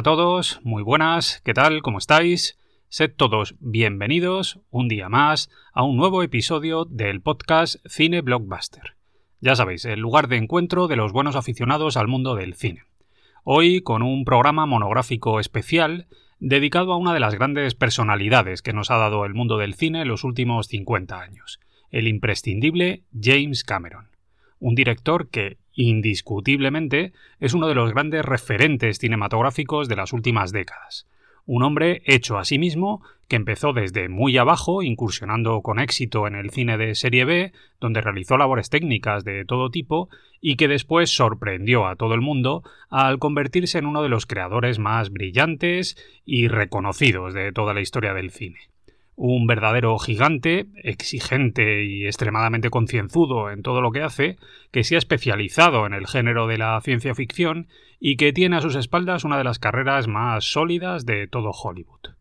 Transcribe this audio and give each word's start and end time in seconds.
A 0.00 0.02
todos, 0.02 0.60
muy 0.62 0.82
buenas, 0.82 1.42
¿qué 1.44 1.52
tal? 1.52 1.82
¿Cómo 1.82 1.98
estáis? 1.98 2.58
Sed 2.88 3.12
todos 3.14 3.54
bienvenidos 3.60 4.58
un 4.70 4.88
día 4.88 5.10
más 5.10 5.50
a 5.74 5.82
un 5.82 5.98
nuevo 5.98 6.22
episodio 6.22 6.86
del 6.86 7.20
podcast 7.20 7.86
Cine 7.86 8.22
Blockbuster. 8.22 8.94
Ya 9.42 9.54
sabéis, 9.56 9.84
el 9.84 10.00
lugar 10.00 10.28
de 10.28 10.38
encuentro 10.38 10.88
de 10.88 10.96
los 10.96 11.12
buenos 11.12 11.36
aficionados 11.36 11.98
al 11.98 12.08
mundo 12.08 12.34
del 12.34 12.54
cine. 12.54 12.84
Hoy 13.44 13.82
con 13.82 14.00
un 14.00 14.24
programa 14.24 14.64
monográfico 14.64 15.38
especial 15.38 16.06
dedicado 16.38 16.94
a 16.94 16.96
una 16.96 17.12
de 17.12 17.20
las 17.20 17.34
grandes 17.34 17.74
personalidades 17.74 18.62
que 18.62 18.72
nos 18.72 18.90
ha 18.90 18.96
dado 18.96 19.26
el 19.26 19.34
mundo 19.34 19.58
del 19.58 19.74
cine 19.74 20.00
en 20.00 20.08
los 20.08 20.24
últimos 20.24 20.68
50 20.68 21.20
años, 21.20 21.60
el 21.90 22.08
imprescindible 22.08 23.02
James 23.12 23.64
Cameron. 23.64 24.08
Un 24.60 24.74
director 24.74 25.28
que, 25.28 25.58
indiscutiblemente, 25.74 27.12
es 27.38 27.54
uno 27.54 27.68
de 27.68 27.74
los 27.74 27.92
grandes 27.92 28.24
referentes 28.24 28.98
cinematográficos 28.98 29.88
de 29.88 29.96
las 29.96 30.12
últimas 30.12 30.52
décadas. 30.52 31.06
Un 31.46 31.62
hombre 31.62 32.02
hecho 32.04 32.38
a 32.38 32.44
sí 32.44 32.58
mismo 32.58 33.02
que 33.26 33.36
empezó 33.36 33.72
desde 33.72 34.08
muy 34.08 34.36
abajo, 34.38 34.82
incursionando 34.82 35.62
con 35.62 35.78
éxito 35.78 36.26
en 36.26 36.34
el 36.34 36.50
cine 36.50 36.76
de 36.76 36.94
serie 36.94 37.24
B, 37.24 37.52
donde 37.80 38.00
realizó 38.00 38.36
labores 38.36 38.70
técnicas 38.70 39.24
de 39.24 39.44
todo 39.44 39.70
tipo, 39.70 40.08
y 40.40 40.56
que 40.56 40.68
después 40.68 41.10
sorprendió 41.10 41.86
a 41.86 41.96
todo 41.96 42.14
el 42.14 42.20
mundo 42.20 42.62
al 42.88 43.18
convertirse 43.18 43.78
en 43.78 43.86
uno 43.86 44.02
de 44.02 44.08
los 44.08 44.26
creadores 44.26 44.78
más 44.78 45.10
brillantes 45.10 45.96
y 46.24 46.48
reconocidos 46.48 47.34
de 47.34 47.52
toda 47.52 47.74
la 47.74 47.80
historia 47.80 48.14
del 48.14 48.30
cine 48.30 48.70
un 49.22 49.46
verdadero 49.46 49.98
gigante, 49.98 50.66
exigente 50.76 51.84
y 51.84 52.06
extremadamente 52.06 52.70
concienzudo 52.70 53.50
en 53.50 53.60
todo 53.60 53.82
lo 53.82 53.92
que 53.92 54.00
hace, 54.00 54.38
que 54.70 54.82
se 54.82 54.94
ha 54.94 54.98
especializado 54.98 55.84
en 55.84 55.92
el 55.92 56.06
género 56.06 56.46
de 56.46 56.56
la 56.56 56.80
ciencia 56.80 57.14
ficción 57.14 57.68
y 58.00 58.16
que 58.16 58.32
tiene 58.32 58.56
a 58.56 58.62
sus 58.62 58.76
espaldas 58.76 59.24
una 59.24 59.36
de 59.36 59.44
las 59.44 59.58
carreras 59.58 60.08
más 60.08 60.50
sólidas 60.50 61.04
de 61.04 61.28
todo 61.28 61.50
Hollywood. 61.50 62.14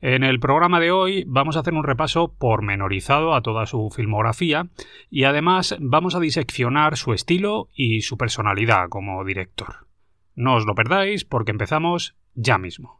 En 0.00 0.24
el 0.24 0.40
programa 0.40 0.80
de 0.80 0.90
hoy 0.90 1.22
vamos 1.28 1.56
a 1.56 1.60
hacer 1.60 1.72
un 1.72 1.84
repaso 1.84 2.34
pormenorizado 2.36 3.32
a 3.34 3.42
toda 3.42 3.66
su 3.66 3.88
filmografía 3.94 4.66
y 5.08 5.24
además 5.24 5.76
vamos 5.78 6.16
a 6.16 6.20
diseccionar 6.20 6.96
su 6.96 7.12
estilo 7.12 7.68
y 7.76 8.00
su 8.00 8.18
personalidad 8.18 8.88
como 8.88 9.24
director. 9.24 9.86
No 10.34 10.56
os 10.56 10.66
lo 10.66 10.74
perdáis 10.74 11.24
porque 11.24 11.52
empezamos 11.52 12.16
ya 12.34 12.58
mismo. 12.58 12.99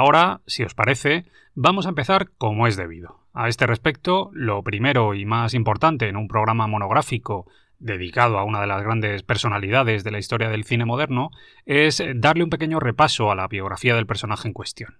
Ahora, 0.00 0.40
si 0.46 0.62
os 0.62 0.74
parece, 0.74 1.26
vamos 1.54 1.84
a 1.84 1.90
empezar 1.90 2.30
como 2.38 2.66
es 2.66 2.76
debido. 2.76 3.20
A 3.34 3.48
este 3.48 3.66
respecto, 3.66 4.30
lo 4.32 4.62
primero 4.62 5.14
y 5.14 5.26
más 5.26 5.52
importante 5.52 6.08
en 6.08 6.16
un 6.16 6.26
programa 6.26 6.66
monográfico 6.66 7.46
dedicado 7.78 8.38
a 8.38 8.44
una 8.44 8.62
de 8.62 8.66
las 8.66 8.82
grandes 8.82 9.22
personalidades 9.22 10.02
de 10.02 10.10
la 10.10 10.18
historia 10.18 10.48
del 10.48 10.64
cine 10.64 10.86
moderno 10.86 11.30
es 11.66 12.02
darle 12.14 12.44
un 12.44 12.50
pequeño 12.50 12.80
repaso 12.80 13.30
a 13.30 13.34
la 13.34 13.46
biografía 13.46 13.94
del 13.94 14.06
personaje 14.06 14.48
en 14.48 14.54
cuestión. 14.54 14.96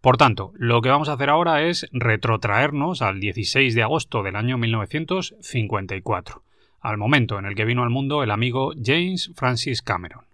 Por 0.00 0.16
tanto, 0.16 0.52
lo 0.56 0.82
que 0.82 0.88
vamos 0.88 1.08
a 1.08 1.12
hacer 1.12 1.30
ahora 1.30 1.62
es 1.62 1.88
retrotraernos 1.92 3.00
al 3.00 3.20
16 3.20 3.76
de 3.76 3.82
agosto 3.84 4.24
del 4.24 4.34
año 4.34 4.58
1954, 4.58 6.42
al 6.80 6.98
momento 6.98 7.38
en 7.38 7.46
el 7.46 7.54
que 7.54 7.64
vino 7.64 7.84
al 7.84 7.90
mundo 7.90 8.24
el 8.24 8.32
amigo 8.32 8.72
James 8.82 9.30
Francis 9.36 9.82
Cameron, 9.82 10.24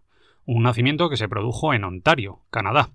un 0.46 0.62
nacimiento 0.62 1.10
que 1.10 1.18
se 1.18 1.28
produjo 1.28 1.74
en 1.74 1.84
Ontario, 1.84 2.40
Canadá, 2.50 2.88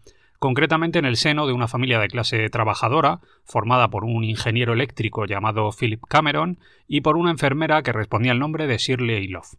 concretamente 0.44 1.00
en 1.00 1.06
el 1.06 1.16
seno 1.16 1.48
de 1.48 1.54
una 1.54 1.70
familia 1.70 2.00
de 2.00 2.09
clase 2.09 2.50
trabajadora, 2.50 3.22
formada 3.46 3.90
por 3.90 4.04
un 4.04 4.26
ingeniero 4.26 4.74
eléctrico 4.74 5.24
llamado 5.26 5.70
Philip 5.72 6.02
Cameron 6.09 6.59
y 6.86 7.00
por 7.00 7.16
una 7.16 7.31
enfermera 7.31 7.81
que 7.81 7.94
respondía 7.94 8.34
al 8.34 8.40
nombre 8.40 8.68
de 8.68 8.78
Shirley 8.78 9.30
Love. 9.30 9.56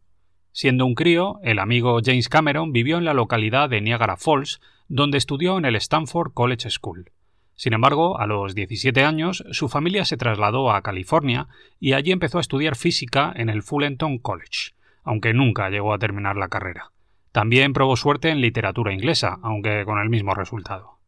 Siendo 0.52 0.84
un 0.84 0.94
crío, 0.94 1.40
el 1.42 1.58
amigo 1.58 2.00
James 2.04 2.28
Cameron 2.28 2.72
vivió 2.72 2.98
en 2.98 3.06
la 3.06 3.14
localidad 3.14 3.70
de 3.70 3.80
Niagara 3.80 4.18
Falls, 4.18 4.60
donde 4.86 5.16
estudió 5.16 5.56
en 5.56 5.64
el 5.64 5.76
Stanford 5.76 6.34
College 6.34 6.68
School. 6.68 7.12
Sin 7.54 7.72
embargo, 7.72 8.20
a 8.20 8.26
los 8.26 8.54
17 8.54 9.04
años, 9.04 9.42
su 9.52 9.70
familia 9.70 10.04
se 10.04 10.18
trasladó 10.18 10.70
a 10.70 10.82
California 10.82 11.48
y 11.80 11.94
allí 11.94 12.12
empezó 12.12 12.36
a 12.36 12.42
estudiar 12.42 12.76
física 12.76 13.32
en 13.34 13.48
el 13.48 13.62
Fullerton 13.62 14.18
College, 14.18 14.74
aunque 15.02 15.32
nunca 15.32 15.70
llegó 15.70 15.94
a 15.94 15.98
terminar 15.98 16.36
la 16.36 16.48
carrera. 16.48 16.90
También 17.34 17.72
probó 17.72 17.96
suerte 17.96 18.28
en 18.28 18.40
literatura 18.40 18.92
inglesa, 18.92 19.40
aunque 19.42 19.84
con 19.84 19.98
el 19.98 20.08
mismo 20.08 20.34
resultado. 20.34 21.00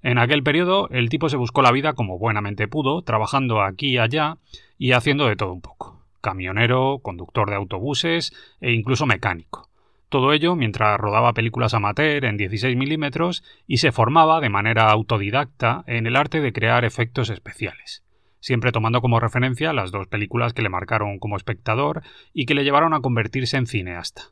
En 0.00 0.16
aquel 0.16 0.44
periodo 0.44 0.88
el 0.90 1.08
tipo 1.08 1.28
se 1.28 1.36
buscó 1.36 1.60
la 1.60 1.72
vida 1.72 1.94
como 1.94 2.20
buenamente 2.20 2.68
pudo, 2.68 3.02
trabajando 3.02 3.60
aquí 3.60 3.88
y 3.88 3.98
allá 3.98 4.36
y 4.78 4.92
haciendo 4.92 5.26
de 5.26 5.34
todo 5.34 5.52
un 5.52 5.60
poco. 5.60 6.00
Camionero, 6.20 7.00
conductor 7.02 7.50
de 7.50 7.56
autobuses 7.56 8.32
e 8.60 8.70
incluso 8.70 9.06
mecánico. 9.06 9.70
Todo 10.08 10.32
ello 10.32 10.54
mientras 10.54 11.00
rodaba 11.00 11.32
películas 11.32 11.74
amateur 11.74 12.26
en 12.26 12.36
16 12.36 12.76
milímetros 12.76 13.42
y 13.66 13.78
se 13.78 13.90
formaba 13.90 14.38
de 14.38 14.50
manera 14.50 14.88
autodidacta 14.88 15.82
en 15.88 16.06
el 16.06 16.14
arte 16.14 16.40
de 16.40 16.52
crear 16.52 16.84
efectos 16.84 17.28
especiales, 17.28 18.04
siempre 18.38 18.70
tomando 18.70 19.00
como 19.00 19.18
referencia 19.18 19.72
las 19.72 19.90
dos 19.90 20.06
películas 20.06 20.52
que 20.52 20.62
le 20.62 20.68
marcaron 20.68 21.18
como 21.18 21.36
espectador 21.36 22.04
y 22.32 22.46
que 22.46 22.54
le 22.54 22.62
llevaron 22.62 22.94
a 22.94 23.00
convertirse 23.00 23.56
en 23.56 23.66
cineasta. 23.66 24.30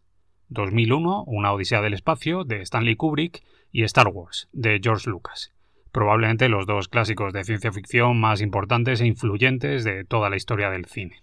2001, 0.50 1.24
Una 1.26 1.52
Odisea 1.52 1.80
del 1.80 1.94
Espacio, 1.94 2.44
de 2.44 2.60
Stanley 2.62 2.96
Kubrick, 2.96 3.42
y 3.72 3.84
Star 3.84 4.08
Wars, 4.08 4.48
de 4.52 4.80
George 4.82 5.08
Lucas. 5.08 5.52
Probablemente 5.92 6.48
los 6.48 6.66
dos 6.66 6.88
clásicos 6.88 7.32
de 7.32 7.44
ciencia 7.44 7.72
ficción 7.72 8.20
más 8.20 8.40
importantes 8.40 9.00
e 9.00 9.06
influyentes 9.06 9.84
de 9.84 10.04
toda 10.04 10.30
la 10.30 10.36
historia 10.36 10.70
del 10.70 10.86
cine. 10.86 11.22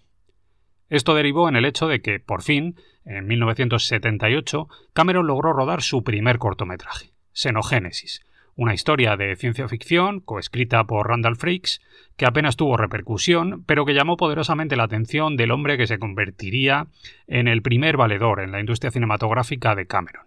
Esto 0.88 1.14
derivó 1.14 1.48
en 1.48 1.56
el 1.56 1.66
hecho 1.66 1.86
de 1.86 2.00
que, 2.00 2.20
por 2.20 2.42
fin, 2.42 2.76
en 3.04 3.26
1978, 3.26 4.68
Cameron 4.94 5.26
logró 5.26 5.52
rodar 5.52 5.82
su 5.82 6.02
primer 6.02 6.38
cortometraje, 6.38 7.12
Xenogénesis, 7.32 8.22
una 8.58 8.74
historia 8.74 9.16
de 9.16 9.36
ciencia 9.36 9.68
ficción 9.68 10.18
coescrita 10.18 10.82
por 10.82 11.06
Randall 11.06 11.36
Frakes 11.36 11.80
que 12.16 12.26
apenas 12.26 12.56
tuvo 12.56 12.76
repercusión, 12.76 13.62
pero 13.66 13.86
que 13.86 13.94
llamó 13.94 14.16
poderosamente 14.16 14.74
la 14.74 14.82
atención 14.82 15.36
del 15.36 15.52
hombre 15.52 15.78
que 15.78 15.86
se 15.86 16.00
convertiría 16.00 16.88
en 17.28 17.46
el 17.46 17.62
primer 17.62 17.96
valedor 17.96 18.40
en 18.40 18.50
la 18.50 18.58
industria 18.58 18.90
cinematográfica 18.90 19.76
de 19.76 19.86
Cameron, 19.86 20.26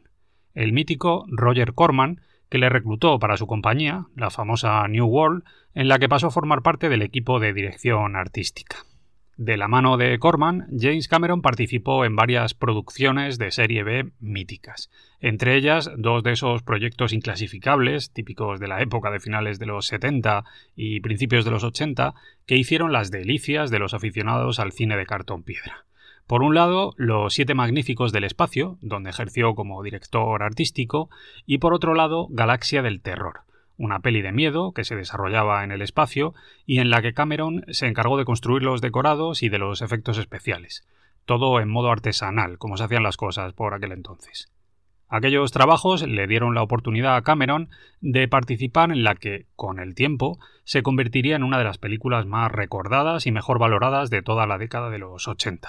el 0.54 0.72
mítico 0.72 1.26
Roger 1.28 1.74
Corman, 1.74 2.22
que 2.50 2.58
le 2.58 2.70
reclutó 2.70 3.20
para 3.20 3.36
su 3.36 3.48
compañía, 3.48 4.06
la 4.16 4.30
famosa 4.30 4.88
New 4.88 5.08
World, 5.08 5.44
en 5.74 5.90
la 5.90 6.00
que 6.00 6.08
pasó 6.08 6.28
a 6.28 6.32
formar 6.32 6.62
parte 6.62 6.88
del 6.88 7.02
equipo 7.02 7.42
de 7.42 7.52
dirección 7.52 8.16
artística. 8.16 8.78
De 9.44 9.58
la 9.58 9.68
mano 9.68 9.98
de 9.98 10.20
Corman, 10.20 10.68
James 10.78 11.08
Cameron 11.08 11.42
participó 11.42 12.06
en 12.06 12.16
varias 12.16 12.54
producciones 12.54 13.40
de 13.40 13.50
serie 13.50 13.82
B 13.82 14.12
míticas, 14.20 14.92
entre 15.20 15.56
ellas 15.56 15.90
dos 15.98 16.22
de 16.22 16.34
esos 16.34 16.62
proyectos 16.62 17.12
inclasificables, 17.12 18.12
típicos 18.12 18.60
de 18.60 18.68
la 18.68 18.84
época 18.84 19.10
de 19.10 19.20
finales 19.20 19.58
de 19.58 19.66
los 19.66 19.88
70 19.88 20.44
y 20.76 21.00
principios 21.00 21.44
de 21.44 21.50
los 21.50 21.64
80, 21.64 22.14
que 22.46 22.56
hicieron 22.56 22.92
las 22.92 23.10
delicias 23.10 23.72
de 23.72 23.80
los 23.80 23.96
aficionados 23.96 24.60
al 24.60 24.74
cine 24.74 24.96
de 24.96 25.08
cartón 25.08 25.42
piedra. 25.42 25.86
Por 26.28 26.44
un 26.44 26.54
lado, 26.54 26.94
Los 26.98 27.34
Siete 27.34 27.56
Magníficos 27.56 28.12
del 28.12 28.26
Espacio, 28.26 28.78
donde 28.82 29.10
ejerció 29.10 29.56
como 29.56 29.82
director 29.82 30.44
artístico, 30.44 31.10
y 31.48 31.58
por 31.58 31.74
otro 31.74 31.96
lado, 31.96 32.28
Galaxia 32.30 32.84
del 32.84 33.02
Terror, 33.02 33.40
una 33.78 34.00
peli 34.00 34.22
de 34.22 34.32
miedo 34.32 34.74
que 34.74 34.84
se 34.84 34.96
desarrollaba 34.96 35.64
en 35.64 35.72
el 35.72 35.82
espacio 35.82 36.34
y 36.66 36.80
en 36.80 36.90
la 36.90 37.02
que 37.02 37.14
Cameron 37.14 37.66
se 37.70 37.88
encargó 37.88 38.18
de 38.18 38.26
construir 38.26 38.64
los 38.64 38.82
decorados 38.82 39.44
y 39.44 39.50
de 39.50 39.60
los 39.60 39.82
efectos 39.82 40.18
especiales, 40.18 40.88
todo 41.26 41.60
en 41.60 41.70
modo 41.70 41.92
artesanal, 41.92 42.58
como 42.58 42.78
se 42.78 42.84
hacían 42.84 43.04
las 43.04 43.18
cosas 43.18 43.54
por 43.54 43.74
aquel 43.74 43.92
entonces. 43.92 44.52
Aquellos 45.14 45.52
trabajos 45.52 46.08
le 46.08 46.26
dieron 46.26 46.56
la 46.56 46.64
oportunidad 46.64 47.18
a 47.18 47.22
Cameron 47.22 47.70
de 48.00 48.30
participar 48.30 48.92
en 48.92 49.04
la 49.04 49.16
que, 49.16 49.46
con 49.58 49.80
el 49.80 49.94
tiempo, 49.94 50.40
se 50.64 50.84
convertiría 50.84 51.36
en 51.36 51.44
una 51.44 51.58
de 51.58 51.66
las 51.66 51.78
películas 51.78 52.26
más 52.26 52.50
recordadas 52.50 53.28
y 53.28 53.32
mejor 53.34 53.60
valoradas 53.60 54.10
de 54.10 54.22
toda 54.22 54.48
la 54.48 54.58
década 54.58 54.90
de 54.90 55.00
los 55.00 55.28
80. 55.28 55.68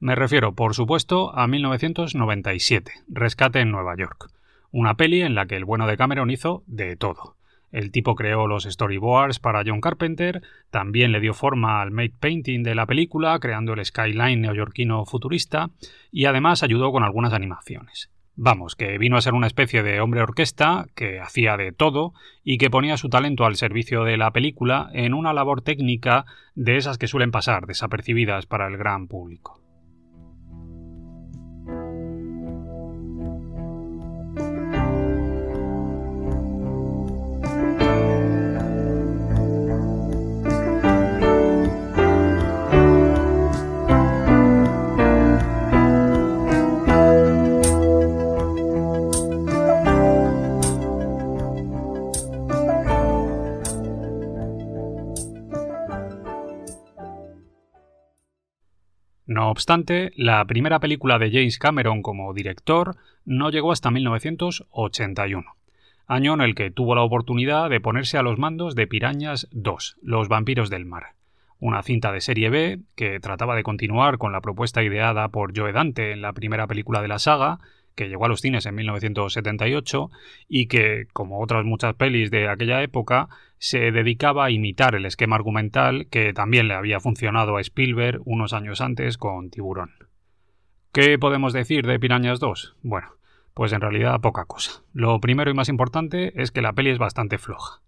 Me 0.00 0.16
refiero, 0.16 0.54
por 0.56 0.74
supuesto, 0.74 1.32
a 1.38 1.46
1997, 1.46 2.90
Rescate 3.06 3.60
en 3.60 3.70
Nueva 3.70 3.94
York, 3.96 4.32
Una 4.72 4.96
peli 4.96 5.22
en 5.22 5.36
la 5.36 5.46
que 5.46 5.56
el 5.56 5.64
bueno 5.64 5.86
de 5.86 5.96
Cameron 5.96 6.30
hizo 6.30 6.64
de 6.66 6.96
todo. 6.96 7.36
El 7.72 7.92
tipo 7.92 8.14
creó 8.14 8.46
los 8.46 8.64
storyboards 8.64 9.38
para 9.38 9.62
John 9.64 9.80
Carpenter, 9.80 10.42
también 10.70 11.12
le 11.12 11.20
dio 11.20 11.34
forma 11.34 11.80
al 11.80 11.90
make 11.90 12.14
painting 12.18 12.62
de 12.62 12.74
la 12.74 12.86
película, 12.86 13.38
creando 13.38 13.74
el 13.74 13.84
skyline 13.84 14.40
neoyorquino 14.40 15.04
futurista, 15.04 15.70
y 16.10 16.24
además 16.24 16.62
ayudó 16.62 16.90
con 16.90 17.04
algunas 17.04 17.32
animaciones. 17.32 18.10
Vamos, 18.42 18.74
que 18.74 18.96
vino 18.96 19.16
a 19.16 19.20
ser 19.20 19.34
una 19.34 19.46
especie 19.46 19.82
de 19.82 20.00
hombre 20.00 20.22
orquesta 20.22 20.86
que 20.94 21.20
hacía 21.20 21.56
de 21.56 21.72
todo 21.72 22.14
y 22.42 22.58
que 22.58 22.70
ponía 22.70 22.96
su 22.96 23.10
talento 23.10 23.44
al 23.44 23.56
servicio 23.56 24.04
de 24.04 24.16
la 24.16 24.30
película 24.30 24.88
en 24.94 25.12
una 25.12 25.34
labor 25.34 25.60
técnica 25.60 26.24
de 26.54 26.76
esas 26.76 26.96
que 26.96 27.06
suelen 27.06 27.32
pasar 27.32 27.66
desapercibidas 27.66 28.46
para 28.46 28.66
el 28.66 28.78
gran 28.78 29.08
público. 29.08 29.59
No 59.30 59.48
obstante, 59.48 60.10
la 60.16 60.44
primera 60.44 60.80
película 60.80 61.20
de 61.20 61.30
James 61.30 61.60
Cameron 61.60 62.02
como 62.02 62.34
director 62.34 62.96
no 63.24 63.50
llegó 63.50 63.70
hasta 63.70 63.92
1981, 63.92 65.54
año 66.08 66.34
en 66.34 66.40
el 66.40 66.56
que 66.56 66.72
tuvo 66.72 66.96
la 66.96 67.02
oportunidad 67.02 67.70
de 67.70 67.78
ponerse 67.78 68.18
a 68.18 68.24
los 68.24 68.40
mandos 68.40 68.74
de 68.74 68.88
Pirañas 68.88 69.46
2, 69.52 69.98
Los 70.02 70.26
vampiros 70.26 70.68
del 70.68 70.84
mar, 70.84 71.14
una 71.60 71.84
cinta 71.84 72.10
de 72.10 72.20
serie 72.20 72.50
B 72.50 72.80
que 72.96 73.20
trataba 73.20 73.54
de 73.54 73.62
continuar 73.62 74.18
con 74.18 74.32
la 74.32 74.40
propuesta 74.40 74.82
ideada 74.82 75.28
por 75.28 75.56
Joe 75.56 75.70
Dante 75.70 76.10
en 76.10 76.22
la 76.22 76.32
primera 76.32 76.66
película 76.66 77.00
de 77.00 77.06
la 77.06 77.20
saga 77.20 77.60
que 77.94 78.08
llegó 78.08 78.24
a 78.24 78.28
los 78.28 78.40
cines 78.40 78.66
en 78.66 78.74
1978 78.74 80.10
y 80.48 80.66
que, 80.66 81.06
como 81.12 81.40
otras 81.40 81.64
muchas 81.64 81.94
pelis 81.94 82.30
de 82.30 82.48
aquella 82.48 82.82
época, 82.82 83.28
se 83.58 83.90
dedicaba 83.90 84.46
a 84.46 84.50
imitar 84.50 84.94
el 84.94 85.06
esquema 85.06 85.36
argumental 85.36 86.06
que 86.10 86.32
también 86.32 86.68
le 86.68 86.74
había 86.74 87.00
funcionado 87.00 87.56
a 87.56 87.60
Spielberg 87.60 88.20
unos 88.24 88.52
años 88.52 88.80
antes 88.80 89.18
con 89.18 89.50
Tiburón. 89.50 89.90
¿Qué 90.92 91.18
podemos 91.18 91.52
decir 91.52 91.86
de 91.86 92.00
Pirañas 92.00 92.40
2? 92.40 92.76
Bueno, 92.82 93.08
pues 93.54 93.72
en 93.72 93.80
realidad 93.80 94.20
poca 94.20 94.44
cosa. 94.44 94.82
Lo 94.92 95.20
primero 95.20 95.50
y 95.50 95.54
más 95.54 95.68
importante 95.68 96.32
es 96.40 96.50
que 96.50 96.62
la 96.62 96.72
peli 96.72 96.90
es 96.90 96.98
bastante 96.98 97.38
floja. 97.38 97.82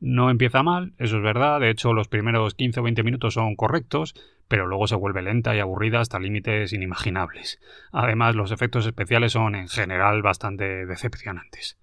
No 0.00 0.30
empieza 0.30 0.62
mal, 0.62 0.92
eso 0.98 1.16
es 1.16 1.22
verdad, 1.22 1.60
de 1.60 1.70
hecho 1.70 1.92
los 1.92 2.08
primeros 2.08 2.54
15 2.54 2.80
o 2.80 2.82
20 2.82 3.02
minutos 3.02 3.34
son 3.34 3.56
correctos, 3.56 4.14
pero 4.48 4.66
luego 4.66 4.86
se 4.86 4.94
vuelve 4.94 5.22
lenta 5.22 5.56
y 5.56 5.60
aburrida 5.60 6.00
hasta 6.00 6.18
límites 6.18 6.72
inimaginables. 6.72 7.60
Además, 7.92 8.36
los 8.36 8.52
efectos 8.52 8.86
especiales 8.86 9.32
son 9.32 9.54
en 9.54 9.68
general 9.68 10.22
bastante 10.22 10.86
decepcionantes. 10.86 11.78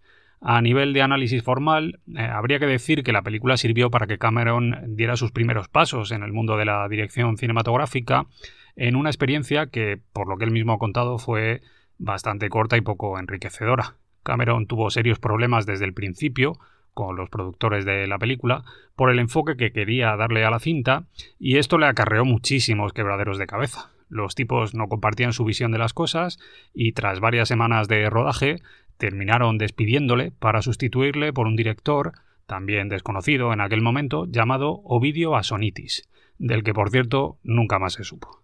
A 0.45 0.62
nivel 0.62 0.92
de 0.92 1.01
análisis 1.01 1.42
formal, 1.42 2.01
eh, 2.15 2.21
habría 2.21 2.60
que 2.60 2.65
decir 2.65 3.04
que 3.04 3.13
la 3.13 3.21
película 3.21 3.56
sirvió 3.56 3.89
para 3.89 4.07
que 4.07 4.18
Cameron 4.18 4.95
diera 4.95 5.15
sus 5.15 5.31
primeros 5.31 5.69
pasos 5.69 6.12
en 6.12 6.21
el 6.21 6.33
mundo 6.33 6.57
de 6.57 6.65
la 6.65 6.88
dirección 6.89 7.38
cinematográfica, 7.38 8.27
en 8.75 8.95
una 8.95 9.10
experiencia 9.10 9.68
que, 9.68 10.00
por 10.12 10.27
lo 10.27 10.38
que 10.38 10.44
él 10.44 10.51
mismo 10.51 10.74
ha 10.74 10.80
contado, 10.80 11.18
fue 11.18 11.62
bastante 11.98 12.50
corta 12.50 12.75
y 12.75 12.81
poco 12.81 13.18
enriquecedora. 13.18 13.95
Cameron 14.24 14.68
tuvo 14.68 14.89
serios 14.89 15.19
problemas 15.19 15.65
desde 15.65 15.86
el 15.86 15.94
principio, 15.94 16.60
con 16.94 17.16
los 17.16 17.30
productores 17.30 17.86
de 17.86 18.07
la 18.07 18.19
película 18.19 18.63
por 18.95 19.10
el 19.10 19.19
enfoque 19.19 19.57
que 19.57 19.72
quería 19.72 20.16
darle 20.16 20.45
a 20.45 20.51
la 20.51 20.60
cinta 20.60 21.06
y 21.40 21.57
esto 21.57 21.78
le 21.78 21.88
acarreó 21.88 22.25
muchísimos 22.25 22.94
quebraderos 22.94 23.38
de 23.38 23.48
cabeza. 23.48 23.92
Los 24.10 24.36
tipos 24.36 24.75
no 24.75 24.88
compartían 24.88 25.34
su 25.34 25.44
visión 25.44 25.72
de 25.72 25.80
las 25.80 25.94
cosas 25.94 26.40
y 26.74 26.92
tras 26.92 27.19
varias 27.19 27.48
semanas 27.48 27.88
de 27.88 28.10
rodaje 28.10 28.62
terminaron 28.98 29.57
despidiéndole 29.57 30.31
para 30.31 30.62
sustituirle 30.62 31.34
por 31.34 31.48
un 31.48 31.56
director 31.56 32.13
también 32.45 32.90
desconocido 32.90 33.54
en 33.54 33.62
aquel 33.62 33.81
momento 33.81 34.25
llamado 34.28 34.81
Ovidio 34.84 35.36
Asonitis, 35.36 36.07
del 36.38 36.63
que 36.63 36.74
por 36.74 36.92
cierto 36.92 37.38
nunca 37.44 37.80
más 37.80 37.94
se 37.94 38.04
supo. 38.04 38.43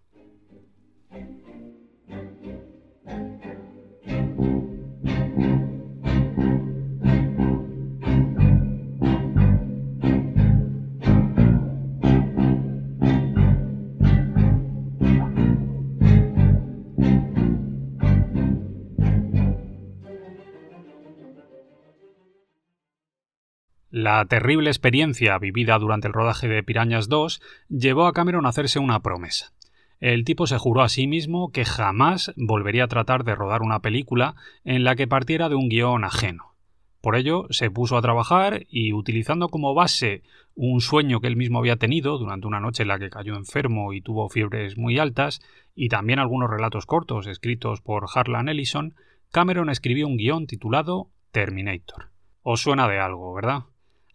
La 23.90 24.24
terrible 24.24 24.70
experiencia 24.70 25.36
vivida 25.38 25.76
durante 25.80 26.06
el 26.06 26.14
rodaje 26.14 26.46
de 26.46 26.62
Pirañas 26.62 27.08
2 27.08 27.42
llevó 27.70 28.06
a 28.06 28.12
Cameron 28.12 28.46
a 28.46 28.50
hacerse 28.50 28.78
una 28.78 29.00
promesa. 29.00 29.52
El 29.98 30.24
tipo 30.24 30.46
se 30.46 30.58
juró 30.58 30.82
a 30.82 30.88
sí 30.88 31.08
mismo 31.08 31.50
que 31.50 31.64
jamás 31.64 32.32
volvería 32.36 32.84
a 32.84 32.88
tratar 32.88 33.24
de 33.24 33.34
rodar 33.34 33.62
una 33.62 33.80
película 33.80 34.36
en 34.64 34.84
la 34.84 34.94
que 34.94 35.08
partiera 35.08 35.48
de 35.48 35.56
un 35.56 35.68
guion 35.68 36.04
ajeno. 36.04 36.54
Por 37.00 37.16
ello, 37.16 37.46
se 37.50 37.68
puso 37.68 37.96
a 37.96 38.02
trabajar 38.02 38.64
y, 38.68 38.92
utilizando 38.92 39.48
como 39.48 39.74
base 39.74 40.22
un 40.54 40.80
sueño 40.80 41.20
que 41.20 41.26
él 41.26 41.36
mismo 41.36 41.58
había 41.58 41.74
tenido 41.74 42.16
durante 42.16 42.46
una 42.46 42.60
noche 42.60 42.84
en 42.84 42.88
la 42.88 42.98
que 43.00 43.10
cayó 43.10 43.34
enfermo 43.34 43.92
y 43.92 44.02
tuvo 44.02 44.28
fiebres 44.28 44.78
muy 44.78 45.00
altas, 45.00 45.40
y 45.74 45.88
también 45.88 46.20
algunos 46.20 46.48
relatos 46.48 46.86
cortos 46.86 47.26
escritos 47.26 47.80
por 47.80 48.06
Harlan 48.14 48.48
Ellison, 48.48 48.94
Cameron 49.32 49.68
escribió 49.68 50.06
un 50.06 50.16
guion 50.16 50.46
titulado 50.46 51.10
Terminator. 51.32 52.10
Os 52.42 52.60
suena 52.62 52.86
de 52.86 53.00
algo, 53.00 53.34
¿verdad? 53.34 53.64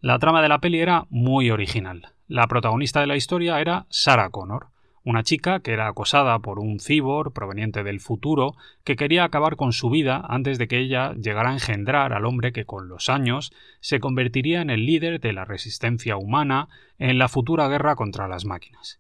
La 0.06 0.20
trama 0.20 0.44
de 0.44 0.50
la 0.50 0.60
peli 0.60 0.82
era 0.82 1.08
muy 1.10 1.50
original. 1.50 2.14
La 2.28 2.46
protagonista 2.46 3.02
de 3.02 3.08
la 3.08 3.16
historia 3.16 3.60
era 3.60 3.88
Sarah 3.90 4.30
Connor, 4.30 4.68
una 5.04 5.24
chica 5.24 5.62
que 5.62 5.72
era 5.72 5.88
acosada 5.88 6.38
por 6.38 6.60
un 6.60 6.80
cibor 6.80 7.34
proveniente 7.34 7.84
del 7.84 8.00
futuro 8.00 8.54
que 8.84 8.98
quería 8.98 9.24
acabar 9.24 9.56
con 9.56 9.74
su 9.74 9.90
vida 9.90 10.24
antes 10.30 10.60
de 10.60 10.68
que 10.68 10.78
ella 10.78 11.14
llegara 11.14 11.50
a 11.50 11.54
engendrar 11.54 12.14
al 12.14 12.28
hombre 12.28 12.52
que 12.52 12.66
con 12.66 12.88
los 12.88 13.10
años 13.10 13.52
se 13.80 14.00
convertiría 14.00 14.62
en 14.62 14.70
el 14.70 14.86
líder 14.86 15.20
de 15.20 15.34
la 15.34 15.44
resistencia 15.44 16.18
humana 16.18 16.68
en 17.00 17.18
la 17.18 17.28
futura 17.28 17.68
guerra 17.68 17.96
contra 17.96 18.28
las 18.28 18.46
máquinas. 18.46 19.00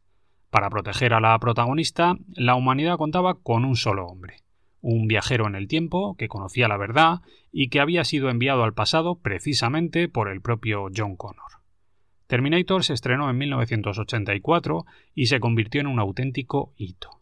Para 0.50 0.71
proteger 0.71 1.13
a 1.13 1.19
la 1.19 1.38
protagonista, 1.38 2.15
la 2.33 2.55
humanidad 2.55 2.97
contaba 2.97 3.35
con 3.43 3.63
un 3.63 3.75
solo 3.75 4.07
hombre, 4.07 4.38
un 4.87 5.07
viajero 5.07 5.47
en 5.47 5.55
el 5.55 5.67
tiempo 5.67 6.15
que 6.15 6.27
conocía 6.27 6.67
la 6.67 6.77
verdad 6.77 7.21
y 7.51 7.69
que 7.69 7.79
había 7.79 8.03
sido 8.03 8.29
enviado 8.29 8.63
al 8.63 8.75
pasado 8.75 9.15
precisamente 9.15 10.07
por 10.07 10.29
el 10.29 10.41
propio 10.41 10.89
John 10.95 11.15
Connor. 11.15 11.63
Terminator 12.27 12.83
se 12.83 12.93
estrenó 12.93 13.27
en 13.31 13.37
1984 13.39 14.85
y 15.15 15.25
se 15.25 15.39
convirtió 15.39 15.81
en 15.81 15.87
un 15.87 15.99
auténtico 15.99 16.73
hito. 16.77 17.21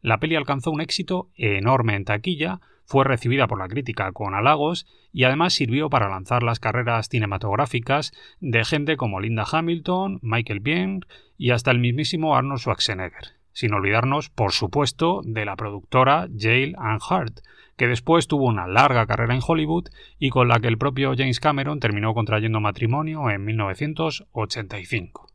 La 0.00 0.18
peli 0.18 0.34
alcanzó 0.34 0.72
un 0.72 0.80
éxito 0.80 1.30
enorme 1.36 1.94
en 1.94 2.04
taquilla, 2.04 2.60
fue 2.84 3.04
recibida 3.04 3.46
por 3.46 3.60
la 3.60 3.68
crítica 3.68 4.10
con 4.10 4.34
halagos 4.34 4.84
y 5.12 5.22
además 5.22 5.54
sirvió 5.54 5.88
para 5.90 6.08
lanzar 6.08 6.42
las 6.42 6.58
carreras 6.58 7.08
cinematográficas 7.08 8.12
de 8.40 8.64
gente 8.64 8.96
como 8.96 9.20
Linda 9.20 9.44
Hamilton, 9.50 10.18
Michael 10.20 10.60
Biehn 10.60 11.06
y 11.38 11.50
hasta 11.50 11.70
el 11.70 11.78
mismísimo 11.78 12.34
Arnold 12.34 12.60
Schwarzenegger 12.60 13.33
sin 13.54 13.72
olvidarnos, 13.72 14.28
por 14.28 14.52
supuesto, 14.52 15.22
de 15.24 15.46
la 15.46 15.56
productora 15.56 16.28
Yale 16.30 16.74
and 16.76 17.00
Hart, 17.08 17.40
que 17.76 17.88
después 17.88 18.28
tuvo 18.28 18.44
una 18.44 18.66
larga 18.66 19.06
carrera 19.06 19.34
en 19.34 19.40
Hollywood 19.44 19.88
y 20.18 20.28
con 20.28 20.48
la 20.48 20.60
que 20.60 20.68
el 20.68 20.76
propio 20.76 21.14
James 21.16 21.40
Cameron 21.40 21.80
terminó 21.80 22.12
contrayendo 22.12 22.60
matrimonio 22.60 23.30
en 23.30 23.44
1985. 23.44 25.28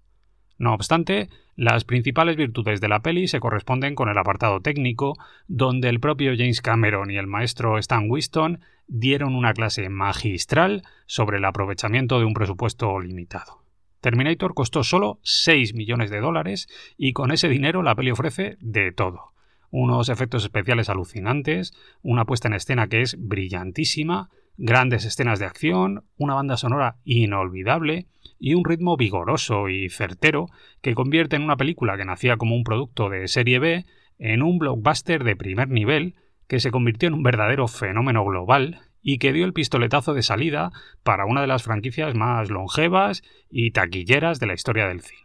No 0.60 0.74
obstante, 0.74 1.30
las 1.56 1.86
principales 1.86 2.36
virtudes 2.36 2.82
de 2.82 2.90
la 2.90 3.00
peli 3.00 3.28
se 3.28 3.40
corresponden 3.40 3.96
con 3.96 4.10
el 4.10 4.18
apartado 4.18 4.60
técnico, 4.60 5.18
donde 5.48 5.88
el 5.90 6.02
propio 6.02 6.34
James 6.38 6.62
Cameron 6.62 7.12
y 7.12 7.18
el 7.18 7.28
maestro 7.28 7.78
Stan 7.78 8.10
Winston 8.10 8.60
dieron 8.88 9.36
una 9.36 9.54
clase 9.54 9.88
magistral 9.88 10.84
sobre 11.06 11.38
el 11.38 11.46
aprovechamiento 11.46 12.20
de 12.20 12.26
un 12.26 12.34
presupuesto 12.34 13.00
limitado. 13.00 13.69
Terminator 14.02 14.54
costó 14.54 14.84
solo 14.84 15.20
6 15.24 15.74
millones 15.74 16.10
de 16.10 16.20
dólares 16.20 16.68
y 16.98 17.14
con 17.14 17.32
ese 17.32 17.50
dinero 17.50 17.84
la 17.84 17.96
peli 17.96 18.12
ofrece 18.12 18.58
de 18.62 18.92
todo. 18.92 19.34
Unos 19.72 20.10
efectos 20.10 20.44
especiales 20.44 20.90
alucinantes, 20.90 21.74
una 22.02 22.26
puesta 22.26 22.48
en 22.48 22.56
escena 22.56 22.88
que 22.88 23.02
es 23.02 23.16
brillantísima, 23.20 24.30
grandes 24.58 25.06
escenas 25.06 25.40
de 25.40 25.46
acción, 25.46 26.06
una 26.18 26.34
banda 26.34 26.58
sonora 26.58 26.98
inolvidable 27.04 28.08
y 28.40 28.56
un 28.56 28.66
ritmo 28.66 28.98
vigoroso 28.98 29.70
y 29.70 29.90
certero 29.90 30.48
que 30.82 30.96
convierte 30.96 31.36
en 31.36 31.44
una 31.44 31.58
película 31.58 31.98
que 31.98 32.06
nacía 32.06 32.38
como 32.38 32.56
un 32.56 32.64
producto 32.64 33.10
de 33.10 33.28
serie 33.28 33.60
B 33.60 33.86
en 34.18 34.42
un 34.42 34.60
blockbuster 34.60 35.24
de 35.24 35.36
primer 35.36 35.70
nivel 35.70 36.16
que 36.48 36.60
se 36.60 36.72
convirtió 36.72 37.08
en 37.08 37.14
un 37.14 37.24
verdadero 37.24 37.68
fenómeno 37.68 38.26
global 38.26 38.80
y 39.12 39.18
que 39.18 39.34
dio 39.34 39.44
el 39.44 39.54
pistoletazo 39.54 40.14
de 40.14 40.22
salida 40.22 40.70
para 41.02 41.26
una 41.26 41.42
de 41.42 41.48
las 41.48 41.64
franquicias 41.64 42.14
más 42.14 42.52
longevas 42.52 43.24
y 43.50 43.72
taquilleras 43.72 44.40
de 44.40 44.46
la 44.46 44.54
historia 44.54 44.88
del 44.88 45.02
cine. 45.02 45.24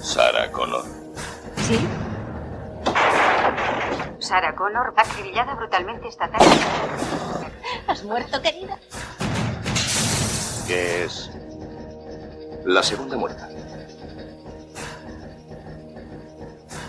Sarah 0.00 0.50
Connor. 0.50 0.84
¿Sí? 1.58 1.78
Sarah 4.18 4.56
Connor, 4.56 4.92
acribillada 4.96 5.54
brutalmente 5.54 6.08
esta 6.08 6.28
tarde. 6.28 6.46
¿Has 7.86 8.02
muerto, 8.02 8.42
querida? 8.42 8.76
¿Qué 10.66 11.04
es? 11.04 11.30
La 12.64 12.82
segunda 12.82 13.16
muerta. 13.16 13.48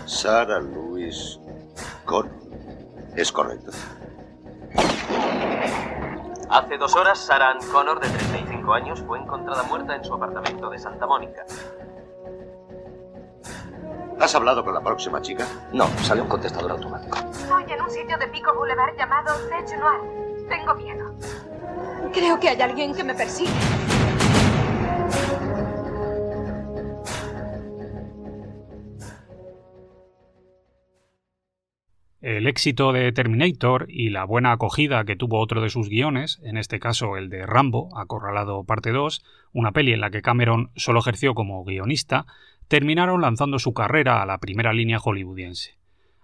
Sarah 0.06 0.60
Louise 0.60 1.38
Connor. 2.04 2.32
¿Es 3.16 3.32
correcto? 3.32 3.72
Hace 6.48 6.78
dos 6.78 6.94
horas, 6.94 7.18
Sarah 7.18 7.50
Ann 7.50 7.58
Connor, 7.72 7.98
de 8.00 8.08
35 8.08 8.72
años, 8.72 9.02
fue 9.06 9.18
encontrada 9.18 9.64
muerta 9.64 9.96
en 9.96 10.04
su 10.04 10.14
apartamento 10.14 10.70
de 10.70 10.78
Santa 10.78 11.06
Mónica. 11.06 11.44
¿Has 14.20 14.34
hablado 14.36 14.64
con 14.64 14.72
la 14.74 14.80
próxima 14.80 15.20
chica? 15.20 15.46
No, 15.72 15.88
sale 16.02 16.20
un 16.20 16.28
contestador 16.28 16.70
automático. 16.70 17.18
Estoy 17.32 17.64
en 17.72 17.82
un 17.82 17.90
sitio 17.90 18.16
de 18.16 18.28
Pico 18.28 18.54
Boulevard 18.54 18.96
llamado 18.96 19.34
Tech 19.48 19.78
Noir. 19.78 20.48
Tengo 20.48 20.74
miedo. 20.74 21.12
Creo 22.12 22.38
que 22.38 22.50
hay 22.50 22.62
alguien 22.62 22.94
que 22.94 23.02
me 23.02 23.14
persigue. 23.14 23.50
El 32.24 32.46
éxito 32.46 32.94
de 32.94 33.12
Terminator 33.12 33.84
y 33.86 34.08
la 34.08 34.24
buena 34.24 34.52
acogida 34.52 35.04
que 35.04 35.14
tuvo 35.14 35.40
otro 35.40 35.60
de 35.60 35.68
sus 35.68 35.90
guiones, 35.90 36.40
en 36.42 36.56
este 36.56 36.80
caso 36.80 37.18
el 37.18 37.28
de 37.28 37.44
Rambo, 37.44 37.90
Acorralado 37.98 38.64
Parte 38.64 38.92
2, 38.92 39.22
una 39.52 39.72
peli 39.72 39.92
en 39.92 40.00
la 40.00 40.08
que 40.08 40.22
Cameron 40.22 40.70
solo 40.74 41.00
ejerció 41.00 41.34
como 41.34 41.62
guionista, 41.64 42.24
terminaron 42.66 43.20
lanzando 43.20 43.58
su 43.58 43.74
carrera 43.74 44.22
a 44.22 44.24
la 44.24 44.38
primera 44.38 44.72
línea 44.72 44.98
hollywoodiense. 44.98 45.76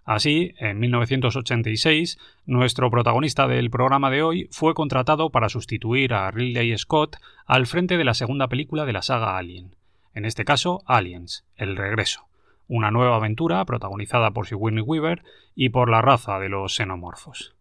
Así, 0.02 0.54
en 0.58 0.78
1986, 0.78 2.16
nuestro 2.46 2.90
protagonista 2.90 3.46
del 3.46 3.68
programa 3.68 4.08
de 4.08 4.22
hoy 4.22 4.48
fue 4.50 4.72
contratado 4.72 5.28
para 5.28 5.50
sustituir 5.50 6.14
a 6.14 6.30
Ridley 6.30 6.78
Scott 6.78 7.18
al 7.44 7.66
frente 7.66 7.98
de 7.98 8.04
la 8.04 8.14
segunda 8.14 8.48
película 8.48 8.86
de 8.86 8.94
la 8.94 9.02
saga 9.02 9.36
Alien, 9.36 9.76
en 10.14 10.24
este 10.24 10.46
caso 10.46 10.80
Aliens, 10.86 11.44
El 11.56 11.76
Regreso 11.76 12.29
una 12.70 12.92
nueva 12.92 13.16
aventura 13.16 13.64
protagonizada 13.64 14.30
por 14.30 14.46
Sigourney 14.46 14.82
Weaver 14.82 15.24
y 15.56 15.70
por 15.70 15.90
la 15.90 16.02
raza 16.02 16.38
de 16.38 16.48
los 16.48 16.76
xenomorfos. 16.76 17.56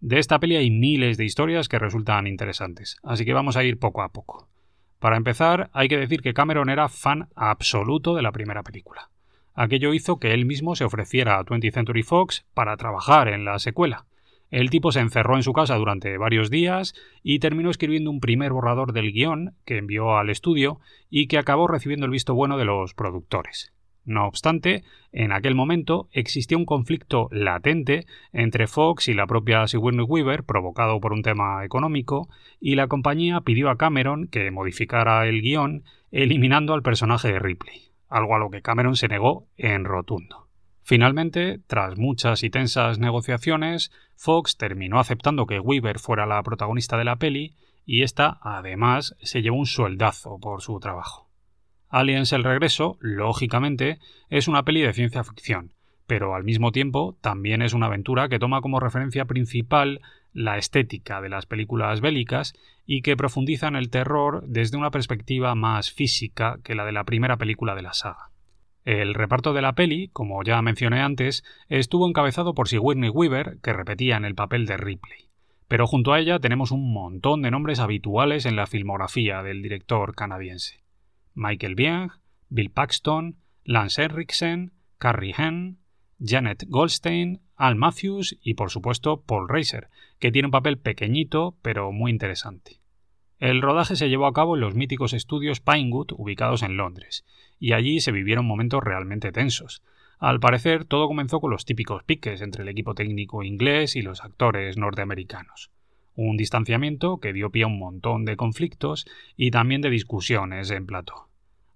De 0.00 0.18
esta 0.18 0.38
peli 0.38 0.56
hay 0.56 0.70
miles 0.70 1.18
de 1.18 1.26
historias 1.26 1.68
que 1.68 1.78
resultan 1.78 2.26
interesantes, 2.26 2.96
así 3.02 3.26
que 3.26 3.34
vamos 3.34 3.58
a 3.58 3.64
ir 3.64 3.78
poco 3.78 4.00
a 4.00 4.08
poco. 4.08 4.48
Para 4.98 5.18
empezar, 5.18 5.68
hay 5.74 5.88
que 5.88 5.98
decir 5.98 6.22
que 6.22 6.32
Cameron 6.32 6.70
era 6.70 6.88
fan 6.88 7.28
absoluto 7.36 8.14
de 8.14 8.22
la 8.22 8.32
primera 8.32 8.62
película. 8.62 9.10
Aquello 9.52 9.92
hizo 9.92 10.18
que 10.18 10.32
él 10.32 10.46
mismo 10.46 10.74
se 10.74 10.84
ofreciera 10.84 11.38
a 11.38 11.44
20th 11.44 11.74
Century 11.74 12.02
Fox 12.02 12.46
para 12.54 12.78
trabajar 12.78 13.28
en 13.28 13.44
la 13.44 13.58
secuela. 13.58 14.06
El 14.50 14.70
tipo 14.70 14.90
se 14.90 15.00
encerró 15.00 15.36
en 15.36 15.42
su 15.42 15.52
casa 15.52 15.74
durante 15.76 16.16
varios 16.16 16.48
días 16.48 16.94
y 17.22 17.40
terminó 17.40 17.68
escribiendo 17.68 18.10
un 18.10 18.20
primer 18.20 18.54
borrador 18.54 18.94
del 18.94 19.12
guion 19.12 19.54
que 19.66 19.76
envió 19.76 20.16
al 20.16 20.30
estudio 20.30 20.80
y 21.10 21.26
que 21.26 21.36
acabó 21.36 21.68
recibiendo 21.68 22.06
el 22.06 22.12
visto 22.12 22.34
bueno 22.34 22.56
de 22.56 22.64
los 22.64 22.94
productores. 22.94 23.75
No 24.06 24.28
obstante, 24.28 24.84
en 25.10 25.32
aquel 25.32 25.56
momento 25.56 26.08
existía 26.12 26.56
un 26.56 26.64
conflicto 26.64 27.28
latente 27.32 28.06
entre 28.32 28.68
Fox 28.68 29.08
y 29.08 29.14
la 29.14 29.26
propia 29.26 29.66
Sigourney 29.66 30.04
Weaver, 30.04 30.44
provocado 30.44 31.00
por 31.00 31.12
un 31.12 31.22
tema 31.22 31.64
económico, 31.64 32.28
y 32.60 32.76
la 32.76 32.86
compañía 32.86 33.40
pidió 33.40 33.68
a 33.68 33.76
Cameron 33.76 34.28
que 34.28 34.48
modificara 34.52 35.26
el 35.26 35.42
guion, 35.42 35.82
eliminando 36.12 36.72
al 36.72 36.82
personaje 36.82 37.32
de 37.32 37.40
Ripley, 37.40 37.90
algo 38.08 38.36
a 38.36 38.38
lo 38.38 38.48
que 38.48 38.62
Cameron 38.62 38.94
se 38.94 39.08
negó 39.08 39.48
en 39.56 39.84
rotundo. 39.84 40.46
Finalmente, 40.84 41.58
tras 41.66 41.98
muchas 41.98 42.44
y 42.44 42.50
tensas 42.50 43.00
negociaciones, 43.00 43.90
Fox 44.14 44.56
terminó 44.56 45.00
aceptando 45.00 45.46
que 45.46 45.58
Weaver 45.58 45.98
fuera 45.98 46.26
la 46.26 46.40
protagonista 46.44 46.96
de 46.96 47.04
la 47.04 47.16
peli, 47.16 47.56
y 47.84 48.02
esta, 48.02 48.38
además, 48.40 49.16
se 49.20 49.42
llevó 49.42 49.58
un 49.58 49.66
sueldazo 49.66 50.38
por 50.38 50.62
su 50.62 50.78
trabajo. 50.78 51.25
Aliens 51.96 52.34
el 52.34 52.44
regreso, 52.44 52.98
lógicamente, 53.00 54.00
es 54.28 54.48
una 54.48 54.64
peli 54.64 54.82
de 54.82 54.92
ciencia 54.92 55.24
ficción, 55.24 55.72
pero 56.06 56.34
al 56.34 56.44
mismo 56.44 56.70
tiempo 56.70 57.16
también 57.22 57.62
es 57.62 57.72
una 57.72 57.86
aventura 57.86 58.28
que 58.28 58.38
toma 58.38 58.60
como 58.60 58.80
referencia 58.80 59.24
principal 59.24 60.02
la 60.34 60.58
estética 60.58 61.22
de 61.22 61.30
las 61.30 61.46
películas 61.46 62.02
bélicas 62.02 62.52
y 62.84 63.00
que 63.00 63.16
profundiza 63.16 63.68
en 63.68 63.76
el 63.76 63.88
terror 63.88 64.44
desde 64.46 64.76
una 64.76 64.90
perspectiva 64.90 65.54
más 65.54 65.90
física 65.90 66.58
que 66.62 66.74
la 66.74 66.84
de 66.84 66.92
la 66.92 67.04
primera 67.04 67.38
película 67.38 67.74
de 67.74 67.80
la 67.80 67.94
saga. 67.94 68.28
El 68.84 69.14
reparto 69.14 69.54
de 69.54 69.62
la 69.62 69.72
peli, 69.72 70.10
como 70.12 70.42
ya 70.42 70.60
mencioné 70.60 71.00
antes, 71.00 71.44
estuvo 71.70 72.06
encabezado 72.06 72.52
por 72.52 72.68
Sigourney 72.68 73.08
Weaver, 73.08 73.56
que 73.62 73.72
repetía 73.72 74.18
en 74.18 74.26
el 74.26 74.34
papel 74.34 74.66
de 74.66 74.76
Ripley. 74.76 75.30
Pero 75.66 75.86
junto 75.86 76.12
a 76.12 76.20
ella 76.20 76.40
tenemos 76.40 76.72
un 76.72 76.92
montón 76.92 77.40
de 77.40 77.50
nombres 77.50 77.80
habituales 77.80 78.44
en 78.44 78.54
la 78.54 78.66
filmografía 78.66 79.42
del 79.42 79.62
director 79.62 80.14
canadiense. 80.14 80.85
Michael 81.36 81.74
Biehn, 81.74 82.10
Bill 82.48 82.70
Paxton, 82.70 83.36
Lance 83.62 84.02
Henriksen, 84.02 84.72
Carrie 84.96 85.34
Henn, 85.36 85.78
Janet 86.18 86.64
Goldstein, 86.66 87.42
Al 87.56 87.76
Matthews 87.76 88.38
y 88.42 88.54
por 88.54 88.70
supuesto 88.70 89.20
Paul 89.20 89.48
Reiser, 89.48 89.88
que 90.18 90.32
tiene 90.32 90.46
un 90.46 90.52
papel 90.52 90.78
pequeñito 90.78 91.56
pero 91.60 91.92
muy 91.92 92.10
interesante. 92.10 92.80
El 93.38 93.60
rodaje 93.60 93.96
se 93.96 94.08
llevó 94.08 94.26
a 94.26 94.32
cabo 94.32 94.54
en 94.54 94.62
los 94.62 94.74
míticos 94.74 95.12
estudios 95.12 95.60
Pinewood 95.60 96.12
ubicados 96.16 96.62
en 96.62 96.78
Londres, 96.78 97.26
y 97.58 97.72
allí 97.72 98.00
se 98.00 98.12
vivieron 98.12 98.46
momentos 98.46 98.82
realmente 98.82 99.30
tensos. 99.30 99.82
Al 100.18 100.40
parecer 100.40 100.86
todo 100.86 101.06
comenzó 101.06 101.40
con 101.40 101.50
los 101.50 101.66
típicos 101.66 102.02
piques 102.02 102.40
entre 102.40 102.62
el 102.62 102.70
equipo 102.70 102.94
técnico 102.94 103.42
inglés 103.42 103.94
y 103.94 104.00
los 104.00 104.24
actores 104.24 104.78
norteamericanos 104.78 105.70
un 106.16 106.36
distanciamiento 106.36 107.18
que 107.18 107.32
dio 107.32 107.50
pie 107.50 107.64
a 107.64 107.66
un 107.66 107.78
montón 107.78 108.24
de 108.24 108.36
conflictos 108.36 109.06
y 109.36 109.50
también 109.50 109.82
de 109.82 109.90
discusiones 109.90 110.70
en 110.70 110.86
plató. 110.86 111.25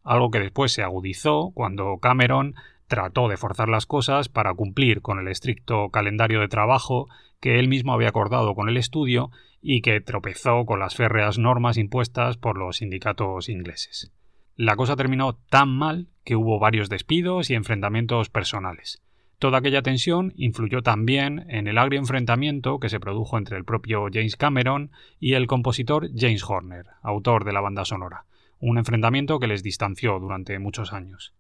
Algo 0.03 0.31
que 0.31 0.41
después 0.41 0.73
se 0.73 0.83
agudizó 0.83 1.53
cuando 1.55 1.99
Cameron 1.99 2.55
trató 2.87 3.29
de 3.29 3.37
forzar 3.37 3.69
las 3.69 3.87
cosas 3.87 4.29
para 4.29 4.53
cumplir 4.55 5.01
con 5.03 5.19
el 5.19 5.29
estricto 5.29 5.91
calendario 5.91 6.41
de 6.41 6.49
trabajo 6.49 7.09
que 7.41 7.59
él 7.59 7.69
mismo 7.69 7.93
había 7.93 8.09
acordado 8.09 8.55
con 8.55 8.69
el 8.69 8.77
estudio 8.77 9.31
y 9.63 9.83
que 9.83 10.01
tropezó 10.01 10.65
con 10.67 10.81
las 10.81 10.95
férreas 10.95 11.39
normas 11.39 11.77
impuestas 11.77 12.37
por 12.37 12.59
los 12.59 12.79
sindicatos 12.79 13.49
ingleses. 13.49 14.13
La 14.57 14.77
cosa 14.77 14.97
terminó 14.97 15.35
tan 15.49 15.69
mal 15.69 16.09
que 16.25 16.37
hubo 16.37 16.59
varios 16.59 16.89
despidos 16.89 17.49
y 17.51 17.55
enfrentamientos 17.55 18.29
personales. 18.29 19.03
Toda 19.39 19.59
aquella 19.59 19.81
tensión 19.81 20.35
influyó 20.37 20.83
también 20.83 21.47
en 21.49 21.67
el 21.67 21.79
agrio 21.79 21.99
enfrentamiento 21.99 22.79
que 22.79 22.91
se 22.91 23.01
produjo 23.01 23.39
entre 23.39 23.57
el 23.57 23.65
propio 23.65 24.07
James 24.13 24.37
Cameron 24.37 24.91
y 25.19 25.33
el 25.33 25.47
compositor 25.47 26.11
James 26.15 26.45
Horner, 26.47 26.87
autor 27.03 27.45
de 27.45 27.55
la 27.55 27.63
banda 27.63 27.87
sonora, 27.87 28.27
un 28.61 28.79
enfrentamiento 28.79 29.41
que 29.41 29.47
les 29.47 29.63
distanció 29.63 30.19
durante 30.19 30.59
muchos 30.59 30.93
años. 30.93 31.35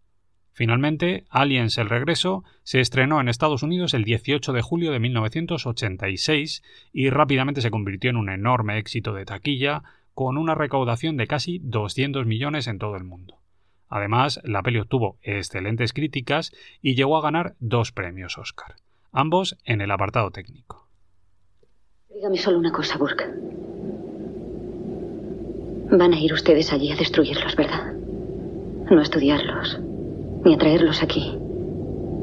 Finalmente, 0.52 1.24
Aliens 1.30 1.78
el 1.78 1.88
regreso 1.88 2.44
se 2.64 2.80
estrenó 2.80 3.20
en 3.20 3.28
Estados 3.28 3.62
Unidos 3.62 3.94
el 3.94 4.04
18 4.04 4.52
de 4.52 4.62
julio 4.62 4.92
de 4.92 4.98
1986 4.98 6.62
y 6.92 7.10
rápidamente 7.10 7.60
se 7.60 7.70
convirtió 7.70 8.10
en 8.10 8.16
un 8.16 8.30
enorme 8.30 8.78
éxito 8.78 9.14
de 9.14 9.24
taquilla 9.24 9.82
con 10.12 10.36
una 10.36 10.54
recaudación 10.54 11.16
de 11.16 11.26
casi 11.26 11.60
200 11.62 12.26
millones 12.26 12.66
en 12.66 12.78
todo 12.78 12.96
el 12.96 13.04
mundo. 13.04 13.38
Además, 13.88 14.40
la 14.44 14.62
peli 14.62 14.78
obtuvo 14.78 15.18
excelentes 15.22 15.92
críticas 15.92 16.52
y 16.82 16.94
llegó 16.94 17.16
a 17.16 17.22
ganar 17.22 17.54
dos 17.58 17.92
premios 17.92 18.38
Oscar, 18.38 18.76
ambos 19.12 19.56
en 19.64 19.80
el 19.80 19.90
apartado 19.90 20.30
técnico. 20.30 20.88
Dígame 22.14 22.36
solo 22.36 22.58
una 22.58 22.72
cosa, 22.72 22.98
Burke. 22.98 23.59
Van 25.92 26.12
a 26.12 26.18
ir 26.18 26.32
ustedes 26.32 26.72
allí 26.72 26.92
a 26.92 26.96
destruirlos, 26.96 27.56
¿verdad? 27.56 27.92
No 28.90 29.00
a 29.00 29.02
estudiarlos, 29.02 29.78
ni 30.44 30.54
a 30.54 30.58
traerlos 30.58 31.02
aquí, 31.02 31.36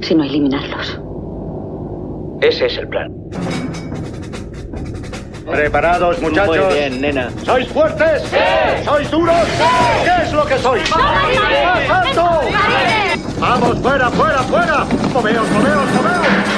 sino 0.01 0.23
a 0.23 0.25
eliminarlos. 0.25 0.99
Ese 2.41 2.67
es 2.67 2.77
el 2.77 2.87
plan. 2.87 3.13
¿Preparados, 5.45 6.21
muchachos? 6.21 6.57
Muy 6.65 6.75
bien, 6.75 7.01
nena. 7.01 7.29
¿Sois 7.43 7.67
fuertes? 7.67 8.21
¡Sí! 8.23 8.85
¿Sois 8.85 9.11
duros? 9.11 9.35
¡Sí! 9.57 9.63
¿Qué 10.03 10.23
es 10.23 10.33
lo 10.33 10.45
que 10.45 10.57
sois? 10.59 10.89
¡Más 10.89 11.89
alto! 11.89 12.41
¡Vamos, 13.39 13.79
fuera, 13.79 14.09
fuera, 14.11 14.37
fuera! 14.39 14.85
¡Moveos, 15.13 15.49
moveos, 15.51 15.91
moveos! 15.93 16.56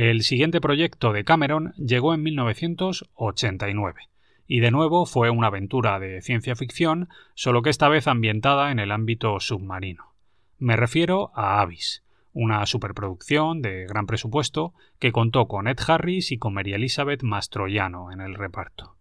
El 0.00 0.22
siguiente 0.22 0.60
proyecto 0.60 1.12
de 1.12 1.24
Cameron 1.24 1.72
llegó 1.74 2.14
en 2.14 2.22
1989 2.22 4.02
y 4.46 4.60
de 4.60 4.70
nuevo 4.70 5.06
fue 5.06 5.28
una 5.28 5.48
aventura 5.48 5.98
de 5.98 6.22
ciencia 6.22 6.54
ficción, 6.54 7.08
solo 7.34 7.62
que 7.62 7.70
esta 7.70 7.88
vez 7.88 8.06
ambientada 8.06 8.70
en 8.70 8.78
el 8.78 8.92
ámbito 8.92 9.40
submarino. 9.40 10.14
Me 10.56 10.76
refiero 10.76 11.32
a 11.34 11.60
Avis, 11.60 12.04
una 12.32 12.64
superproducción 12.66 13.60
de 13.60 13.86
gran 13.86 14.06
presupuesto 14.06 14.72
que 15.00 15.10
contó 15.10 15.48
con 15.48 15.66
Ed 15.66 15.78
Harris 15.84 16.30
y 16.30 16.38
con 16.38 16.54
Mary 16.54 16.74
Elizabeth 16.74 17.24
Mastroianno 17.24 18.12
en 18.12 18.20
el 18.20 18.36
reparto. 18.36 18.94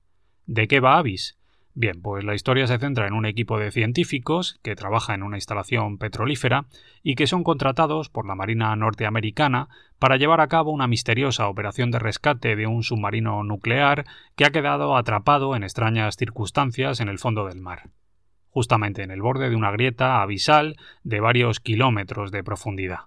¿De 0.47 0.67
qué 0.67 0.79
va 0.79 0.97
Avis? 0.97 1.37
Bien, 1.79 2.01
pues 2.01 2.23
la 2.23 2.33
historia 2.33 2.65
se 2.65 2.79
centra 2.79 3.05
en 3.05 3.13
un 3.13 3.27
equipo 3.27 3.59
de 3.59 3.69
científicos 3.69 4.59
que 4.63 4.75
trabaja 4.75 5.13
en 5.13 5.21
una 5.21 5.37
instalación 5.37 5.99
petrolífera 5.99 6.65
y 7.03 7.13
que 7.13 7.27
son 7.27 7.43
contratados 7.43 8.09
por 8.09 8.25
la 8.25 8.33
Marina 8.33 8.75
norteamericana 8.75 9.69
para 9.99 10.17
llevar 10.17 10.41
a 10.41 10.47
cabo 10.47 10.71
una 10.71 10.87
misteriosa 10.87 11.47
operación 11.47 11.91
de 11.91 11.99
rescate 11.99 12.55
de 12.55 12.65
un 12.65 12.81
submarino 12.81 13.43
nuclear 13.43 14.05
que 14.35 14.45
ha 14.45 14.49
quedado 14.49 14.97
atrapado 14.97 15.55
en 15.55 15.61
extrañas 15.61 16.15
circunstancias 16.15 16.99
en 16.99 17.09
el 17.09 17.19
fondo 17.19 17.45
del 17.45 17.61
mar, 17.61 17.91
justamente 18.49 19.03
en 19.03 19.11
el 19.11 19.21
borde 19.21 19.51
de 19.51 19.55
una 19.55 19.69
grieta 19.69 20.23
abisal 20.23 20.77
de 21.03 21.19
varios 21.19 21.59
kilómetros 21.59 22.31
de 22.31 22.43
profundidad. 22.43 23.01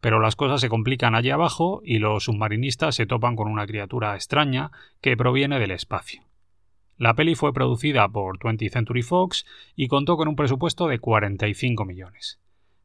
Pero 0.00 0.20
las 0.20 0.36
cosas 0.36 0.60
se 0.60 0.68
complican 0.68 1.16
allí 1.16 1.30
abajo 1.30 1.82
y 1.84 1.98
los 1.98 2.26
submarinistas 2.26 2.94
se 2.94 3.06
topan 3.06 3.34
con 3.34 3.48
una 3.48 3.66
criatura 3.66 4.14
extraña 4.14 4.70
que 5.00 5.16
proviene 5.16 5.58
del 5.58 5.72
espacio. 5.72 6.22
La 6.98 7.14
peli 7.14 7.34
fue 7.34 7.52
producida 7.52 8.08
por 8.08 8.38
20th 8.38 8.70
Century 8.70 9.02
Fox 9.02 9.44
y 9.74 9.88
contó 9.88 10.16
con 10.16 10.28
un 10.28 10.36
presupuesto 10.36 10.88
de 10.88 10.98
45 10.98 11.84
millones. 11.84 12.38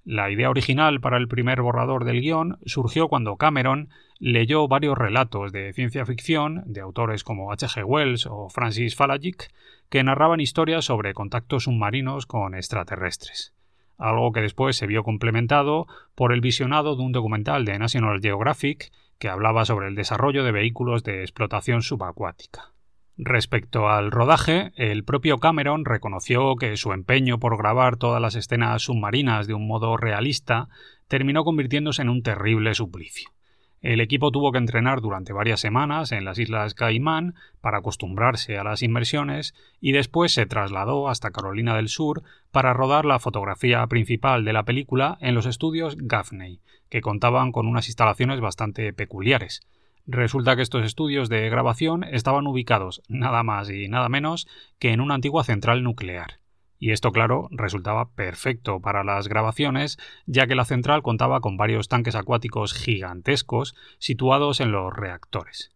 La 0.10 0.32
idea 0.32 0.50
original 0.50 1.02
para 1.02 1.18
el 1.18 1.28
primer 1.28 1.62
borrador 1.62 2.06
del 2.06 2.22
guion 2.22 2.60
surgió 2.66 3.10
cuando 3.10 3.36
Cameron 3.36 3.90
leyó 4.20 4.66
varios 4.70 4.98
relatos 4.98 5.52
de 5.52 5.74
ciencia 5.74 6.06
ficción 6.06 6.64
de 6.66 6.80
autores 6.80 7.26
como 7.26 7.52
H.G. 7.52 7.84
Wells 7.84 8.26
o 8.26 8.48
Francis 8.48 8.96
Falagic 8.96 9.52
que 9.90 10.06
narraban 10.06 10.40
historias 10.40 10.86
sobre 10.86 11.14
contactos 11.14 11.66
submarinos 11.66 12.26
con 12.26 12.56
extraterrestres, 12.56 13.54
algo 13.98 14.32
que 14.32 14.40
después 14.40 14.78
se 14.78 14.88
vio 14.88 15.04
complementado 15.04 15.88
por 16.16 16.32
el 16.32 16.40
visionado 16.40 16.96
de 16.96 17.04
un 17.04 17.12
documental 17.12 17.66
de 17.66 17.78
National 17.78 18.22
Geographic 18.22 18.94
que 19.20 19.28
hablaba 19.28 19.66
sobre 19.66 19.90
el 19.90 19.96
desarrollo 19.96 20.46
de 20.46 20.54
vehículos 20.54 21.04
de 21.04 21.22
explotación 21.22 21.82
subacuática. 21.82 22.72
Respecto 23.20 23.90
al 23.90 24.12
rodaje, 24.12 24.74
el 24.76 25.04
propio 25.04 25.40
Cameron 25.40 25.86
reconoció 25.86 26.56
que 26.56 26.78
su 26.78 26.94
empeño 26.94 27.40
por 27.40 27.58
grabar 27.58 27.98
todas 27.98 28.22
las 28.22 28.36
escenas 28.36 28.84
submarinas 28.84 29.48
de 29.48 29.56
un 29.56 29.68
modo 29.68 29.98
realista 29.98 30.70
terminó 31.08 31.44
convirtiéndose 31.44 32.04
en 32.04 32.10
un 32.10 32.22
terrible 32.22 32.76
suplicio. 32.76 33.32
El 33.82 34.02
equipo 34.02 34.32
tuvo 34.32 34.52
que 34.52 34.60
entrenar 34.60 35.02
durante 35.02 35.34
varias 35.34 35.60
semanas 35.60 36.12
en 36.12 36.26
las 36.26 36.38
Islas 36.38 36.76
Caimán 36.76 37.34
para 37.60 37.80
acostumbrarse 37.80 38.60
a 38.60 38.63
las 38.63 38.84
inmersiones 38.84 39.56
y 39.82 39.94
después 39.94 40.32
se 40.32 40.46
trasladó 40.46 41.10
hasta 41.10 41.32
Carolina 41.32 41.76
del 41.76 41.88
Sur 41.88 42.22
para 42.52 42.74
rodar 42.74 43.06
la 43.06 43.18
fotografía 43.18 43.86
principal 43.88 44.46
de 44.46 44.54
la 44.54 44.63
película 44.63 45.18
en 45.22 45.34
los 45.34 45.48
estudios 45.48 45.96
Gaffney, 45.98 46.60
que 46.89 47.02
contaban 47.02 47.52
con 47.52 47.68
unas 47.68 47.88
instalaciones 47.88 48.41
bastante 48.41 48.94
peculiares. 48.94 49.62
Resulta 50.10 50.56
que 50.56 50.62
estos 50.62 50.86
estudios 50.86 51.28
de 51.28 51.50
grabación 51.50 52.06
estaban 52.06 52.48
ubicados 52.48 53.02
nada 53.10 53.43
más 53.43 53.70
y 53.70 53.89
nada 53.89 54.08
menos 54.08 54.48
que 54.80 54.93
en 54.93 55.02
una 55.02 55.15
antigua 55.15 55.43
central 55.43 55.84
nuclear. 55.84 56.39
Y 56.80 56.91
esto, 56.91 57.12
claro, 57.12 57.50
resultaba 57.52 58.12
perfecto 58.12 58.80
para 58.80 59.04
las 59.04 59.28
grabaciones, 59.28 59.98
ya 60.26 60.48
que 60.48 60.56
la 60.56 60.63
central 60.63 61.02
contaba 61.02 61.41
con 61.41 61.58
varios 61.58 61.89
tanques 61.89 62.15
acuáticos 62.15 62.74
gigantescos 62.74 63.76
situados 63.98 64.62
en 64.62 64.72
los 64.72 64.93
reactores. 64.93 65.72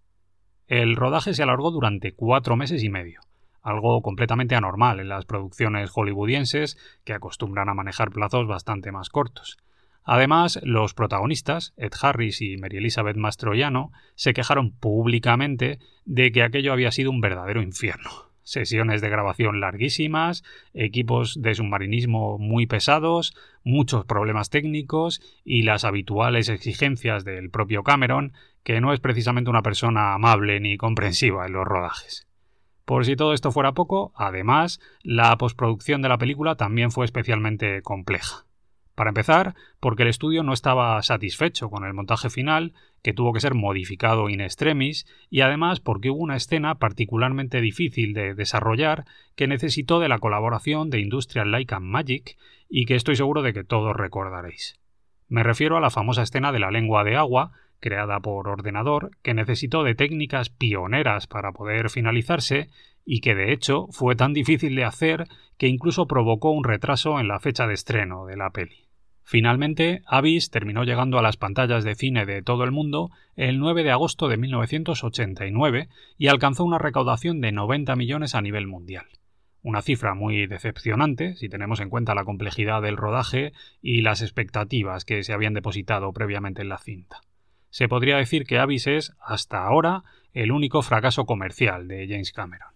El 0.67 0.95
rodaje 0.95 1.33
se 1.33 1.43
alargó 1.43 1.69
durante 1.71 2.13
cuatro 2.13 2.55
meses 2.55 2.85
y 2.85 2.89
medio, 2.89 3.19
algo 3.61 4.01
completamente 4.01 4.55
anormal 4.55 5.01
en 5.01 5.09
las 5.09 5.25
producciones 5.25 5.91
hollywoodienses 5.91 6.77
que 7.03 7.13
acostumbran 7.13 7.67
a 7.67 7.73
manejar 7.73 8.11
plazos 8.11 8.47
bastante 8.47 8.93
más 8.93 9.09
cortos. 9.09 9.57
Además, 10.03 10.59
los 10.63 10.93
protagonistas, 10.93 11.73
Ed 11.77 11.91
Harris 12.01 12.41
y 12.41 12.57
Mary 12.57 12.77
Elizabeth 12.77 13.17
Mastroianno, 13.17 13.91
se 14.15 14.33
quejaron 14.33 14.71
públicamente 14.71 15.79
de 16.05 16.31
que 16.31 16.43
aquello 16.43 16.73
había 16.73 16.91
sido 16.91 17.11
un 17.11 17.21
verdadero 17.21 17.61
infierno. 17.61 18.09
Sesiones 18.43 19.01
de 19.01 19.09
grabación 19.09 19.59
larguísimas, 19.59 20.43
equipos 20.73 21.39
de 21.41 21.53
submarinismo 21.53 22.39
muy 22.39 22.65
pesados, 22.65 23.35
muchos 23.63 24.05
problemas 24.05 24.49
técnicos 24.49 25.21
y 25.45 25.61
las 25.61 25.85
habituales 25.85 26.49
exigencias 26.49 27.23
del 27.23 27.51
propio 27.51 27.83
Cameron, 27.83 28.33
que 28.63 28.81
no 28.81 28.93
es 28.93 28.99
precisamente 28.99 29.51
una 29.51 29.61
persona 29.61 30.15
amable 30.15 30.59
ni 30.59 30.77
comprensiva 30.77 31.45
en 31.45 31.53
los 31.53 31.65
rodajes. 31.65 32.27
Por 32.85 33.05
si 33.05 33.15
todo 33.15 33.33
esto 33.33 33.51
fuera 33.51 33.73
poco, 33.73 34.11
además, 34.15 34.81
la 35.03 35.37
postproducción 35.37 36.01
de 36.01 36.09
la 36.09 36.17
película 36.17 36.55
también 36.55 36.91
fue 36.91 37.05
especialmente 37.05 37.83
compleja. 37.83 38.45
Para 39.01 39.09
empezar, 39.09 39.55
porque 39.79 40.03
el 40.03 40.09
estudio 40.09 40.43
no 40.43 40.53
estaba 40.53 41.01
satisfecho 41.01 41.71
con 41.71 41.85
el 41.85 41.93
montaje 41.95 42.29
final, 42.29 42.73
que 43.01 43.13
tuvo 43.13 43.33
que 43.33 43.39
ser 43.39 43.55
modificado 43.55 44.29
in 44.29 44.41
extremis, 44.41 45.07
y 45.31 45.41
además 45.41 45.79
porque 45.79 46.11
hubo 46.11 46.19
una 46.19 46.35
escena 46.35 46.75
particularmente 46.75 47.61
difícil 47.61 48.13
de 48.13 48.35
desarrollar 48.35 49.05
que 49.35 49.47
necesitó 49.47 49.99
de 49.99 50.07
la 50.07 50.19
colaboración 50.19 50.91
de 50.91 50.99
Industrial 50.99 51.49
Light 51.49 51.73
and 51.73 51.87
Magic 51.87 52.37
y 52.69 52.85
que 52.85 52.93
estoy 52.93 53.15
seguro 53.15 53.41
de 53.41 53.53
que 53.53 53.63
todos 53.63 53.95
recordaréis. 53.95 54.79
Me 55.27 55.41
refiero 55.41 55.77
a 55.77 55.81
la 55.81 55.89
famosa 55.89 56.21
escena 56.21 56.51
de 56.51 56.59
la 56.59 56.69
lengua 56.69 57.03
de 57.03 57.15
agua, 57.15 57.53
creada 57.79 58.19
por 58.19 58.47
ordenador, 58.47 59.09
que 59.23 59.33
necesitó 59.33 59.83
de 59.83 59.95
técnicas 59.95 60.51
pioneras 60.51 61.25
para 61.25 61.53
poder 61.53 61.89
finalizarse 61.89 62.69
y 63.03 63.21
que 63.21 63.33
de 63.33 63.51
hecho 63.51 63.87
fue 63.89 64.15
tan 64.15 64.33
difícil 64.33 64.75
de 64.75 64.83
hacer 64.83 65.25
que 65.57 65.65
incluso 65.65 66.05
provocó 66.05 66.51
un 66.51 66.63
retraso 66.63 67.19
en 67.19 67.27
la 67.27 67.39
fecha 67.39 67.65
de 67.65 67.73
estreno 67.73 68.27
de 68.27 68.37
la 68.37 68.51
peli. 68.51 68.90
Finalmente, 69.23 70.01
Abyss 70.05 70.49
terminó 70.49 70.83
llegando 70.83 71.17
a 71.17 71.21
las 71.21 71.37
pantallas 71.37 71.83
de 71.83 71.95
cine 71.95 72.25
de 72.25 72.41
todo 72.41 72.63
el 72.63 72.71
mundo 72.71 73.11
el 73.35 73.59
9 73.59 73.83
de 73.83 73.91
agosto 73.91 74.27
de 74.27 74.37
1989 74.37 75.87
y 76.17 76.27
alcanzó 76.27 76.63
una 76.63 76.77
recaudación 76.77 77.39
de 77.41 77.51
90 77.51 77.95
millones 77.95 78.35
a 78.35 78.41
nivel 78.41 78.67
mundial. 78.67 79.05
Una 79.63 79.81
cifra 79.81 80.15
muy 80.15 80.47
decepcionante 80.47 81.35
si 81.35 81.47
tenemos 81.47 81.79
en 81.79 81.89
cuenta 81.89 82.15
la 82.15 82.25
complejidad 82.25 82.81
del 82.81 82.97
rodaje 82.97 83.53
y 83.81 84.01
las 84.01 84.21
expectativas 84.21 85.05
que 85.05 85.23
se 85.23 85.33
habían 85.33 85.53
depositado 85.53 86.11
previamente 86.13 86.63
en 86.63 86.69
la 86.69 86.79
cinta. 86.79 87.21
Se 87.69 87.87
podría 87.87 88.17
decir 88.17 88.45
que 88.45 88.57
Abyss 88.59 88.87
es, 88.87 89.13
hasta 89.21 89.63
ahora, 89.63 90.03
el 90.33 90.51
único 90.51 90.81
fracaso 90.81 91.25
comercial 91.25 91.87
de 91.87 92.07
James 92.07 92.33
Cameron. 92.33 92.71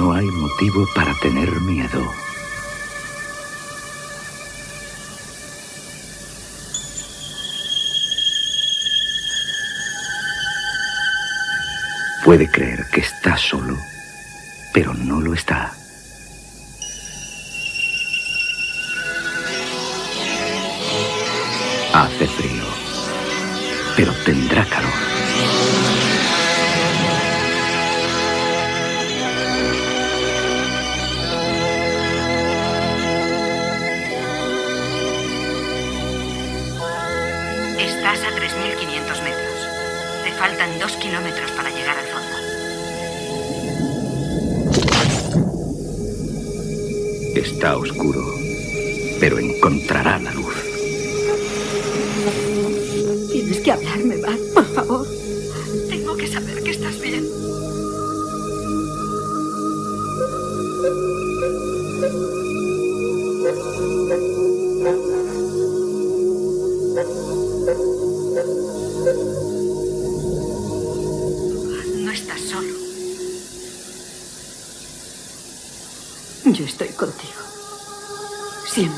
No 0.00 0.14
hay 0.14 0.24
motivo 0.24 0.88
para 0.94 1.12
tener 1.16 1.60
miedo. 1.60 2.02
Puede 12.24 12.50
creer 12.50 12.86
que 12.90 13.02
está 13.02 13.36
solo, 13.36 13.76
pero 14.72 14.94
no 14.94 15.20
lo 15.20 15.34
está. 15.34 15.70
Hace 21.92 22.26
frío, 22.26 22.64
pero 23.98 24.14
tendrá 24.24 24.64
calor. 24.64 25.09
3.500 38.50 39.22
metros. 39.22 39.68
Te 40.24 40.32
faltan 40.32 40.78
dos 40.80 40.92
kilómetros 40.96 41.50
para 41.52 41.70
llegar 41.70 41.96
al 41.96 42.06
fondo. 42.06 42.36
Está 47.36 47.76
oscuro, 47.76 48.24
pero 49.20 49.38
encontrará 49.38 50.18
la 50.18 50.32
luz. 50.32 50.54
Tienes 53.30 53.60
que 53.60 53.70
hablarme, 53.70 54.16
Bart, 54.16 54.40
por 54.52 54.64
favor. 54.74 55.09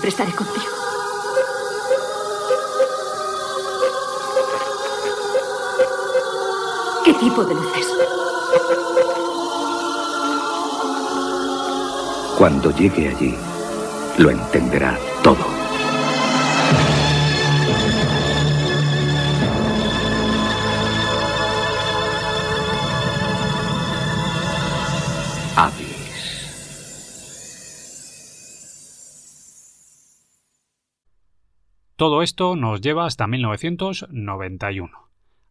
Siempre 0.03 0.25
estaré 0.25 0.35
contigo. 0.35 0.73
¿Qué 7.05 7.15
tipo 7.15 7.45
de 7.45 7.55
luces? 7.55 7.87
Cuando 12.37 12.73
llegue 12.73 13.11
allí, 13.11 13.38
lo 14.19 14.31
entenderá 14.31 14.99
todo. 32.03 32.23
Esto 32.23 32.57
nos 32.57 32.81
lleva 32.81 33.07
hasta 33.07 33.29
1991, 33.29 34.91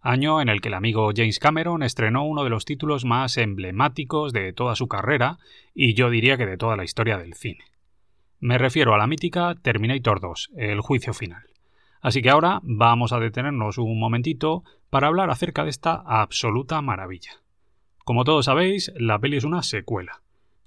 año 0.02 0.42
en 0.42 0.50
el 0.50 0.60
que 0.60 0.68
el 0.68 0.74
amigo 0.74 1.12
James 1.16 1.40
Cameron 1.40 1.82
estrenó 1.82 2.26
uno 2.26 2.44
de 2.44 2.50
los 2.50 2.66
títulos 2.66 3.06
más 3.06 3.38
emblemáticos 3.38 4.34
de 4.34 4.52
toda 4.52 4.76
su 4.76 4.90
carrera 4.90 5.38
y 5.74 5.94
yo 5.94 6.10
diría 6.10 6.36
que 6.36 6.46
de 6.46 6.58
toda 6.58 6.76
la 6.76 6.84
historia 6.84 7.18
del 7.18 7.36
cine. 7.36 7.64
Me 8.42 8.58
refiero 8.58 8.94
a 8.94 8.98
la 8.98 9.08
mítica 9.08 9.56
Terminator 9.62 10.20
2, 10.20 10.52
el 10.58 10.82
juicio 10.82 11.14
final. 11.14 11.44
Así 12.02 12.22
que 12.22 12.30
ahora 12.30 12.60
vamos 12.64 13.14
a 13.14 13.20
detenernos 13.22 13.78
un 13.78 13.98
momentito 13.98 14.66
para 14.90 15.08
hablar 15.08 15.30
acerca 15.30 15.64
de 15.64 15.70
esta 15.70 16.04
absoluta 16.06 16.82
maravilla. 16.82 17.32
Como 18.04 18.26
todos 18.26 18.44
sabéis, 18.44 18.92
la 18.98 19.20
peli 19.20 19.38
es 19.38 19.46
una 19.46 19.64
secuela. 19.64 20.22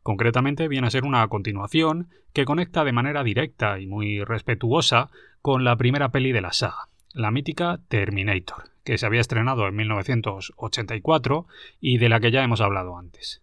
Concretamente 0.04 0.68
viene 0.68 0.86
a 0.86 0.90
ser 0.90 1.04
una 1.04 1.26
continuación 1.28 2.10
que 2.34 2.44
conecta 2.44 2.84
de 2.84 2.92
manera 2.92 3.24
directa 3.24 3.80
y 3.80 3.86
muy 3.86 4.22
respetuosa 4.22 5.08
con 5.40 5.64
la 5.64 5.76
primera 5.76 6.10
peli 6.10 6.30
de 6.30 6.42
la 6.42 6.52
saga, 6.52 6.90
la 7.14 7.30
mítica 7.30 7.80
Terminator, 7.88 8.64
que 8.84 8.98
se 8.98 9.06
había 9.06 9.22
estrenado 9.22 9.66
en 9.66 9.74
1984 9.76 11.46
y 11.80 11.96
de 11.96 12.10
la 12.10 12.20
que 12.20 12.30
ya 12.30 12.44
hemos 12.44 12.60
hablado 12.60 12.98
antes. 12.98 13.40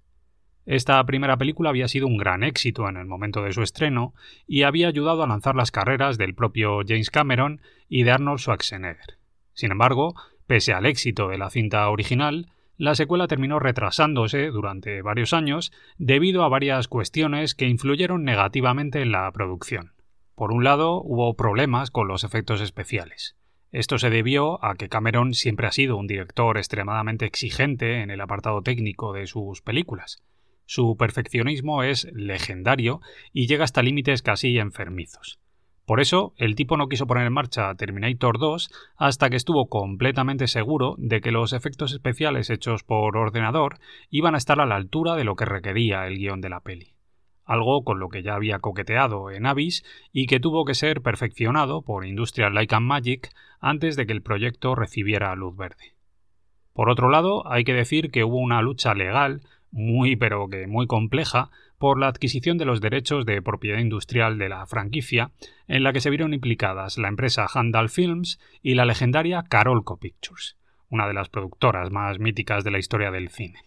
Esta 0.67 1.03
primera 1.03 1.35
película 1.35 1.71
había 1.71 1.87
sido 1.87 2.05
un 2.05 2.17
gran 2.17 2.43
éxito 2.43 2.87
en 2.87 2.97
el 2.97 3.07
momento 3.07 3.41
de 3.41 3.53
su 3.53 3.63
estreno 3.63 4.13
y 4.45 4.61
había 4.61 4.87
ayudado 4.87 5.23
a 5.23 5.27
lanzar 5.27 5.55
las 5.55 5.71
carreras 5.71 6.19
del 6.19 6.35
propio 6.35 6.81
James 6.87 7.09
Cameron 7.09 7.59
y 7.89 8.03
de 8.03 8.11
Arnold 8.11 8.39
Schwarzenegger. 8.39 9.17
Sin 9.53 9.71
embargo, 9.71 10.13
pese 10.45 10.73
al 10.73 10.85
éxito 10.85 11.27
de 11.29 11.39
la 11.39 11.49
cinta 11.49 11.89
original, 11.89 12.51
la 12.81 12.95
secuela 12.95 13.27
terminó 13.27 13.59
retrasándose 13.59 14.47
durante 14.47 15.03
varios 15.03 15.33
años 15.33 15.71
debido 15.99 16.43
a 16.43 16.49
varias 16.49 16.87
cuestiones 16.87 17.53
que 17.53 17.67
influyeron 17.67 18.23
negativamente 18.23 19.03
en 19.03 19.11
la 19.11 19.31
producción. 19.31 19.93
Por 20.33 20.51
un 20.51 20.63
lado, 20.63 20.99
hubo 20.99 21.35
problemas 21.35 21.91
con 21.91 22.07
los 22.07 22.23
efectos 22.23 22.59
especiales. 22.59 23.35
Esto 23.71 23.99
se 23.99 24.09
debió 24.09 24.65
a 24.65 24.73
que 24.73 24.89
Cameron 24.89 25.35
siempre 25.35 25.67
ha 25.67 25.71
sido 25.71 25.95
un 25.95 26.07
director 26.07 26.57
extremadamente 26.57 27.27
exigente 27.27 28.01
en 28.01 28.09
el 28.09 28.19
apartado 28.19 28.63
técnico 28.63 29.13
de 29.13 29.27
sus 29.27 29.61
películas. 29.61 30.23
Su 30.65 30.97
perfeccionismo 30.97 31.83
es 31.83 32.07
legendario 32.13 32.99
y 33.31 33.45
llega 33.45 33.63
hasta 33.63 33.83
límites 33.83 34.23
casi 34.23 34.57
enfermizos. 34.57 35.40
Por 35.91 35.99
eso, 35.99 36.33
el 36.37 36.55
tipo 36.55 36.77
no 36.77 36.87
quiso 36.87 37.05
poner 37.05 37.27
en 37.27 37.33
marcha 37.33 37.75
Terminator 37.75 38.39
2 38.39 38.71
hasta 38.95 39.29
que 39.29 39.35
estuvo 39.35 39.67
completamente 39.67 40.47
seguro 40.47 40.95
de 40.97 41.19
que 41.19 41.33
los 41.33 41.51
efectos 41.51 41.91
especiales 41.91 42.49
hechos 42.49 42.85
por 42.85 43.17
ordenador 43.17 43.77
iban 44.09 44.33
a 44.33 44.37
estar 44.37 44.61
a 44.61 44.65
la 44.65 44.77
altura 44.77 45.17
de 45.17 45.25
lo 45.25 45.35
que 45.35 45.43
requería 45.43 46.07
el 46.07 46.17
guion 46.17 46.39
de 46.39 46.47
la 46.47 46.61
peli. 46.61 46.93
Algo 47.43 47.83
con 47.83 47.99
lo 47.99 48.07
que 48.07 48.23
ya 48.23 48.35
había 48.35 48.59
coqueteado 48.59 49.31
en 49.31 49.45
Abyss 49.45 49.83
y 50.13 50.27
que 50.27 50.39
tuvo 50.39 50.63
que 50.63 50.75
ser 50.75 51.01
perfeccionado 51.01 51.81
por 51.81 52.05
Industrial 52.05 52.53
Light 52.53 52.71
and 52.71 52.87
Magic 52.87 53.29
antes 53.59 53.97
de 53.97 54.05
que 54.05 54.13
el 54.13 54.21
proyecto 54.21 54.75
recibiera 54.75 55.35
luz 55.35 55.57
verde. 55.57 55.97
Por 56.71 56.89
otro 56.89 57.09
lado, 57.09 57.51
hay 57.51 57.65
que 57.65 57.73
decir 57.73 58.11
que 58.11 58.23
hubo 58.23 58.37
una 58.37 58.61
lucha 58.61 58.93
legal 58.93 59.41
muy 59.71 60.15
pero 60.15 60.47
que 60.47 60.67
muy 60.67 60.87
compleja 60.87 61.49
por 61.81 61.99
la 61.99 62.09
adquisición 62.09 62.59
de 62.59 62.65
los 62.65 62.79
derechos 62.79 63.25
de 63.25 63.41
propiedad 63.41 63.79
industrial 63.79 64.37
de 64.37 64.49
la 64.49 64.67
franquicia, 64.67 65.31
en 65.67 65.81
la 65.81 65.93
que 65.93 65.99
se 65.99 66.11
vieron 66.11 66.31
implicadas 66.31 66.99
la 66.99 67.07
empresa 67.07 67.47
Handal 67.51 67.89
Films 67.89 68.39
y 68.61 68.75
la 68.75 68.85
legendaria 68.85 69.41
Carolco 69.49 69.97
Pictures, 69.97 70.57
una 70.89 71.07
de 71.07 71.15
las 71.15 71.29
productoras 71.29 71.89
más 71.89 72.19
míticas 72.19 72.63
de 72.63 72.69
la 72.69 72.77
historia 72.77 73.09
del 73.09 73.29
cine. 73.29 73.61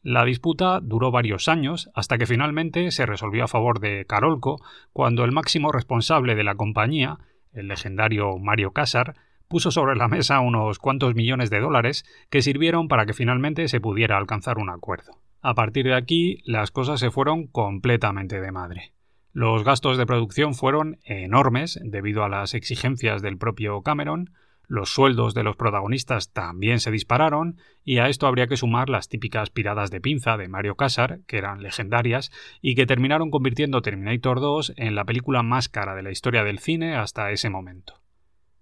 La 0.00 0.24
disputa 0.24 0.78
duró 0.80 1.10
varios 1.10 1.48
años 1.48 1.90
hasta 1.92 2.18
que 2.18 2.26
finalmente 2.26 2.92
se 2.92 3.04
resolvió 3.04 3.42
a 3.42 3.48
favor 3.48 3.80
de 3.80 4.06
Carolco 4.06 4.62
cuando 4.92 5.24
el 5.24 5.32
máximo 5.32 5.72
responsable 5.72 6.36
de 6.36 6.44
la 6.44 6.54
compañía, 6.54 7.18
el 7.52 7.66
legendario 7.66 8.38
Mario 8.38 8.70
Casar, 8.70 9.16
puso 9.48 9.72
sobre 9.72 9.96
la 9.96 10.06
mesa 10.06 10.38
unos 10.38 10.78
cuantos 10.78 11.16
millones 11.16 11.50
de 11.50 11.58
dólares 11.58 12.04
que 12.30 12.42
sirvieron 12.42 12.86
para 12.86 13.06
que 13.06 13.12
finalmente 13.12 13.66
se 13.66 13.80
pudiera 13.80 14.18
alcanzar 14.18 14.58
un 14.58 14.70
acuerdo. 14.70 15.18
A 15.42 15.54
partir 15.54 15.86
de 15.86 15.94
aquí, 15.94 16.42
las 16.44 16.70
cosas 16.70 17.00
se 17.00 17.10
fueron 17.10 17.46
completamente 17.46 18.40
de 18.40 18.52
madre. 18.52 18.92
Los 19.32 19.64
gastos 19.64 19.96
de 19.96 20.06
producción 20.06 20.54
fueron 20.54 20.98
enormes 21.04 21.80
debido 21.82 22.24
a 22.24 22.28
las 22.28 22.54
exigencias 22.54 23.22
del 23.22 23.38
propio 23.38 23.80
Cameron, 23.82 24.30
los 24.70 24.90
sueldos 24.90 25.34
de 25.34 25.42
los 25.42 25.56
protagonistas 25.56 26.32
también 26.32 26.78
se 26.78 26.92
dispararon, 26.92 27.56
y 27.82 27.98
a 27.98 28.08
esto 28.08 28.28
habría 28.28 28.46
que 28.46 28.56
sumar 28.56 28.88
las 28.88 29.08
típicas 29.08 29.50
piradas 29.50 29.90
de 29.90 30.00
pinza 30.00 30.36
de 30.36 30.46
Mario 30.46 30.76
Casar, 30.76 31.22
que 31.26 31.38
eran 31.38 31.60
legendarias, 31.60 32.30
y 32.60 32.76
que 32.76 32.86
terminaron 32.86 33.32
convirtiendo 33.32 33.82
Terminator 33.82 34.38
2 34.38 34.74
en 34.76 34.94
la 34.94 35.04
película 35.04 35.42
más 35.42 35.68
cara 35.68 35.96
de 35.96 36.04
la 36.04 36.12
historia 36.12 36.44
del 36.44 36.60
cine 36.60 36.94
hasta 36.94 37.32
ese 37.32 37.50
momento. 37.50 38.00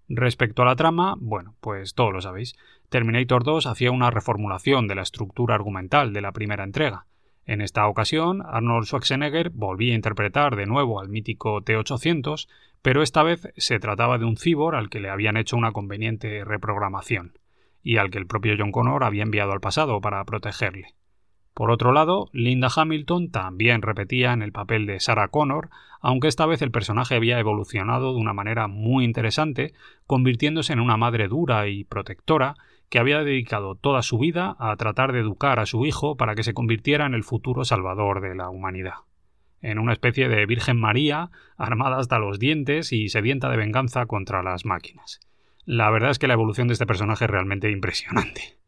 Respecto 0.09 0.63
a 0.63 0.65
la 0.65 0.75
trama, 0.75 1.15
bueno, 1.19 1.53
pues 1.61 1.93
todo 1.93 2.11
lo 2.11 2.19
sabéis. 2.19 2.55
Terminator 2.89 3.43
2 3.43 3.67
hacía 3.67 3.91
una 3.91 4.09
reformulación 4.09 4.87
de 4.87 4.95
la 4.95 5.03
estructura 5.03 5.53
argumental 5.53 6.13
de 6.13 6.21
la 6.21 6.31
primera 6.31 6.63
entrega. 6.63 7.05
En 7.45 7.61
esta 7.61 7.87
ocasión, 7.87 8.41
Arnold 8.43 8.87
Schwarzenegger 8.87 9.51
volvía 9.51 9.93
a 9.93 9.95
interpretar 9.95 10.55
de 10.55 10.65
nuevo 10.65 10.99
al 10.99 11.09
mítico 11.09 11.61
T-800, 11.61 12.47
pero 12.81 13.03
esta 13.03 13.21
vez 13.21 13.53
se 13.57 13.79
trataba 13.79 14.17
de 14.17 14.25
un 14.25 14.37
cibor 14.37 14.75
al 14.75 14.89
que 14.89 14.99
le 14.99 15.09
habían 15.09 15.37
hecho 15.37 15.57
una 15.57 15.73
conveniente 15.73 16.43
reprogramación, 16.43 17.37
y 17.83 17.97
al 17.97 18.09
que 18.09 18.17
el 18.17 18.25
propio 18.27 18.55
John 18.57 18.71
Connor 18.71 19.03
había 19.03 19.23
enviado 19.23 19.51
al 19.51 19.61
pasado 19.61 20.01
para 20.01 20.23
protegerle. 20.25 20.95
Por 21.53 21.71
otro 21.71 21.91
lado, 21.91 22.29
Linda 22.31 22.69
Hamilton 22.73 23.31
también 23.31 23.81
repetía 23.81 24.33
en 24.33 24.41
el 24.41 24.51
papel 24.51 24.85
de 24.85 24.99
Sarah 24.99 25.27
Connor, 25.27 25.69
aunque 26.01 26.27
esta 26.27 26.45
vez 26.45 26.61
el 26.61 26.71
personaje 26.71 27.15
había 27.15 27.39
evolucionado 27.39 28.13
de 28.13 28.19
una 28.19 28.33
manera 28.33 28.67
muy 28.67 29.03
interesante, 29.03 29.73
convirtiéndose 30.07 30.73
en 30.73 30.79
una 30.79 30.97
madre 30.97 31.27
dura 31.27 31.67
y 31.67 31.83
protectora 31.83 32.55
que 32.89 32.99
había 32.99 33.23
dedicado 33.23 33.75
toda 33.75 34.01
su 34.01 34.17
vida 34.17 34.55
a 34.59 34.75
tratar 34.75 35.11
de 35.11 35.19
educar 35.19 35.59
a 35.59 35.65
su 35.65 35.85
hijo 35.85 36.15
para 36.15 36.35
que 36.35 36.43
se 36.43 36.53
convirtiera 36.53 37.05
en 37.05 37.13
el 37.13 37.23
futuro 37.23 37.63
salvador 37.63 38.21
de 38.21 38.35
la 38.35 38.49
humanidad. 38.49 38.95
En 39.61 39.77
una 39.77 39.93
especie 39.93 40.29
de 40.29 40.45
Virgen 40.45 40.79
María, 40.79 41.29
armada 41.57 41.97
hasta 41.97 42.17
los 42.17 42.39
dientes 42.39 42.93
y 42.93 43.09
sedienta 43.09 43.49
de 43.49 43.57
venganza 43.57 44.05
contra 44.05 44.41
las 44.41 44.65
máquinas. 44.65 45.19
La 45.65 45.91
verdad 45.91 46.11
es 46.11 46.19
que 46.19 46.27
la 46.27 46.33
evolución 46.33 46.67
de 46.67 46.73
este 46.73 46.87
personaje 46.87 47.25
es 47.25 47.31
realmente 47.31 47.69
impresionante. 47.69 48.58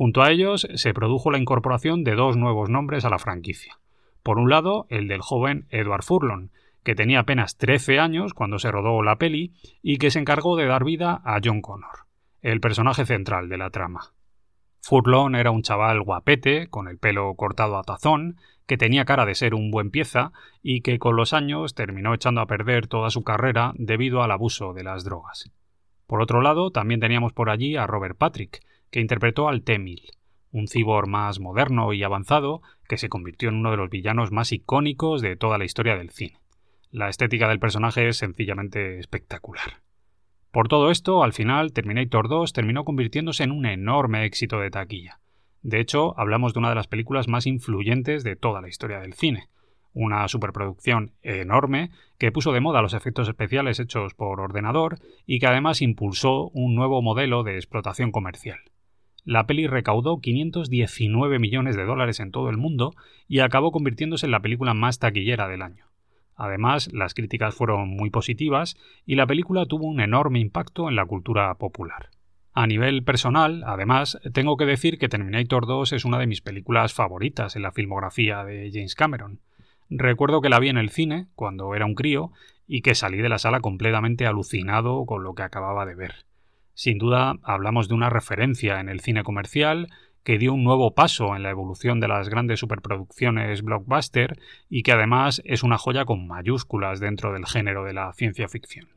Junto 0.00 0.22
a 0.22 0.30
ellos 0.30 0.66
se 0.76 0.94
produjo 0.94 1.30
la 1.30 1.36
incorporación 1.36 2.04
de 2.04 2.14
dos 2.14 2.34
nuevos 2.34 2.70
nombres 2.70 3.04
a 3.04 3.10
la 3.10 3.18
franquicia. 3.18 3.80
Por 4.22 4.38
un 4.38 4.48
lado, 4.48 4.86
el 4.88 5.08
del 5.08 5.20
joven 5.20 5.66
Edward 5.68 6.04
Furlong, 6.04 6.48
que 6.82 6.94
tenía 6.94 7.20
apenas 7.20 7.58
13 7.58 7.98
años 7.98 8.32
cuando 8.32 8.58
se 8.58 8.70
rodó 8.70 9.02
la 9.02 9.16
peli 9.16 9.52
y 9.82 9.98
que 9.98 10.10
se 10.10 10.18
encargó 10.18 10.56
de 10.56 10.64
dar 10.64 10.84
vida 10.84 11.20
a 11.22 11.38
John 11.44 11.60
Connor, 11.60 12.06
el 12.40 12.62
personaje 12.62 13.04
central 13.04 13.50
de 13.50 13.58
la 13.58 13.68
trama. 13.68 14.14
Furlong 14.80 15.34
era 15.34 15.50
un 15.50 15.60
chaval 15.60 16.00
guapete, 16.00 16.68
con 16.68 16.88
el 16.88 16.96
pelo 16.96 17.34
cortado 17.34 17.76
a 17.76 17.82
tazón, 17.82 18.38
que 18.66 18.78
tenía 18.78 19.04
cara 19.04 19.26
de 19.26 19.34
ser 19.34 19.54
un 19.54 19.70
buen 19.70 19.90
pieza 19.90 20.32
y 20.62 20.80
que 20.80 20.98
con 20.98 21.14
los 21.14 21.34
años 21.34 21.74
terminó 21.74 22.14
echando 22.14 22.40
a 22.40 22.46
perder 22.46 22.86
toda 22.86 23.10
su 23.10 23.22
carrera 23.22 23.74
debido 23.76 24.22
al 24.22 24.30
abuso 24.30 24.72
de 24.72 24.82
las 24.82 25.04
drogas. 25.04 25.52
Por 26.06 26.22
otro 26.22 26.40
lado, 26.40 26.70
también 26.70 27.00
teníamos 27.00 27.34
por 27.34 27.50
allí 27.50 27.76
a 27.76 27.86
Robert 27.86 28.16
Patrick, 28.16 28.62
que 28.90 29.00
interpretó 29.00 29.48
al 29.48 29.62
T-1000, 29.62 30.10
un 30.52 30.68
cibor 30.68 31.06
más 31.06 31.40
moderno 31.40 31.92
y 31.92 32.02
avanzado 32.02 32.62
que 32.88 32.96
se 32.96 33.08
convirtió 33.08 33.48
en 33.48 33.56
uno 33.56 33.70
de 33.70 33.76
los 33.76 33.90
villanos 33.90 34.32
más 34.32 34.52
icónicos 34.52 35.22
de 35.22 35.36
toda 35.36 35.58
la 35.58 35.64
historia 35.64 35.96
del 35.96 36.10
cine. 36.10 36.40
La 36.90 37.08
estética 37.08 37.48
del 37.48 37.60
personaje 37.60 38.08
es 38.08 38.16
sencillamente 38.16 38.98
espectacular. 38.98 39.82
Por 40.50 40.66
todo 40.66 40.90
esto, 40.90 41.22
al 41.22 41.32
final, 41.32 41.72
Terminator 41.72 42.28
2 42.28 42.52
terminó 42.52 42.84
convirtiéndose 42.84 43.44
en 43.44 43.52
un 43.52 43.66
enorme 43.66 44.24
éxito 44.24 44.58
de 44.58 44.70
taquilla. 44.70 45.20
De 45.62 45.78
hecho, 45.78 46.18
hablamos 46.18 46.52
de 46.52 46.58
una 46.58 46.70
de 46.70 46.74
las 46.74 46.88
películas 46.88 47.28
más 47.28 47.46
influyentes 47.46 48.24
de 48.24 48.34
toda 48.34 48.60
la 48.60 48.68
historia 48.68 48.98
del 48.98 49.14
cine. 49.14 49.48
Una 49.92 50.26
superproducción 50.26 51.12
enorme 51.22 51.90
que 52.18 52.32
puso 52.32 52.52
de 52.52 52.60
moda 52.60 52.82
los 52.82 52.94
efectos 52.94 53.28
especiales 53.28 53.78
hechos 53.78 54.14
por 54.14 54.40
ordenador 54.40 54.98
y 55.26 55.38
que 55.38 55.46
además 55.46 55.82
impulsó 55.82 56.48
un 56.48 56.74
nuevo 56.74 57.02
modelo 57.02 57.44
de 57.44 57.54
explotación 57.54 58.10
comercial. 58.10 58.58
La 59.30 59.46
peli 59.46 59.68
recaudó 59.68 60.18
519 60.18 61.38
millones 61.38 61.76
de 61.76 61.84
dólares 61.84 62.18
en 62.18 62.32
todo 62.32 62.50
el 62.50 62.56
mundo 62.56 62.96
y 63.28 63.38
acabó 63.38 63.70
convirtiéndose 63.70 64.26
en 64.26 64.32
la 64.32 64.40
película 64.40 64.74
más 64.74 64.98
taquillera 64.98 65.46
del 65.46 65.62
año. 65.62 65.86
Además, 66.34 66.92
las 66.92 67.14
críticas 67.14 67.54
fueron 67.54 67.90
muy 67.90 68.10
positivas 68.10 68.76
y 69.06 69.14
la 69.14 69.28
película 69.28 69.66
tuvo 69.66 69.86
un 69.86 70.00
enorme 70.00 70.40
impacto 70.40 70.88
en 70.88 70.96
la 70.96 71.06
cultura 71.06 71.54
popular. 71.58 72.10
A 72.54 72.66
nivel 72.66 73.04
personal, 73.04 73.62
además, 73.64 74.18
tengo 74.32 74.56
que 74.56 74.66
decir 74.66 74.98
que 74.98 75.08
Terminator 75.08 75.64
2 75.64 75.92
es 75.92 76.04
una 76.04 76.18
de 76.18 76.26
mis 76.26 76.40
películas 76.40 76.92
favoritas 76.92 77.54
en 77.54 77.62
la 77.62 77.70
filmografía 77.70 78.42
de 78.42 78.68
James 78.72 78.96
Cameron. 78.96 79.38
Recuerdo 79.90 80.40
que 80.40 80.48
la 80.48 80.58
vi 80.58 80.70
en 80.70 80.78
el 80.78 80.90
cine, 80.90 81.28
cuando 81.36 81.76
era 81.76 81.86
un 81.86 81.94
crío, 81.94 82.32
y 82.66 82.82
que 82.82 82.96
salí 82.96 83.18
de 83.18 83.28
la 83.28 83.38
sala 83.38 83.60
completamente 83.60 84.26
alucinado 84.26 85.06
con 85.06 85.22
lo 85.22 85.36
que 85.36 85.44
acababa 85.44 85.86
de 85.86 85.94
ver. 85.94 86.29
Sin 86.74 86.98
duda, 86.98 87.34
hablamos 87.42 87.88
de 87.88 87.94
una 87.94 88.10
referencia 88.10 88.80
en 88.80 88.88
el 88.88 89.00
cine 89.00 89.22
comercial 89.22 89.88
que 90.24 90.38
dio 90.38 90.52
un 90.52 90.64
nuevo 90.64 90.94
paso 90.94 91.34
en 91.34 91.42
la 91.42 91.50
evolución 91.50 92.00
de 92.00 92.08
las 92.08 92.28
grandes 92.28 92.60
superproducciones 92.60 93.62
blockbuster 93.62 94.38
y 94.68 94.82
que 94.82 94.92
además 94.92 95.40
es 95.44 95.62
una 95.62 95.78
joya 95.78 96.04
con 96.04 96.26
mayúsculas 96.26 97.00
dentro 97.00 97.32
del 97.32 97.46
género 97.46 97.84
de 97.84 97.94
la 97.94 98.12
ciencia 98.12 98.48
ficción. 98.48 98.88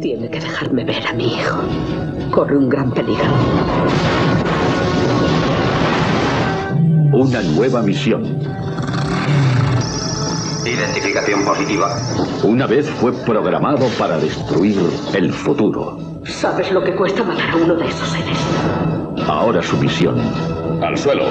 Tiene 0.00 0.30
que 0.30 0.40
dejarme 0.40 0.84
ver 0.84 1.06
a 1.06 1.12
mi 1.14 1.34
hijo. 1.34 1.62
Corre 2.30 2.56
un 2.56 2.68
gran 2.68 2.92
peligro. 2.92 3.24
Una 7.12 7.42
nueva 7.42 7.82
misión. 7.82 8.24
Identificación 10.64 11.44
positiva. 11.44 11.96
Una 12.44 12.66
vez 12.66 12.88
fue 12.88 13.12
programado 13.24 13.88
para 13.98 14.16
destruir 14.18 14.78
el 15.14 15.32
futuro. 15.32 16.11
¿Sabes 16.24 16.70
lo 16.72 16.82
que 16.84 16.94
cuesta 16.94 17.22
matar 17.24 17.50
a 17.50 17.56
uno 17.56 17.74
de 17.74 17.86
esos 17.88 18.08
seres? 18.08 18.38
Ahora 19.26 19.62
su 19.62 19.76
misión 19.76 20.16
Al 20.82 20.96
suelo. 20.96 21.24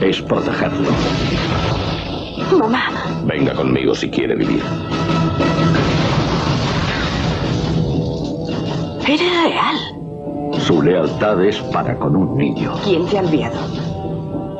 es 0.00 0.20
protegerlo. 0.22 0.90
Mamá, 2.58 2.90
Venga 3.24 3.52
conmigo 3.54 3.94
si 3.94 4.10
quiere 4.10 4.34
vivir. 4.34 4.62
eres 9.06 9.42
real. 9.42 9.76
Su 10.60 10.82
lealtad 10.82 11.42
es 11.44 11.58
para 11.72 11.96
con 11.98 12.14
un 12.16 12.36
niño. 12.36 12.74
¿Quién 12.84 13.06
te 13.06 13.18
ha 13.18 13.22
enviado? 13.22 13.58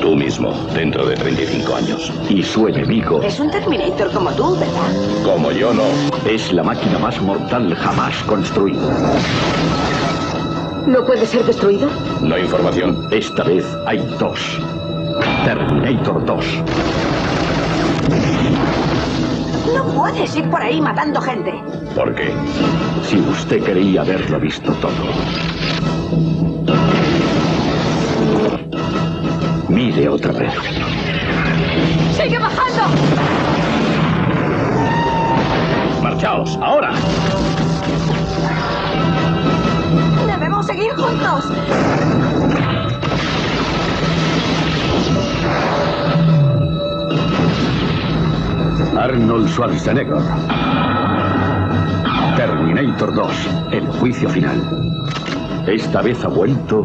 Tú 0.00 0.16
mismo, 0.16 0.52
dentro 0.74 1.06
de 1.06 1.14
35 1.14 1.74
años. 1.74 2.12
Y 2.28 2.42
su 2.42 2.66
enemigo 2.68 3.20
Es 3.22 3.38
un 3.38 3.50
Terminator 3.50 4.10
como 4.12 4.30
tú, 4.32 4.56
¿verdad? 4.56 5.22
Como 5.24 5.52
yo 5.52 5.72
no. 5.74 5.84
es 6.28 6.52
la 6.52 6.62
máquina 6.62 6.98
más 6.98 7.20
mortal 7.20 7.74
jamás 7.74 8.14
construida. 8.24 8.80
¿No 10.86 11.04
puede 11.04 11.26
ser 11.26 11.44
destruido? 11.44 11.90
No 12.22 12.34
hay 12.34 12.42
información. 12.42 13.08
Esta 13.10 13.44
vez 13.44 13.64
hay 13.86 13.98
dos. 14.18 14.40
Terminator 15.44 16.24
2. 16.24 16.44
No 19.74 19.84
puedes 19.94 20.34
ir 20.36 20.48
por 20.48 20.62
ahí 20.62 20.80
matando 20.80 21.20
gente. 21.20 21.52
¿Por 21.94 22.14
qué? 22.14 22.32
Si 23.02 23.18
usted 23.18 23.62
quería 23.62 24.00
haberlo 24.00 24.40
visto 24.40 24.72
todo. 24.74 26.29
Mire 29.70 30.08
otra 30.08 30.32
vez. 30.32 30.52
¡Sigue 32.16 32.38
bajando! 32.40 32.82
Marchaos, 36.02 36.58
ahora. 36.60 36.92
Debemos 40.26 40.66
seguir 40.66 40.92
juntos. 40.96 41.44
Arnold 48.98 49.48
Schwarzenegger. 49.50 50.22
Terminator 52.36 53.14
2. 53.14 53.32
El 53.70 53.86
juicio 53.86 54.28
final. 54.28 54.60
Esta 55.68 56.02
vez 56.02 56.24
ha 56.24 56.28
vuelto 56.28 56.84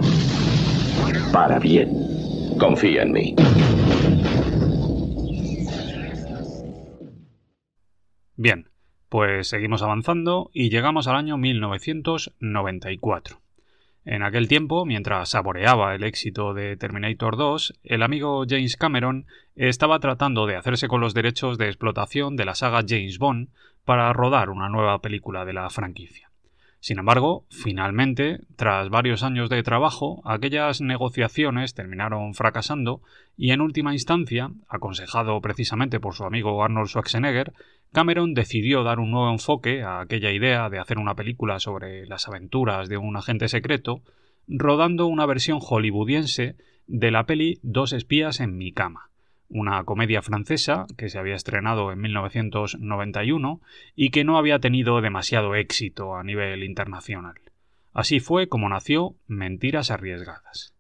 para 1.32 1.58
bien. 1.58 2.15
Confía 2.60 3.04
en 3.04 3.12
mí. 3.12 3.36
Bien, 8.38 8.70
pues 9.10 9.48
seguimos 9.48 9.82
avanzando 9.82 10.50
y 10.54 10.70
llegamos 10.70 11.08
al 11.08 11.16
año 11.16 11.38
1994. 11.38 13.42
En 14.06 14.22
aquel 14.22 14.48
tiempo, 14.48 14.86
mientras 14.86 15.30
saboreaba 15.30 15.96
el 15.96 16.04
éxito 16.04 16.54
de 16.54 16.78
Terminator 16.78 17.38
2, 17.38 17.80
el 17.84 18.04
amigo 18.04 18.46
James 18.48 18.78
Cameron 18.78 19.26
estaba 19.56 20.00
tratando 20.00 20.46
de 20.46 20.56
hacerse 20.56 20.88
con 20.88 21.02
los 21.02 21.16
derechos 21.16 21.58
de 21.58 21.68
explotación 21.68 22.36
de 22.36 22.46
la 22.46 22.56
saga 22.56 22.84
James 22.88 23.18
Bond 23.18 23.50
para 23.84 24.14
rodar 24.14 24.50
una 24.50 24.70
nueva 24.70 25.02
película 25.02 25.44
de 25.44 25.54
la 25.54 25.70
franquicia. 25.70 26.30
Sin 26.86 27.00
embargo, 27.00 27.48
finalmente, 27.50 28.42
tras 28.58 28.92
varios 28.92 29.24
años 29.24 29.50
de 29.50 29.64
trabajo, 29.64 30.22
aquellas 30.24 30.82
negociaciones 30.82 31.74
terminaron 31.74 32.36
fracasando 32.36 33.02
y 33.36 33.50
en 33.50 33.62
última 33.62 33.94
instancia, 33.94 34.52
aconsejado 34.68 35.42
precisamente 35.42 36.00
por 36.00 36.14
su 36.14 36.26
amigo 36.26 36.64
Arnold 36.64 36.90
Schwarzenegger, 36.90 37.54
Cameron 37.92 38.36
decidió 38.36 38.84
dar 38.84 39.00
un 39.00 39.10
nuevo 39.10 39.32
enfoque 39.32 39.82
a 39.82 40.00
aquella 40.00 40.30
idea 40.30 40.70
de 40.70 40.78
hacer 40.78 41.00
una 41.00 41.16
película 41.16 41.60
sobre 41.60 42.06
las 42.06 42.28
aventuras 42.28 42.88
de 42.88 42.98
un 42.98 43.18
agente 43.18 43.48
secreto, 43.48 44.04
rodando 44.48 45.08
una 45.08 45.26
versión 45.26 45.62
hollywoodiense 45.62 46.56
de 46.86 47.10
la 47.10 47.26
peli 47.26 47.58
Dos 47.64 47.94
espías 47.94 48.40
en 48.40 48.58
mi 48.58 48.72
cama, 48.72 49.10
una 49.50 49.84
comedia 49.84 50.22
francesa 50.22 50.86
que 50.98 51.10
se 51.10 51.20
había 51.20 51.36
estrenado 51.36 51.92
en 51.92 52.00
1991 52.02 53.62
y 53.96 54.10
que 54.10 54.24
no 54.24 54.38
había 54.38 54.60
tenido 54.60 55.02
demasiado 55.02 55.56
éxito 55.56 56.16
a 56.16 56.24
nivel 56.24 56.64
internacional. 56.64 57.36
Así 57.94 58.20
fue 58.20 58.50
como 58.50 58.68
nació 58.70 59.16
Mentiras 59.28 59.92
Arriesgadas. 59.92 60.74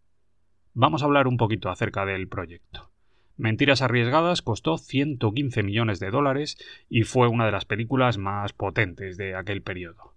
Vamos 0.73 1.01
a 1.01 1.06
hablar 1.06 1.28
un 1.28 1.38
poquito 1.38 1.69
acerca 1.69 2.06
del 2.06 2.28
proyecto. 2.28 2.89
Mentiras 3.38 3.82
Arriesgadas 3.82 4.41
costó 4.41 4.78
115 4.78 5.63
millones 5.63 5.99
de 5.99 6.10
dólares 6.10 6.58
y 6.89 7.04
fue 7.04 7.28
una 7.28 7.45
de 7.45 7.51
las 7.51 7.65
películas 7.65 8.17
más 8.17 8.54
potentes 8.54 9.17
de 9.17 9.36
aquel 9.36 9.62
periodo. 9.62 10.13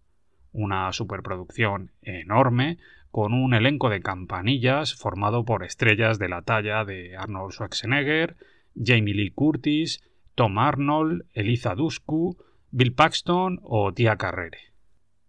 Una 0.53 0.93
superproducción 0.93 1.93
enorme, 2.03 2.79
con 3.11 3.33
un 3.35 3.55
elenco 3.55 3.89
de 3.89 4.01
campanillas 4.01 4.95
formado 4.95 5.45
por 5.45 5.65
estrellas 5.65 6.19
de 6.19 6.29
la 6.29 6.43
talla 6.43 6.85
de 6.85 7.17
Arnold 7.17 7.53
Schwarzenegger, 7.53 8.37
Jamie 8.77 9.15
Lee 9.15 9.31
Curtis, 9.31 10.03
Tom 10.35 10.59
Arnold, 10.59 11.25
Eliza 11.33 11.75
Dushku, 11.75 12.37
Bill 12.71 12.95
Paxton 12.95 13.61
o 13.63 13.93
Tia 13.93 14.17
Carrere. 14.17 14.73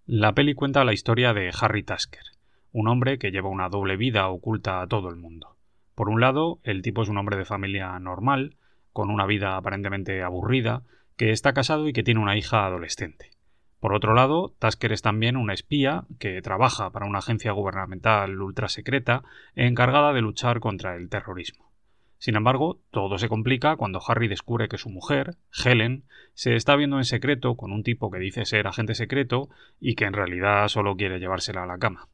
La 0.06 0.34
peli 0.34 0.54
cuenta 0.54 0.84
la 0.84 0.94
historia 0.94 1.34
de 1.34 1.52
Harry 1.60 1.84
Tasker, 1.84 2.24
un 2.72 2.88
hombre 2.88 3.18
que 3.18 3.32
lleva 3.32 3.50
una 3.50 3.70
doble 3.70 3.98
vida 3.98 4.28
oculta 4.28 4.82
a 4.82 4.88
todo 4.88 5.10
el 5.10 5.16
mundo. 5.16 5.56
Por 5.96 6.10
un 6.10 6.22
lado, 6.22 6.60
el 6.64 6.82
tipo 6.82 7.02
es 7.02 7.10
un 7.10 7.18
hombre 7.18 7.38
de 7.38 7.46
familia 7.46 7.98
normal, 8.00 8.56
con 8.94 9.10
una 9.10 9.26
vida 9.26 9.56
aparentemente 9.56 10.22
aburrida, 10.24 10.84
que 11.16 11.32
está 11.32 11.54
casado 11.54 11.88
y 11.88 11.94
que 11.94 12.04
tiene 12.04 12.22
una 12.22 12.38
hija 12.38 12.66
adolescente. 12.66 13.32
Por 13.80 13.94
otro 13.94 14.14
lado, 14.14 14.54
Tasker 14.60 14.92
es 14.92 15.02
también 15.02 15.38
una 15.38 15.54
espía 15.54 16.04
que 16.20 16.42
trabaja 16.42 16.90
para 16.90 17.06
una 17.06 17.20
agencia 17.20 17.54
gubernamental 17.54 18.42
ultrasecreta 18.42 19.24
encargada 19.56 20.12
de 20.12 20.22
luchar 20.22 20.60
contra 20.60 20.96
el 20.96 21.10
terrorismo. 21.10 21.70
Sin 22.18 22.36
embargo, 22.36 22.82
todo 22.92 23.18
se 23.18 23.30
complica 23.30 23.78
cuando 23.78 24.02
Harry 24.06 24.28
descubre 24.28 24.68
que 24.68 24.78
su 24.78 24.90
mujer, 24.90 25.38
Helen, 25.64 26.04
se 26.34 26.56
está 26.56 26.76
viendo 26.76 26.98
en 26.98 27.06
secreto 27.06 27.56
con 27.56 27.72
un 27.72 27.84
tipo 27.84 28.12
que 28.12 28.20
dice 28.20 28.44
ser 28.44 28.68
agente 28.68 28.94
secreto 28.94 29.50
y 29.80 29.96
que 29.96 30.04
en 30.04 30.14
realidad 30.14 30.68
solo 30.68 30.98
quiere 30.98 31.20
llevársela 31.20 31.64
a 31.64 31.68
la 31.68 31.78
cama. 31.78 32.10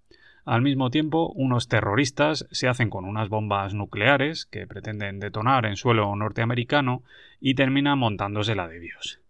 Al 0.45 0.62
mismo 0.62 0.91
tiempo, 0.91 1.32
unos 1.34 1.67
terroristas 1.67 2.47
se 2.51 2.67
hacen 2.67 2.91
con 2.91 3.06
unas 3.06 3.30
bombas 3.30 3.73
nucleares 3.73 4.45
que 4.45 4.67
pretenden 4.67 5.19
detonar 5.19 5.65
en 5.65 5.75
suelo 5.75 6.15
norteamericano 6.15 7.01
y 7.39 7.56
terminan 7.56 7.97
montándosela 7.97 8.67
de 8.67 8.80
Dios. 8.80 9.24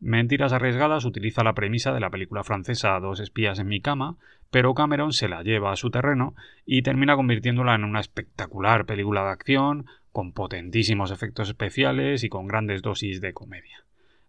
Mentiras 0.00 0.54
arriesgadas 0.54 1.04
utiliza 1.04 1.44
la 1.44 1.54
premisa 1.54 1.92
de 1.92 2.00
la 2.00 2.08
película 2.08 2.42
francesa 2.42 2.98
Dos 3.00 3.20
espías 3.20 3.58
en 3.58 3.68
mi 3.68 3.82
cama, 3.82 4.16
pero 4.50 4.72
Cameron 4.72 5.12
se 5.12 5.28
la 5.28 5.42
lleva 5.42 5.72
a 5.72 5.76
su 5.76 5.90
terreno 5.90 6.34
y 6.64 6.80
termina 6.80 7.16
convirtiéndola 7.16 7.74
en 7.74 7.84
una 7.84 8.00
espectacular 8.00 8.86
película 8.86 9.24
de 9.24 9.30
acción, 9.30 9.86
con 10.10 10.32
potentísimos 10.32 11.10
efectos 11.10 11.48
especiales 11.48 12.24
y 12.24 12.30
con 12.30 12.46
grandes 12.46 12.80
dosis 12.80 13.20
de 13.20 13.34
comedia. 13.34 13.84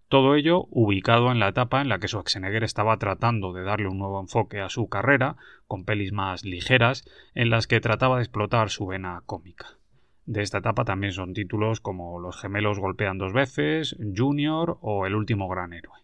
Todo 0.09 0.35
ello 0.35 0.67
ubicado 0.71 1.31
en 1.31 1.39
la 1.39 1.47
etapa 1.47 1.79
en 1.79 1.87
la 1.87 1.99
que 1.99 2.09
Schwarzenegger 2.09 2.65
estaba 2.65 2.97
tratando 2.97 3.53
de 3.53 3.63
darle 3.63 3.87
un 3.87 3.97
nuevo 3.97 4.19
enfoque 4.19 4.59
a 4.59 4.67
su 4.67 4.89
carrera, 4.89 5.37
con 5.67 5.85
pelis 5.85 6.11
más 6.11 6.43
ligeras, 6.43 7.05
en 7.33 7.49
las 7.49 7.65
que 7.65 7.79
trataba 7.79 8.17
de 8.17 8.23
explotar 8.23 8.69
su 8.71 8.87
vena 8.87 9.23
cómica. 9.25 9.77
De 10.25 10.41
esta 10.41 10.59
etapa 10.59 10.85
también 10.85 11.13
son 11.13 11.33
títulos 11.33 11.81
como 11.81 12.19
Los 12.19 12.39
gemelos 12.39 12.79
golpean 12.79 13.17
dos 13.17 13.33
veces, 13.33 13.97
Junior 14.15 14.77
o 14.81 15.05
El 15.05 15.15
último 15.15 15.47
gran 15.47 15.73
héroe. 15.73 15.99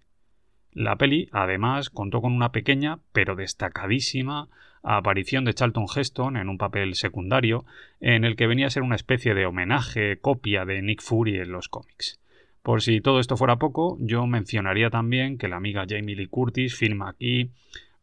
La 0.71 0.95
peli, 0.95 1.30
además, 1.32 1.89
contó 1.89 2.21
con 2.21 2.34
una 2.34 2.51
pequeña, 2.51 2.99
pero 3.12 3.36
destacadísima, 3.36 4.47
aparición 4.84 5.43
de 5.43 5.53
Charlton 5.53 5.86
Heston 5.93 6.38
en 6.38 6.49
un 6.49 6.58
papel 6.58 6.95
secundario, 6.95 7.65
en 7.99 8.23
el 8.23 8.36
que 8.36 8.47
venía 8.47 8.67
a 8.67 8.69
ser 8.69 8.84
una 8.84 8.95
especie 8.95 9.34
de 9.34 9.45
homenaje, 9.45 10.19
copia 10.19 10.65
de 10.65 10.82
Nick 10.82 11.01
Fury 11.01 11.39
en 11.39 11.51
los 11.51 11.67
cómics. 11.67 12.19
Por 12.62 12.82
si 12.82 13.01
todo 13.01 13.19
esto 13.19 13.38
fuera 13.38 13.56
poco, 13.56 13.97
yo 13.99 14.27
mencionaría 14.27 14.89
también 14.89 15.38
que 15.38 15.47
la 15.47 15.56
amiga 15.56 15.86
Jamie 15.88 16.15
Lee 16.15 16.27
Curtis 16.27 16.75
firma 16.75 17.10
aquí 17.10 17.51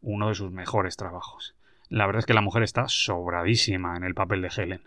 uno 0.00 0.28
de 0.28 0.34
sus 0.34 0.50
mejores 0.50 0.96
trabajos. 0.96 1.54
La 1.88 2.06
verdad 2.06 2.20
es 2.20 2.26
que 2.26 2.34
la 2.34 2.40
mujer 2.40 2.62
está 2.62 2.88
sobradísima 2.88 3.96
en 3.96 4.04
el 4.04 4.14
papel 4.14 4.42
de 4.42 4.50
Helen, 4.56 4.82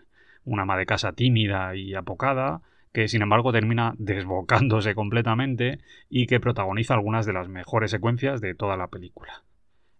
una 0.48 0.62
ama 0.62 0.76
de 0.76 0.86
casa 0.86 1.12
tímida 1.12 1.76
y 1.76 1.94
apocada, 1.94 2.62
que 2.92 3.06
sin 3.06 3.22
embargo 3.22 3.52
termina 3.52 3.94
desbocándose 3.98 4.94
completamente 4.94 5.78
y 6.08 6.26
que 6.26 6.40
protagoniza 6.40 6.94
algunas 6.94 7.26
de 7.26 7.34
las 7.34 7.48
mejores 7.48 7.90
secuencias 7.90 8.40
de 8.40 8.54
toda 8.54 8.76
la 8.76 8.88
película. 8.88 9.44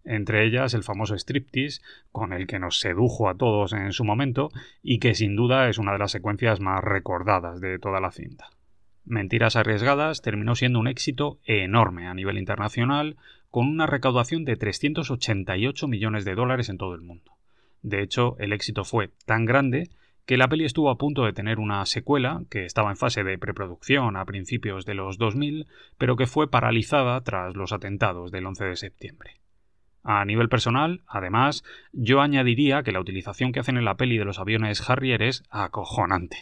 Entre 0.03 0.45
ellas 0.45 0.73
el 0.73 0.83
famoso 0.83 1.15
striptease, 1.15 1.81
con 2.11 2.33
el 2.33 2.47
que 2.47 2.57
nos 2.57 2.79
sedujo 2.79 3.29
a 3.29 3.35
todos 3.35 3.73
en 3.73 3.91
su 3.91 4.03
momento 4.03 4.49
y 4.81 4.99
que 4.99 5.13
sin 5.13 5.35
duda 5.35 5.69
es 5.69 5.77
una 5.77 5.93
de 5.93 5.99
las 5.99 6.11
secuencias 6.11 6.59
más 6.59 6.83
recordadas 6.83 7.61
de 7.61 7.77
toda 7.77 7.99
la 7.99 8.11
cinta. 8.11 8.49
Mentiras 9.05 9.55
arriesgadas 9.55 10.21
terminó 10.21 10.55
siendo 10.55 10.79
un 10.79 10.87
éxito 10.87 11.39
enorme 11.45 12.07
a 12.07 12.13
nivel 12.13 12.37
internacional, 12.37 13.17
con 13.49 13.67
una 13.67 13.87
recaudación 13.87 14.45
de 14.45 14.55
388 14.55 15.87
millones 15.87 16.25
de 16.25 16.35
dólares 16.35 16.69
en 16.69 16.77
todo 16.77 16.95
el 16.95 17.01
mundo. 17.01 17.33
De 17.81 18.01
hecho, 18.01 18.35
el 18.39 18.53
éxito 18.53 18.83
fue 18.83 19.09
tan 19.25 19.45
grande 19.45 19.89
que 20.29 20.37
la 20.37 20.47
peli 20.47 20.63
estuvo 20.63 20.91
a 20.91 20.97
punto 20.99 21.25
de 21.25 21.33
tener 21.33 21.57
una 21.57 21.83
secuela, 21.87 22.43
que 22.51 22.63
estaba 22.63 22.91
en 22.91 22.97
fase 22.97 23.23
de 23.23 23.39
preproducción 23.39 24.15
a 24.15 24.25
principios 24.25 24.85
de 24.85 24.93
los 24.93 25.17
2000, 25.17 25.65
pero 25.97 26.17
que 26.17 26.27
fue 26.27 26.47
paralizada 26.47 27.19
tras 27.21 27.55
los 27.55 27.73
atentados 27.73 28.29
del 28.29 28.45
11 28.45 28.65
de 28.65 28.75
septiembre. 28.75 29.37
A 30.03 30.23
nivel 30.25 30.47
personal, 30.47 31.01
además, 31.07 31.63
yo 31.93 32.21
añadiría 32.21 32.83
que 32.83 32.91
la 32.91 32.99
utilización 32.99 33.51
que 33.51 33.59
hacen 33.59 33.77
en 33.77 33.85
la 33.85 33.97
peli 33.97 34.19
de 34.19 34.25
los 34.25 34.37
aviones 34.37 34.87
Harrier 34.87 35.23
es 35.23 35.45
acojonante. 35.49 36.37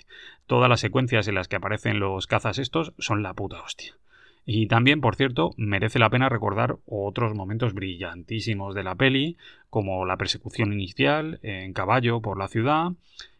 Todas 0.47 0.67
las 0.67 0.81
secuencias 0.81 1.29
en 1.29 1.35
las 1.35 1.47
que 1.47 1.55
aparecen 1.55 2.01
los 2.01 2.27
cazas 2.27 2.59
estos 2.59 2.91
son 2.97 3.23
la 3.23 3.35
puta 3.35 3.61
hostia. 3.61 3.93
Y 4.45 4.67
también, 4.67 4.99
por 4.99 5.15
cierto, 5.15 5.51
merece 5.55 5.97
la 5.97 6.09
pena 6.09 6.27
recordar 6.27 6.75
otros 6.85 7.33
momentos 7.33 7.73
brillantísimos 7.73 8.75
de 8.75 8.83
la 8.83 8.95
peli, 8.95 9.37
como 9.69 10.05
la 10.05 10.17
persecución 10.17 10.73
inicial 10.73 11.39
en 11.41 11.71
caballo 11.71 12.19
por 12.19 12.37
la 12.37 12.49
ciudad, 12.49 12.91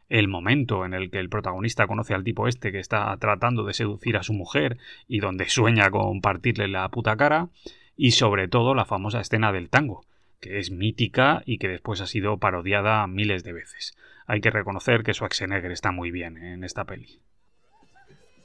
el 0.10 0.28
momento 0.28 0.86
en 0.86 0.93
el 0.93 1.12
que 1.12 1.20
el 1.20 1.30
protagonista 1.30 1.88
conoce 1.88 2.13
al 2.13 2.24
tipo 2.24 2.48
este 2.48 2.72
que 2.72 2.80
está 2.80 3.15
tratando 3.17 3.63
de 3.63 3.74
seducir 3.74 4.17
a 4.17 4.24
su 4.24 4.34
mujer 4.34 4.78
y 5.08 5.20
donde 5.20 5.50
sueña 5.50 5.89
con 5.89 6.22
partirle 6.22 6.67
la 6.67 6.88
puta 6.89 7.15
cara, 7.17 7.50
y 7.98 8.12
sobre 8.12 8.48
todo 8.48 8.76
la 8.76 8.86
famosa 8.86 9.20
escena 9.20 9.52
del 9.52 9.70
tango, 9.70 10.06
que 10.39 10.60
es 10.60 10.72
mítica 10.72 11.41
y 11.46 11.58
que 11.58 11.67
después 11.67 12.00
ha 12.00 12.08
sido 12.08 12.38
parodiada 12.38 13.06
miles 13.08 13.43
de 13.43 13.54
veces. 13.54 13.98
Hay 14.28 14.39
que 14.39 14.52
reconocer 14.52 15.04
que 15.04 15.13
Schwarzenegger 15.13 15.72
está 15.72 15.91
muy 15.91 16.12
bien 16.12 16.38
en 16.38 16.63
esta 16.63 16.86
peli. 16.86 17.22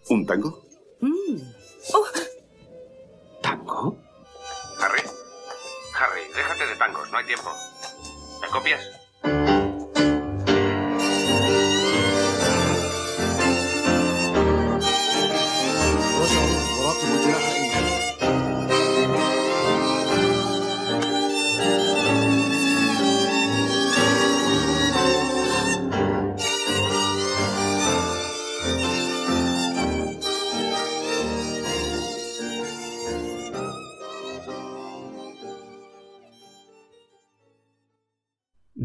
¿Un 0.08 0.26
tango? 0.26 0.64
Mm. 1.00 1.40
Oh. 1.92 2.06
¿Tango? 3.42 3.98
Harry, 4.80 5.02
Harry, 6.00 6.22
déjate 6.34 6.66
de 6.66 6.76
tangos, 6.76 7.10
no 7.12 7.18
hay 7.18 7.26
tiempo. 7.26 7.50
¿Me 8.40 8.48
copias? 8.48 9.51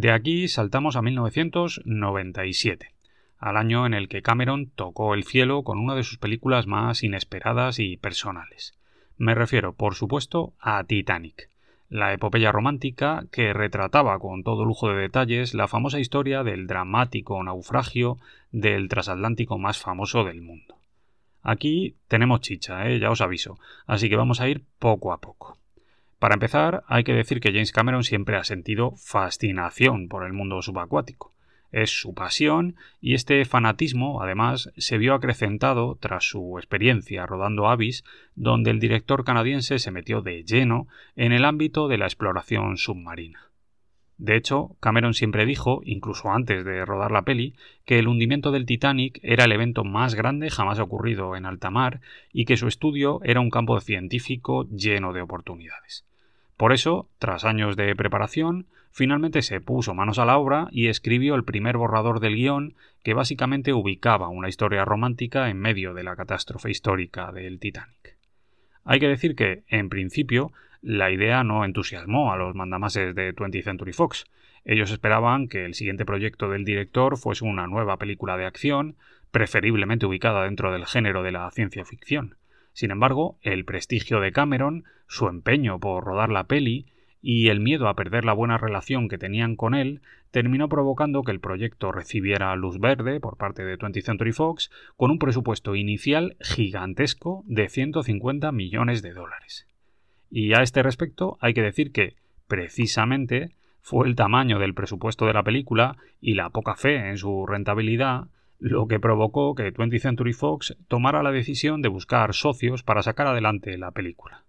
De 0.08 0.14
aquí 0.14 0.48
saltamos 0.48 0.96
a 0.96 1.02
1997, 1.02 2.94
al 3.40 3.58
año 3.58 3.86
en 3.86 3.94
el 3.94 4.08
que 4.08 4.22
Cameron 4.22 4.68
tocó 4.74 5.14
el 5.14 5.26
cielo 5.26 5.64
con 5.64 5.80
una 5.80 5.96
de 5.96 6.04
sus 6.04 6.18
películas 6.18 6.66
más 6.66 7.04
inesperadas 7.04 7.78
y 7.80 7.98
personales. 7.98 8.74
Me 9.18 9.36
refiero, 9.36 9.74
por 9.74 9.96
supuesto, 9.96 10.54
a 10.62 10.82
Titanic, 10.86 11.50
la 11.90 12.14
epopeya 12.14 12.54
romántica 12.54 13.26
que 13.34 13.52
retrataba 13.52 14.18
con 14.20 14.44
todo 14.44 14.64
lujo 14.64 14.88
de 14.88 14.96
detalles 14.96 15.54
la 15.54 15.68
famosa 15.68 16.00
historia 16.00 16.42
del 16.42 16.68
dramático 16.68 17.44
naufragio 17.44 18.18
del 18.54 18.88
transatlántico 18.88 19.58
más 19.58 19.78
famoso 19.78 20.24
del 20.24 20.42
mundo. 20.42 20.78
Aquí 21.44 21.98
tenemos 22.08 22.40
chicha, 22.40 22.88
¿eh? 22.88 22.98
ya 23.00 23.12
os 23.12 23.20
aviso, 23.20 23.60
así 23.86 24.08
que 24.08 24.16
vamos 24.16 24.40
a 24.40 24.48
ir 24.48 24.64
poco 24.80 25.12
a 25.12 25.18
poco. 25.18 25.58
Para 26.20 26.34
empezar, 26.34 26.84
hay 26.88 27.04
que 27.04 27.14
decir 27.14 27.40
que 27.40 27.52
James 27.52 27.72
Cameron 27.72 28.04
siempre 28.04 28.38
ha 28.38 28.44
sentido 28.44 28.94
fascinación 28.98 30.08
por 30.08 30.26
el 30.26 30.34
mundo 30.34 30.62
subacuático. 30.62 31.34
Es 31.72 32.00
su 32.00 32.14
pasión 32.14 32.76
y 33.02 33.14
este 33.14 33.44
fanatismo, 33.46 34.22
además, 34.24 34.72
se 34.78 34.98
vio 34.98 35.14
acrecentado 35.14 35.96
tras 36.00 36.24
su 36.24 36.58
experiencia 36.58 37.26
rodando 37.26 37.68
Abyss, 37.68 38.04
donde 38.36 38.72
el 38.72 38.80
director 38.80 39.26
canadiense 39.26 39.78
se 39.78 39.92
metió 39.92 40.22
de 40.22 40.44
lleno 40.44 40.88
en 41.16 41.34
el 41.34 41.46
ámbito 41.46 41.88
de 41.88 41.98
la 41.98 42.06
exploración 42.06 42.78
submarina. 42.78 43.52
De 44.18 44.36
hecho, 44.36 44.76
Cameron 44.80 45.14
siempre 45.14 45.46
dijo, 45.46 45.82
incluso 45.84 46.32
antes 46.32 46.66
de 46.66 46.84
rodar 46.86 47.12
la 47.12 47.22
peli, 47.22 47.54
que 47.86 48.00
el 48.00 48.08
hundimiento 48.08 48.52
del 48.52 48.66
Titanic 48.66 49.20
era 49.22 49.46
el 49.46 49.52
evento 49.52 49.84
más 49.84 50.16
grande 50.16 50.50
jamás 50.50 50.80
ocurrido 50.80 51.36
en 51.36 51.46
alta 51.46 51.70
mar 51.70 52.02
y 52.34 52.46
que 52.46 52.58
su 52.58 52.68
estudio 52.68 53.20
era 53.24 53.42
un 53.42 53.52
campo 53.52 53.80
científico 53.80 54.68
lleno 54.70 55.14
de 55.14 55.22
oportunidades. 55.22 56.04
Por 56.58 56.74
eso, 56.74 57.08
tras 57.20 57.46
años 57.46 57.76
de 57.76 57.96
preparación, 57.96 58.66
finalmente 58.92 59.44
se 59.44 59.62
puso 59.62 59.94
manos 59.94 60.18
a 60.18 60.26
la 60.26 60.40
obra 60.40 60.68
y 60.72 60.88
escribió 60.88 61.36
el 61.36 61.44
primer 61.44 61.78
borrador 61.78 62.20
del 62.20 62.36
guion 62.36 62.74
que 63.04 63.14
básicamente 63.14 63.74
ubicaba 63.74 64.30
una 64.30 64.50
historia 64.50 64.84
romántica 64.84 65.52
en 65.52 65.60
medio 65.60 65.94
de 65.94 66.04
la 66.04 66.16
catástrofe 66.16 66.72
histórica 66.72 67.32
del 67.32 67.60
Titanic. 67.60 68.18
Hay 68.84 69.00
que 69.00 69.08
decir 69.08 69.36
que, 69.36 69.64
en 69.68 69.90
principio, 69.90 70.52
la 70.88 71.12
idea 71.12 71.44
no 71.44 71.66
entusiasmó 71.66 72.32
a 72.32 72.38
los 72.38 72.56
mandamases 72.56 73.14
de 73.14 73.36
20th 73.36 73.66
Century 73.66 73.92
Fox. 73.92 74.24
Ellos 74.64 74.90
esperaban 74.90 75.50
que 75.50 75.66
el 75.66 75.74
siguiente 75.74 76.06
proyecto 76.06 76.50
del 76.50 76.64
director 76.64 77.18
fuese 77.18 77.44
una 77.44 77.68
nueva 77.68 77.98
película 77.98 78.38
de 78.38 78.46
acción, 78.46 78.96
preferiblemente 79.32 80.06
ubicada 80.06 80.46
dentro 80.46 80.72
del 80.72 80.86
género 80.86 81.24
de 81.24 81.34
la 81.34 81.52
ciencia 81.52 81.84
ficción. 81.84 82.38
Sin 82.72 82.92
embargo, 82.92 83.38
el 83.42 83.66
prestigio 83.66 84.22
de 84.22 84.32
Cameron, 84.32 84.86
su 85.08 85.28
empeño 85.28 85.78
por 85.78 86.06
rodar 86.06 86.30
la 86.30 86.46
peli 86.46 86.86
y 87.22 87.50
el 87.50 87.60
miedo 87.60 87.90
a 87.90 87.96
perder 87.98 88.24
la 88.24 88.32
buena 88.32 88.58
relación 88.58 89.10
que 89.10 89.18
tenían 89.18 89.58
con 89.58 89.76
él 89.76 90.00
terminó 90.32 90.70
provocando 90.70 91.24
que 91.24 91.34
el 91.34 91.42
proyecto 91.42 91.92
recibiera 91.92 92.56
luz 92.56 92.80
verde 92.80 93.20
por 93.20 93.36
parte 93.36 93.66
de 93.66 93.78
20th 93.78 94.04
Century 94.04 94.32
Fox 94.32 94.72
con 94.96 95.12
un 95.12 95.20
presupuesto 95.20 95.76
inicial 95.76 96.38
gigantesco 96.40 97.44
de 97.46 97.68
150 97.68 98.54
millones 98.54 99.02
de 99.02 99.12
dólares. 99.12 99.68
Y 100.30 100.54
a 100.54 100.62
este 100.62 100.84
respecto 100.84 101.38
hay 101.42 101.54
que 101.54 101.62
decir 101.62 101.92
que, 101.92 102.16
precisamente, 102.48 103.52
fue 103.82 104.08
el 104.08 104.16
tamaño 104.16 104.60
del 104.60 104.74
presupuesto 104.74 105.26
de 105.26 105.34
la 105.34 105.44
película 105.44 105.98
y 106.20 106.34
la 106.34 106.50
poca 106.50 106.76
fe 106.76 107.10
en 107.10 107.18
su 107.18 107.46
rentabilidad 107.46 108.28
lo 108.60 108.88
que 108.88 109.00
provocó 109.00 109.54
que 109.56 109.74
20th 109.74 110.00
Century 110.00 110.34
Fox 110.34 110.76
tomara 110.88 111.22
la 111.24 111.32
decisión 111.32 111.82
de 111.82 111.90
buscar 111.90 112.34
socios 112.34 112.84
para 112.84 113.04
sacar 113.04 113.28
adelante 113.28 113.78
la 113.78 113.92
película. 113.92 114.44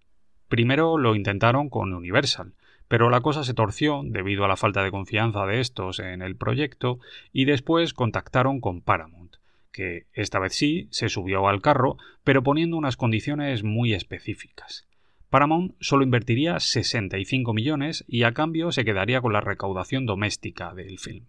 Primero 0.47 0.97
lo 0.97 1.15
intentaron 1.15 1.69
con 1.69 1.93
Universal, 1.93 2.53
pero 2.87 3.11
la 3.11 3.21
cosa 3.21 3.43
se 3.43 3.53
torció 3.53 4.01
debido 4.03 4.45
a 4.45 4.47
la 4.47 4.57
falta 4.57 4.83
de 4.83 4.89
confianza 4.89 5.45
de 5.45 5.59
estos 5.59 5.99
en 5.99 6.23
el 6.23 6.35
proyecto 6.35 6.99
y 7.31 7.45
después 7.45 7.93
contactaron 7.93 8.61
con 8.61 8.81
Paramount, 8.81 9.35
que 9.71 10.07
esta 10.13 10.39
vez 10.39 10.55
sí 10.55 10.87
se 10.89 11.09
subió 11.09 11.47
al 11.47 11.61
carro, 11.61 11.97
pero 12.23 12.41
poniendo 12.41 12.77
unas 12.77 12.97
condiciones 12.97 13.63
muy 13.63 13.93
específicas. 13.93 14.88
Paramount 15.29 15.75
solo 15.79 16.03
invertiría 16.03 16.59
65 16.59 17.53
millones 17.53 18.03
y 18.07 18.23
a 18.23 18.33
cambio 18.33 18.71
se 18.71 18.83
quedaría 18.83 19.21
con 19.21 19.31
la 19.31 19.41
recaudación 19.41 20.05
doméstica 20.05 20.73
del 20.73 20.97
film. 20.97 21.25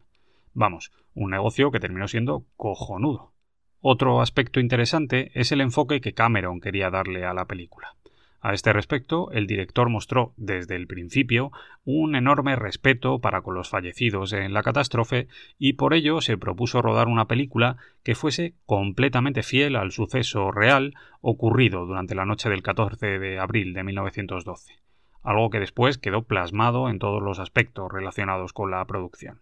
Vamos, 0.54 0.90
un 1.14 1.30
negocio 1.30 1.70
que 1.70 1.80
terminó 1.80 2.08
siendo 2.08 2.44
cojonudo. 2.56 3.32
Otro 3.80 4.20
aspecto 4.20 4.58
interesante 4.58 5.30
es 5.34 5.52
el 5.52 5.60
enfoque 5.60 6.00
que 6.00 6.14
Cameron 6.14 6.60
quería 6.60 6.90
darle 6.90 7.24
a 7.24 7.34
la 7.34 7.46
película. 7.46 7.96
A 8.42 8.54
este 8.54 8.72
respecto, 8.72 9.30
el 9.32 9.46
director 9.46 9.90
mostró 9.90 10.32
desde 10.38 10.74
el 10.74 10.86
principio 10.86 11.52
un 11.84 12.16
enorme 12.16 12.56
respeto 12.56 13.18
para 13.18 13.42
con 13.42 13.54
los 13.54 13.68
fallecidos 13.68 14.32
en 14.32 14.54
la 14.54 14.62
catástrofe 14.62 15.28
y 15.58 15.74
por 15.74 15.92
ello 15.92 16.22
se 16.22 16.38
propuso 16.38 16.80
rodar 16.80 17.08
una 17.08 17.26
película 17.26 17.76
que 18.02 18.14
fuese 18.14 18.54
completamente 18.64 19.42
fiel 19.42 19.76
al 19.76 19.92
suceso 19.92 20.52
real 20.52 20.94
ocurrido 21.20 21.84
durante 21.84 22.14
la 22.14 22.24
noche 22.24 22.48
del 22.48 22.62
14 22.62 23.18
de 23.18 23.38
abril 23.38 23.74
de 23.74 23.84
1912, 23.84 24.80
algo 25.22 25.50
que 25.50 25.60
después 25.60 25.98
quedó 25.98 26.22
plasmado 26.22 26.88
en 26.88 26.98
todos 26.98 27.22
los 27.22 27.40
aspectos 27.40 27.92
relacionados 27.92 28.54
con 28.54 28.70
la 28.70 28.82
producción. 28.86 29.40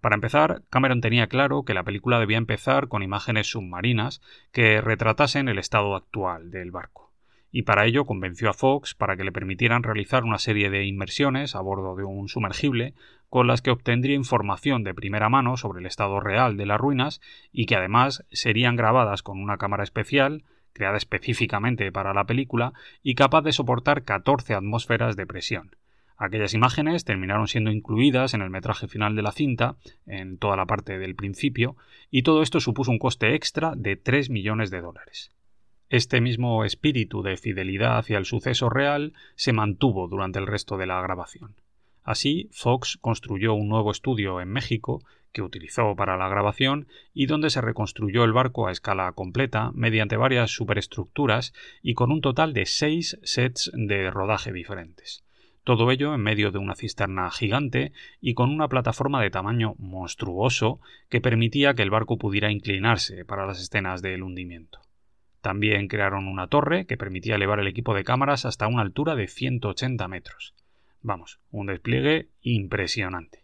Para 0.00 0.16
empezar, 0.16 0.62
Cameron 0.68 1.00
tenía 1.00 1.28
claro 1.28 1.62
que 1.62 1.74
la 1.74 1.84
película 1.84 2.18
debía 2.18 2.38
empezar 2.38 2.88
con 2.88 3.04
imágenes 3.04 3.52
submarinas 3.52 4.20
que 4.50 4.80
retratasen 4.80 5.48
el 5.48 5.60
estado 5.60 5.94
actual 5.94 6.50
del 6.50 6.72
barco. 6.72 7.11
Y 7.52 7.62
para 7.62 7.84
ello 7.84 8.06
convenció 8.06 8.48
a 8.50 8.54
Fox 8.54 8.94
para 8.94 9.16
que 9.16 9.24
le 9.24 9.30
permitieran 9.30 9.82
realizar 9.82 10.24
una 10.24 10.38
serie 10.38 10.70
de 10.70 10.86
inmersiones 10.86 11.54
a 11.54 11.60
bordo 11.60 11.94
de 11.94 12.02
un 12.02 12.28
sumergible 12.28 12.94
con 13.28 13.46
las 13.46 13.62
que 13.62 13.70
obtendría 13.70 14.16
información 14.16 14.84
de 14.84 14.94
primera 14.94 15.28
mano 15.28 15.56
sobre 15.56 15.80
el 15.80 15.86
estado 15.86 16.18
real 16.18 16.56
de 16.56 16.66
las 16.66 16.80
ruinas 16.80 17.20
y 17.52 17.66
que 17.66 17.76
además 17.76 18.24
serían 18.32 18.76
grabadas 18.76 19.22
con 19.22 19.38
una 19.38 19.58
cámara 19.58 19.84
especial, 19.84 20.44
creada 20.72 20.96
específicamente 20.96 21.92
para 21.92 22.14
la 22.14 22.24
película 22.24 22.72
y 23.02 23.14
capaz 23.14 23.42
de 23.42 23.52
soportar 23.52 24.04
14 24.04 24.54
atmósferas 24.54 25.14
de 25.16 25.26
presión. 25.26 25.76
Aquellas 26.16 26.54
imágenes 26.54 27.04
terminaron 27.04 27.48
siendo 27.48 27.70
incluidas 27.70 28.32
en 28.32 28.42
el 28.42 28.50
metraje 28.50 28.86
final 28.86 29.16
de 29.16 29.22
la 29.22 29.32
cinta, 29.32 29.76
en 30.06 30.38
toda 30.38 30.56
la 30.56 30.66
parte 30.66 30.98
del 30.98 31.16
principio, 31.16 31.76
y 32.10 32.22
todo 32.22 32.42
esto 32.42 32.60
supuso 32.60 32.90
un 32.90 32.98
coste 32.98 33.34
extra 33.34 33.72
de 33.76 33.96
3 33.96 34.30
millones 34.30 34.70
de 34.70 34.80
dólares. 34.80 35.32
Este 35.92 36.22
mismo 36.22 36.64
espíritu 36.64 37.22
de 37.22 37.36
fidelidad 37.36 37.98
hacia 37.98 38.16
el 38.16 38.24
suceso 38.24 38.70
real 38.70 39.12
se 39.34 39.52
mantuvo 39.52 40.08
durante 40.08 40.38
el 40.38 40.46
resto 40.46 40.78
de 40.78 40.86
la 40.86 40.98
grabación. 41.02 41.54
Así, 42.02 42.48
Fox 42.50 42.96
construyó 42.98 43.52
un 43.52 43.68
nuevo 43.68 43.90
estudio 43.90 44.40
en 44.40 44.48
México 44.48 45.04
que 45.32 45.42
utilizó 45.42 45.94
para 45.94 46.16
la 46.16 46.30
grabación 46.30 46.88
y 47.12 47.26
donde 47.26 47.50
se 47.50 47.60
reconstruyó 47.60 48.24
el 48.24 48.32
barco 48.32 48.66
a 48.66 48.72
escala 48.72 49.12
completa 49.12 49.70
mediante 49.74 50.16
varias 50.16 50.50
superestructuras 50.50 51.52
y 51.82 51.92
con 51.92 52.10
un 52.10 52.22
total 52.22 52.54
de 52.54 52.64
seis 52.64 53.18
sets 53.22 53.70
de 53.74 54.10
rodaje 54.10 54.50
diferentes. 54.50 55.26
Todo 55.62 55.90
ello 55.90 56.14
en 56.14 56.22
medio 56.22 56.52
de 56.52 56.58
una 56.58 56.74
cisterna 56.74 57.30
gigante 57.30 57.92
y 58.18 58.32
con 58.32 58.48
una 58.48 58.68
plataforma 58.68 59.20
de 59.20 59.28
tamaño 59.28 59.74
monstruoso 59.76 60.80
que 61.10 61.20
permitía 61.20 61.74
que 61.74 61.82
el 61.82 61.90
barco 61.90 62.16
pudiera 62.16 62.50
inclinarse 62.50 63.26
para 63.26 63.44
las 63.46 63.60
escenas 63.60 64.00
del 64.00 64.22
hundimiento. 64.22 64.80
También 65.42 65.88
crearon 65.88 66.28
una 66.28 66.46
torre 66.46 66.86
que 66.86 66.96
permitía 66.96 67.34
elevar 67.34 67.58
el 67.58 67.66
equipo 67.66 67.94
de 67.94 68.04
cámaras 68.04 68.46
hasta 68.46 68.68
una 68.68 68.80
altura 68.80 69.16
de 69.16 69.26
180 69.26 70.06
metros. 70.06 70.54
Vamos, 71.02 71.40
un 71.50 71.66
despliegue 71.66 72.28
impresionante. 72.42 73.42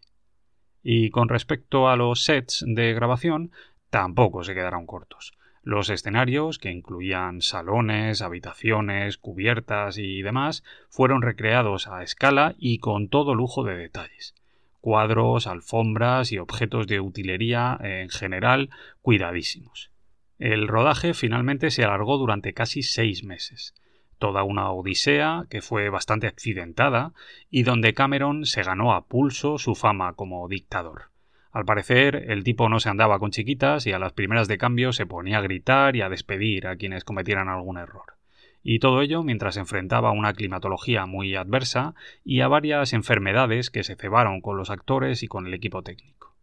Y 0.80 1.10
con 1.10 1.28
respecto 1.28 1.88
a 1.88 1.96
los 1.96 2.22
sets 2.22 2.64
de 2.66 2.94
grabación, 2.94 3.50
tampoco 3.90 4.44
se 4.44 4.54
quedaron 4.54 4.86
cortos. 4.86 5.32
Los 5.64 5.90
escenarios, 5.90 6.60
que 6.60 6.70
incluían 6.70 7.42
salones, 7.42 8.22
habitaciones, 8.22 9.18
cubiertas 9.18 9.98
y 9.98 10.22
demás, 10.22 10.62
fueron 10.88 11.20
recreados 11.20 11.88
a 11.88 12.04
escala 12.04 12.54
y 12.58 12.78
con 12.78 13.08
todo 13.08 13.34
lujo 13.34 13.64
de 13.64 13.76
detalles. 13.76 14.36
Cuadros, 14.80 15.48
alfombras 15.48 16.30
y 16.30 16.38
objetos 16.38 16.86
de 16.86 17.00
utilería 17.00 17.76
en 17.82 18.08
general 18.08 18.70
cuidadísimos. 19.02 19.90
El 20.38 20.68
rodaje 20.68 21.14
finalmente 21.14 21.72
se 21.72 21.82
alargó 21.82 22.16
durante 22.16 22.54
casi 22.54 22.84
seis 22.84 23.24
meses. 23.24 23.74
Toda 24.18 24.44
una 24.44 24.70
odisea 24.70 25.46
que 25.50 25.62
fue 25.62 25.90
bastante 25.90 26.28
accidentada 26.28 27.12
y 27.50 27.64
donde 27.64 27.92
Cameron 27.92 28.46
se 28.46 28.62
ganó 28.62 28.94
a 28.94 29.06
pulso 29.06 29.58
su 29.58 29.74
fama 29.74 30.12
como 30.12 30.46
dictador. 30.48 31.10
Al 31.50 31.64
parecer, 31.64 32.30
el 32.30 32.44
tipo 32.44 32.68
no 32.68 32.78
se 32.78 32.88
andaba 32.88 33.18
con 33.18 33.32
chiquitas 33.32 33.86
y 33.86 33.92
a 33.92 33.98
las 33.98 34.12
primeras 34.12 34.46
de 34.46 34.58
cambio 34.58 34.92
se 34.92 35.06
ponía 35.06 35.38
a 35.38 35.42
gritar 35.42 35.96
y 35.96 36.02
a 36.02 36.08
despedir 36.08 36.68
a 36.68 36.76
quienes 36.76 37.02
cometieran 37.02 37.48
algún 37.48 37.78
error. 37.78 38.14
Y 38.62 38.78
todo 38.78 39.02
ello 39.02 39.24
mientras 39.24 39.56
enfrentaba 39.56 40.12
una 40.12 40.34
climatología 40.34 41.06
muy 41.06 41.34
adversa 41.34 41.96
y 42.24 42.42
a 42.42 42.48
varias 42.48 42.92
enfermedades 42.92 43.70
que 43.70 43.82
se 43.82 43.96
cebaron 43.96 44.40
con 44.40 44.56
los 44.56 44.70
actores 44.70 45.24
y 45.24 45.26
con 45.26 45.48
el 45.48 45.54
equipo 45.54 45.82
técnico. 45.82 46.37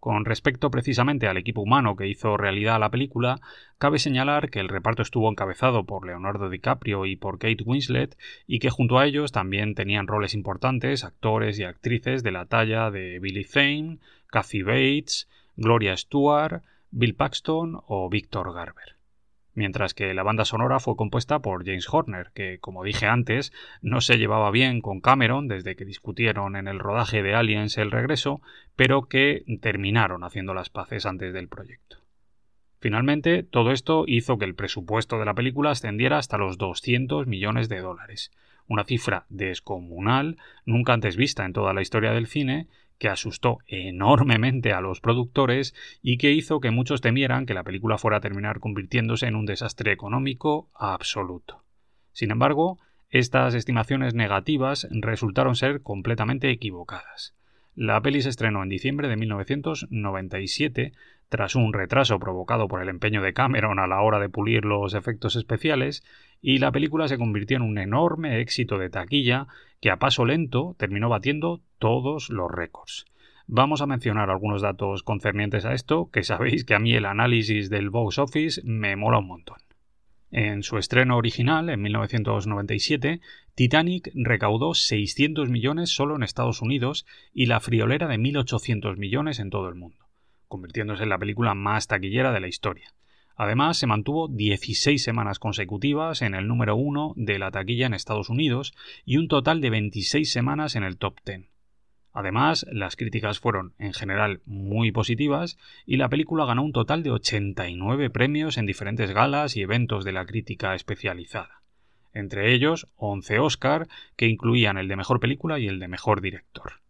Con 0.00 0.24
respecto 0.24 0.70
precisamente 0.70 1.28
al 1.28 1.36
equipo 1.36 1.60
humano 1.60 1.94
que 1.94 2.08
hizo 2.08 2.38
realidad 2.38 2.80
la 2.80 2.90
película, 2.90 3.38
cabe 3.76 3.98
señalar 3.98 4.48
que 4.48 4.58
el 4.58 4.70
reparto 4.70 5.02
estuvo 5.02 5.30
encabezado 5.30 5.84
por 5.84 6.06
Leonardo 6.06 6.48
DiCaprio 6.48 7.04
y 7.04 7.16
por 7.16 7.38
Kate 7.38 7.62
Winslet 7.64 8.16
y 8.46 8.60
que 8.60 8.70
junto 8.70 8.98
a 8.98 9.04
ellos 9.04 9.30
también 9.30 9.74
tenían 9.74 10.06
roles 10.06 10.32
importantes 10.32 11.04
actores 11.04 11.58
y 11.58 11.64
actrices 11.64 12.22
de 12.22 12.30
la 12.30 12.46
talla 12.46 12.90
de 12.90 13.18
Billy 13.18 13.44
Zane, 13.44 13.98
Kathy 14.28 14.62
Bates, 14.62 15.28
Gloria 15.56 15.94
Stewart, 15.98 16.62
Bill 16.90 17.14
Paxton 17.14 17.82
o 17.86 18.08
Victor 18.08 18.54
Garber 18.54 18.99
mientras 19.54 19.94
que 19.94 20.14
la 20.14 20.22
banda 20.22 20.44
sonora 20.44 20.80
fue 20.80 20.96
compuesta 20.96 21.40
por 21.40 21.64
James 21.64 21.88
Horner, 21.90 22.30
que, 22.34 22.58
como 22.58 22.84
dije 22.84 23.06
antes, 23.06 23.52
no 23.82 24.00
se 24.00 24.18
llevaba 24.18 24.50
bien 24.50 24.80
con 24.80 25.00
Cameron 25.00 25.48
desde 25.48 25.76
que 25.76 25.84
discutieron 25.84 26.56
en 26.56 26.68
el 26.68 26.78
rodaje 26.78 27.22
de 27.22 27.34
Aliens 27.34 27.78
el 27.78 27.90
regreso, 27.90 28.40
pero 28.76 29.02
que 29.02 29.44
terminaron 29.60 30.24
haciendo 30.24 30.54
las 30.54 30.70
paces 30.70 31.06
antes 31.06 31.32
del 31.32 31.48
proyecto. 31.48 31.98
Finalmente, 32.80 33.42
todo 33.42 33.72
esto 33.72 34.04
hizo 34.06 34.38
que 34.38 34.46
el 34.46 34.54
presupuesto 34.54 35.18
de 35.18 35.26
la 35.26 35.34
película 35.34 35.70
ascendiera 35.70 36.16
hasta 36.16 36.38
los 36.38 36.56
200 36.56 37.26
millones 37.26 37.68
de 37.68 37.80
dólares, 37.80 38.30
una 38.68 38.84
cifra 38.84 39.26
descomunal, 39.28 40.38
nunca 40.64 40.94
antes 40.94 41.16
vista 41.16 41.44
en 41.44 41.52
toda 41.52 41.74
la 41.74 41.82
historia 41.82 42.12
del 42.12 42.26
cine, 42.26 42.68
que 43.00 43.08
asustó 43.08 43.58
enormemente 43.66 44.72
a 44.72 44.82
los 44.82 45.00
productores 45.00 45.74
y 46.02 46.18
que 46.18 46.32
hizo 46.32 46.60
que 46.60 46.70
muchos 46.70 47.00
temieran 47.00 47.46
que 47.46 47.54
la 47.54 47.64
película 47.64 47.96
fuera 47.96 48.18
a 48.18 48.20
terminar 48.20 48.60
convirtiéndose 48.60 49.26
en 49.26 49.36
un 49.36 49.46
desastre 49.46 49.90
económico 49.90 50.68
absoluto. 50.74 51.64
Sin 52.12 52.30
embargo, 52.30 52.78
estas 53.08 53.54
estimaciones 53.54 54.12
negativas 54.14 54.86
resultaron 54.90 55.56
ser 55.56 55.80
completamente 55.80 56.50
equivocadas. 56.50 57.34
La 57.74 58.02
peli 58.02 58.20
se 58.20 58.28
estrenó 58.28 58.62
en 58.62 58.68
diciembre 58.68 59.08
de 59.08 59.16
1997, 59.16 60.92
tras 61.30 61.54
un 61.54 61.72
retraso 61.72 62.18
provocado 62.18 62.68
por 62.68 62.82
el 62.82 62.90
empeño 62.90 63.22
de 63.22 63.32
Cameron 63.32 63.78
a 63.78 63.86
la 63.86 64.02
hora 64.02 64.18
de 64.18 64.28
pulir 64.28 64.66
los 64.66 64.92
efectos 64.92 65.36
especiales, 65.36 66.04
y 66.42 66.58
la 66.58 66.70
película 66.70 67.08
se 67.08 67.16
convirtió 67.16 67.56
en 67.56 67.62
un 67.62 67.78
enorme 67.78 68.40
éxito 68.40 68.76
de 68.76 68.90
taquilla 68.90 69.46
que 69.80 69.90
a 69.90 69.98
paso 69.98 70.24
lento 70.24 70.76
terminó 70.78 71.08
batiendo 71.08 71.60
todos 71.78 72.30
los 72.30 72.50
récords. 72.50 73.06
Vamos 73.46 73.80
a 73.80 73.86
mencionar 73.86 74.30
algunos 74.30 74.62
datos 74.62 75.02
concernientes 75.02 75.64
a 75.64 75.72
esto, 75.72 76.10
que 76.12 76.22
sabéis 76.22 76.64
que 76.64 76.74
a 76.74 76.78
mí 76.78 76.94
el 76.94 77.06
análisis 77.06 77.68
del 77.68 77.90
box 77.90 78.18
office 78.18 78.60
me 78.62 78.94
mola 78.94 79.18
un 79.18 79.26
montón. 79.26 79.58
En 80.30 80.62
su 80.62 80.78
estreno 80.78 81.16
original, 81.16 81.68
en 81.70 81.82
1997, 81.82 83.20
Titanic 83.56 84.10
recaudó 84.14 84.74
600 84.74 85.48
millones 85.48 85.90
solo 85.90 86.14
en 86.14 86.22
Estados 86.22 86.62
Unidos 86.62 87.04
y 87.32 87.46
la 87.46 87.58
friolera 87.58 88.06
de 88.06 88.16
1.800 88.16 88.96
millones 88.96 89.40
en 89.40 89.50
todo 89.50 89.68
el 89.68 89.74
mundo, 89.74 90.06
convirtiéndose 90.46 91.02
en 91.02 91.08
la 91.08 91.18
película 91.18 91.54
más 91.54 91.88
taquillera 91.88 92.30
de 92.30 92.40
la 92.40 92.46
historia. 92.46 92.92
Además, 93.42 93.78
se 93.78 93.86
mantuvo 93.86 94.28
16 94.28 95.02
semanas 95.02 95.38
consecutivas 95.38 96.20
en 96.20 96.34
el 96.34 96.46
número 96.46 96.76
1 96.76 97.14
de 97.16 97.38
la 97.38 97.50
taquilla 97.50 97.86
en 97.86 97.94
Estados 97.94 98.28
Unidos 98.28 98.74
y 99.06 99.16
un 99.16 99.28
total 99.28 99.62
de 99.62 99.70
26 99.70 100.30
semanas 100.30 100.76
en 100.76 100.84
el 100.84 100.98
top 100.98 101.16
10. 101.24 101.48
Además, 102.12 102.66
las 102.70 102.96
críticas 102.96 103.40
fueron 103.40 103.72
en 103.78 103.94
general 103.94 104.42
muy 104.44 104.92
positivas 104.92 105.56
y 105.86 105.96
la 105.96 106.10
película 106.10 106.44
ganó 106.44 106.62
un 106.62 106.72
total 106.72 107.02
de 107.02 107.12
89 107.12 108.10
premios 108.10 108.58
en 108.58 108.66
diferentes 108.66 109.10
galas 109.10 109.56
y 109.56 109.62
eventos 109.62 110.04
de 110.04 110.12
la 110.12 110.26
crítica 110.26 110.74
especializada. 110.74 111.62
Entre 112.12 112.52
ellos, 112.52 112.88
11 112.96 113.38
Oscar, 113.38 113.88
que 114.16 114.26
incluían 114.26 114.76
el 114.76 114.86
de 114.86 114.96
Mejor 114.96 115.18
Película 115.18 115.58
y 115.58 115.66
el 115.66 115.78
de 115.78 115.88
Mejor 115.88 116.20
Director. 116.20 116.82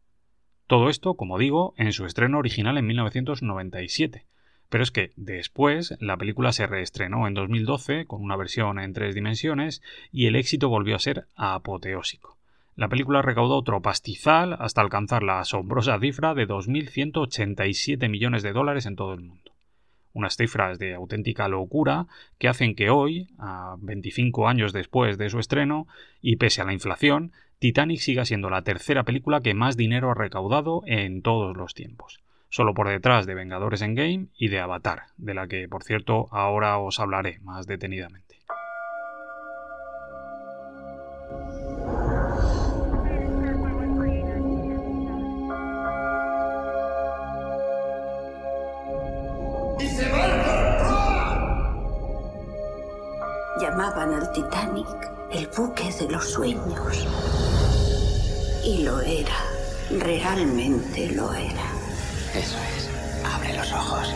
Todo 0.66 0.90
esto, 0.90 1.14
como 1.14 1.38
digo, 1.38 1.74
en 1.76 1.92
su 1.92 2.06
estreno 2.06 2.38
original 2.38 2.76
en 2.76 2.88
1997. 2.88 4.26
Pero 4.70 4.84
es 4.84 4.90
que 4.92 5.12
después 5.16 5.96
la 6.00 6.16
película 6.16 6.52
se 6.52 6.66
reestrenó 6.66 7.26
en 7.26 7.34
2012 7.34 8.06
con 8.06 8.22
una 8.22 8.36
versión 8.36 8.78
en 8.78 8.94
tres 8.94 9.14
dimensiones 9.14 9.82
y 10.12 10.26
el 10.26 10.36
éxito 10.36 10.68
volvió 10.68 10.96
a 10.96 11.00
ser 11.00 11.26
apoteósico. 11.36 12.38
La 12.76 12.88
película 12.88 13.20
recaudó 13.20 13.56
otro 13.56 13.82
pastizal 13.82 14.56
hasta 14.58 14.80
alcanzar 14.80 15.22
la 15.22 15.40
asombrosa 15.40 15.98
cifra 15.98 16.34
de 16.34 16.48
2.187 16.48 18.08
millones 18.08 18.42
de 18.42 18.52
dólares 18.52 18.86
en 18.86 18.96
todo 18.96 19.12
el 19.12 19.20
mundo. 19.20 19.52
Unas 20.12 20.36
cifras 20.36 20.78
de 20.78 20.94
auténtica 20.94 21.48
locura 21.48 22.06
que 22.38 22.48
hacen 22.48 22.74
que 22.74 22.90
hoy, 22.90 23.28
a 23.38 23.76
25 23.80 24.48
años 24.48 24.72
después 24.72 25.18
de 25.18 25.30
su 25.30 25.38
estreno, 25.38 25.88
y 26.22 26.36
pese 26.36 26.62
a 26.62 26.64
la 26.64 26.72
inflación, 26.72 27.32
Titanic 27.58 28.00
siga 28.00 28.24
siendo 28.24 28.50
la 28.50 28.62
tercera 28.62 29.02
película 29.02 29.40
que 29.40 29.52
más 29.52 29.76
dinero 29.76 30.10
ha 30.10 30.14
recaudado 30.14 30.82
en 30.86 31.22
todos 31.22 31.56
los 31.56 31.74
tiempos, 31.74 32.20
solo 32.50 32.74
por 32.74 32.88
detrás 32.88 33.26
de 33.26 33.34
Vengadores 33.34 33.80
en 33.82 33.94
Game 33.94 34.26
y 34.36 34.48
de 34.48 34.60
Avatar, 34.60 35.04
de 35.16 35.34
la 35.34 35.46
que, 35.48 35.68
por 35.68 35.84
cierto, 35.84 36.28
ahora 36.32 36.78
os 36.78 37.00
hablaré 37.00 37.38
más 37.40 37.66
detenidamente. 37.66 38.40
Llamaban 53.60 54.14
al 54.14 54.32
Titanic 54.32 54.86
el 55.32 55.46
buque 55.56 55.92
de 55.92 56.10
los 56.10 56.24
sueños. 56.24 57.06
Y 58.64 58.84
lo 58.84 59.00
era, 59.00 59.36
realmente 59.90 61.14
lo 61.14 61.32
era. 61.34 61.79
Eso 62.34 62.56
es. 62.76 62.88
Abre 63.24 63.52
los 63.54 63.72
ojos. 63.72 64.14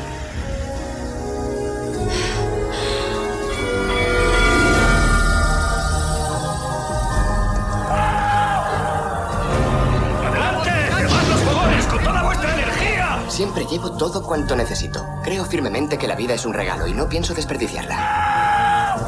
¡Adelante! 10.25 10.71
¡Quemad 10.97 11.25
los 11.29 11.41
fogones 11.41 11.87
con 11.87 12.05
toda 12.05 12.23
vuestra 12.23 12.55
energía! 12.55 13.25
Siempre 13.29 13.67
llevo 13.67 13.97
todo 13.97 14.23
cuanto 14.23 14.55
necesito. 14.55 15.05
Creo 15.25 15.45
firmemente 15.45 15.99
que 15.99 16.07
la 16.07 16.15
vida 16.15 16.35
es 16.35 16.47
un 16.47 16.55
regalo 16.55 16.87
y 16.87 16.95
no 16.95 17.09
pienso 17.09 17.35
desperdiciarla. 17.35 19.01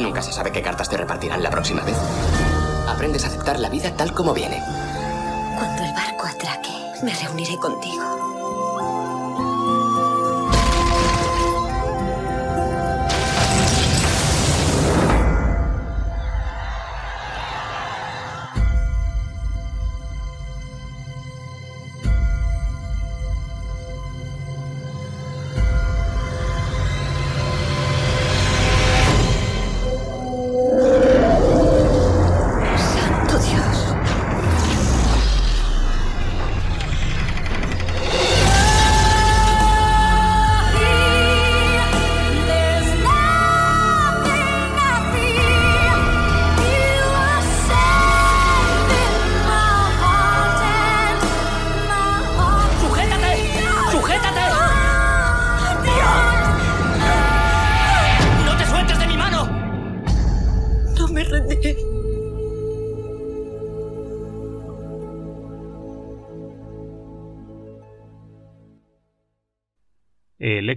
Nunca 0.00 0.22
se 0.22 0.32
sabe 0.32 0.50
qué 0.50 0.62
cartas 0.62 0.88
te 0.88 0.96
repartirán 0.96 1.42
la 1.42 1.50
próxima 1.50 1.82
vez. 1.82 1.96
Aprendes 2.88 3.24
a 3.24 3.28
aceptar 3.28 3.60
la 3.60 3.68
vida 3.68 3.96
tal 3.96 4.12
como 4.12 4.34
viene. 4.34 4.60
Me 7.02 7.14
reuniré 7.14 7.56
contigo. 7.58 8.27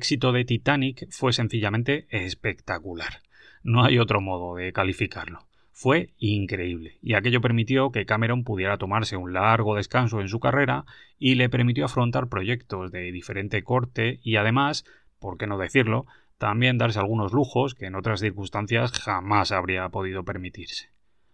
Éxito 0.02 0.32
de 0.32 0.46
Titanic 0.46 1.08
fue 1.12 1.32
sencillamente 1.32 2.08
espectacular. 2.10 3.22
No 3.62 3.84
hay 3.84 4.00
otro 4.00 4.20
modo 4.20 4.56
de 4.56 4.74
calificarlo. 4.74 5.46
Fue 5.72 6.10
increíble, 6.18 6.98
y 7.04 7.14
aquello 7.14 7.40
permitió 7.40 7.92
que 7.92 8.08
Cameron 8.08 8.44
pudiera 8.44 8.80
tomarse 8.80 9.16
un 9.16 9.34
largo 9.34 9.76
descanso 9.76 10.20
en 10.20 10.28
su 10.28 10.40
carrera 10.40 10.86
y 11.20 11.36
le 11.36 11.50
permitió 11.50 11.86
afrontar 11.86 12.30
proyectos 12.30 12.92
de 12.92 13.12
diferente 13.12 13.64
corte 13.64 14.20
y 14.24 14.38
además, 14.38 14.86
por 15.20 15.38
qué 15.38 15.46
no 15.46 15.60
decirlo, 15.60 16.08
también 16.40 16.80
darse 16.80 16.98
algunos 16.98 17.32
lujos 17.32 17.76
que 17.76 17.86
en 17.86 17.94
otras 17.94 18.22
circunstancias 18.22 18.92
jamás 18.94 19.52
habría 19.52 19.88
podido 19.90 20.26
permitirse. 20.26 20.90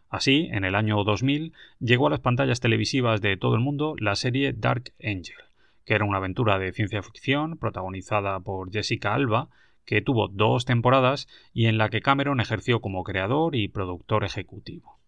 Así, 0.09 0.49
en 0.51 0.65
el 0.65 0.75
año 0.75 1.01
2000 1.05 1.53
llegó 1.79 2.07
a 2.07 2.09
las 2.09 2.19
pantallas 2.19 2.59
televisivas 2.59 3.21
de 3.21 3.37
todo 3.37 3.55
el 3.55 3.61
mundo 3.61 3.95
la 3.97 4.17
serie 4.17 4.51
Dark 4.51 4.91
Angel, 5.01 5.46
que 5.87 5.95
era 5.95 6.03
una 6.03 6.17
aventura 6.17 6.59
de 6.59 6.73
ciencia 6.73 7.01
ficción 7.01 7.57
protagonizada 7.57 8.41
por 8.41 8.71
Jessica 8.73 9.13
Alba, 9.13 9.47
que 9.85 10.01
tuvo 10.01 10.27
dos 10.27 10.65
temporadas 10.65 11.29
y 11.53 11.67
en 11.67 11.77
la 11.77 11.87
que 11.89 12.01
Cameron 12.01 12.41
ejerció 12.41 12.81
como 12.81 13.05
creador 13.05 13.55
y 13.55 13.69
productor 13.69 14.25
ejecutivo. 14.25 14.99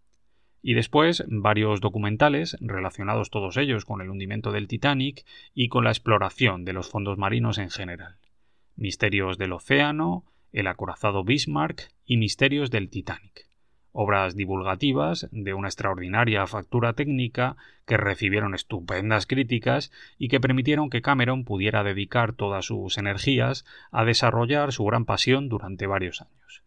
Y 0.62 0.76
después 0.76 1.26
varios 1.28 1.82
documentales 1.82 2.56
relacionados 2.62 3.30
todos 3.30 3.58
ellos 3.58 3.84
con 3.84 4.00
el 4.02 4.10
hundimiento 4.10 4.54
del 4.54 4.70
Titanic 4.70 5.26
y 5.54 5.68
con 5.68 5.84
la 5.84 5.92
exploración 5.92 6.64
de 6.64 6.72
los 6.72 6.90
fondos 6.90 7.18
marinos 7.18 7.58
en 7.58 7.70
general. 7.70 8.16
Misterios 8.78 9.38
del 9.38 9.52
Océano, 9.52 10.24
El 10.54 10.68
acorazado 10.68 11.26
Bismarck 11.26 11.92
y 12.06 12.16
Misterios 12.16 12.72
del 12.72 12.90
Titanic 12.90 13.49
obras 14.02 14.34
divulgativas 14.34 15.28
de 15.34 15.54
una 15.54 15.68
extraordinaria 15.68 16.48
factura 16.48 16.94
técnica 16.94 17.58
que 17.86 17.98
recibieron 17.98 18.56
estupendas 18.56 19.26
críticas 19.26 19.92
y 20.18 20.30
que 20.30 20.40
permitieron 20.40 20.90
que 20.90 21.02
Cameron 21.02 21.44
pudiera 21.44 21.84
dedicar 21.84 22.32
todas 22.32 22.64
sus 22.64 22.98
energías 22.98 23.66
a 23.92 24.06
desarrollar 24.06 24.72
su 24.72 24.86
gran 24.86 25.04
pasión 25.04 25.50
durante 25.50 25.86
varios 25.86 26.22
años. 26.22 26.64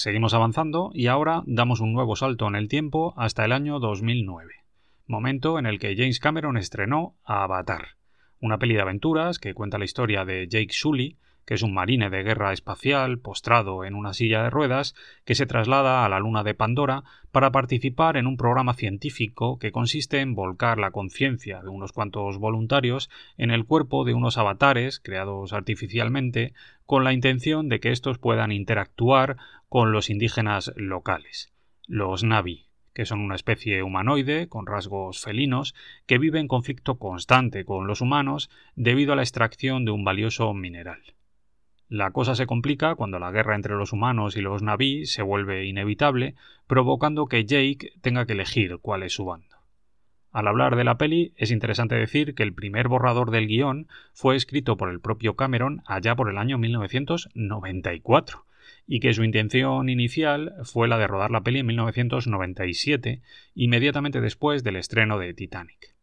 Seguimos 0.00 0.34
avanzando 0.34 0.90
y 0.94 1.08
ahora 1.08 1.42
damos 1.46 1.80
un 1.80 1.92
nuevo 1.92 2.16
salto 2.16 2.46
en 2.48 2.54
el 2.54 2.68
tiempo 2.68 3.14
hasta 3.16 3.44
el 3.44 3.52
año 3.52 3.78
2009, 3.80 4.54
momento 5.06 5.58
en 5.58 5.66
el 5.66 5.78
que 5.78 5.94
James 5.96 6.20
Cameron 6.20 6.56
estrenó 6.56 7.16
Avatar, 7.24 7.96
una 8.40 8.58
peli 8.58 8.74
de 8.74 8.82
aventuras 8.82 9.38
que 9.38 9.54
cuenta 9.54 9.78
la 9.78 9.84
historia 9.84 10.24
de 10.24 10.46
Jake 10.48 10.72
Sully, 10.72 11.18
que 11.48 11.54
es 11.54 11.62
un 11.62 11.72
marine 11.72 12.10
de 12.10 12.22
guerra 12.22 12.52
espacial 12.52 13.20
postrado 13.20 13.86
en 13.86 13.94
una 13.94 14.12
silla 14.12 14.42
de 14.42 14.50
ruedas 14.50 14.94
que 15.24 15.34
se 15.34 15.46
traslada 15.46 16.04
a 16.04 16.08
la 16.10 16.18
luna 16.18 16.44
de 16.44 16.52
Pandora 16.52 17.04
para 17.32 17.52
participar 17.52 18.18
en 18.18 18.26
un 18.26 18.36
programa 18.36 18.74
científico 18.74 19.58
que 19.58 19.72
consiste 19.72 20.20
en 20.20 20.34
volcar 20.34 20.76
la 20.76 20.90
conciencia 20.90 21.62
de 21.62 21.70
unos 21.70 21.92
cuantos 21.92 22.36
voluntarios 22.36 23.08
en 23.38 23.50
el 23.50 23.64
cuerpo 23.64 24.04
de 24.04 24.12
unos 24.12 24.36
avatares 24.36 25.00
creados 25.00 25.54
artificialmente 25.54 26.52
con 26.84 27.02
la 27.02 27.14
intención 27.14 27.70
de 27.70 27.80
que 27.80 27.92
estos 27.92 28.18
puedan 28.18 28.52
interactuar 28.52 29.38
con 29.70 29.90
los 29.90 30.10
indígenas 30.10 30.74
locales, 30.76 31.50
los 31.86 32.24
Navi, 32.24 32.66
que 32.92 33.06
son 33.06 33.20
una 33.20 33.36
especie 33.36 33.82
humanoide 33.82 34.50
con 34.50 34.66
rasgos 34.66 35.22
felinos 35.22 35.74
que 36.04 36.18
vive 36.18 36.40
en 36.40 36.46
conflicto 36.46 36.98
constante 36.98 37.64
con 37.64 37.86
los 37.86 38.02
humanos 38.02 38.50
debido 38.76 39.14
a 39.14 39.16
la 39.16 39.22
extracción 39.22 39.86
de 39.86 39.92
un 39.92 40.04
valioso 40.04 40.52
mineral. 40.52 41.14
La 41.88 42.10
cosa 42.10 42.34
se 42.34 42.46
complica 42.46 42.94
cuando 42.96 43.18
la 43.18 43.30
guerra 43.30 43.54
entre 43.54 43.74
los 43.74 43.94
humanos 43.94 44.36
y 44.36 44.42
los 44.42 44.62
Naví 44.62 45.06
se 45.06 45.22
vuelve 45.22 45.64
inevitable, 45.64 46.34
provocando 46.66 47.26
que 47.26 47.46
Jake 47.46 47.92
tenga 48.02 48.26
que 48.26 48.34
elegir 48.34 48.76
cuál 48.82 49.02
es 49.02 49.14
su 49.14 49.24
bando. 49.24 49.56
Al 50.30 50.48
hablar 50.48 50.76
de 50.76 50.84
la 50.84 50.98
peli, 50.98 51.32
es 51.36 51.50
interesante 51.50 51.94
decir 51.94 52.34
que 52.34 52.42
el 52.42 52.52
primer 52.52 52.88
borrador 52.88 53.30
del 53.30 53.46
guion 53.46 53.88
fue 54.12 54.36
escrito 54.36 54.76
por 54.76 54.90
el 54.90 55.00
propio 55.00 55.34
Cameron 55.34 55.82
allá 55.86 56.14
por 56.14 56.28
el 56.28 56.36
año 56.36 56.58
1994 56.58 58.44
y 58.86 59.00
que 59.00 59.14
su 59.14 59.24
intención 59.24 59.88
inicial 59.88 60.52
fue 60.64 60.88
la 60.88 60.98
de 60.98 61.06
rodar 61.06 61.30
la 61.30 61.40
peli 61.40 61.60
en 61.60 61.66
1997, 61.66 63.22
inmediatamente 63.54 64.20
después 64.20 64.62
del 64.62 64.76
estreno 64.76 65.18
de 65.18 65.32
Titanic. 65.32 65.97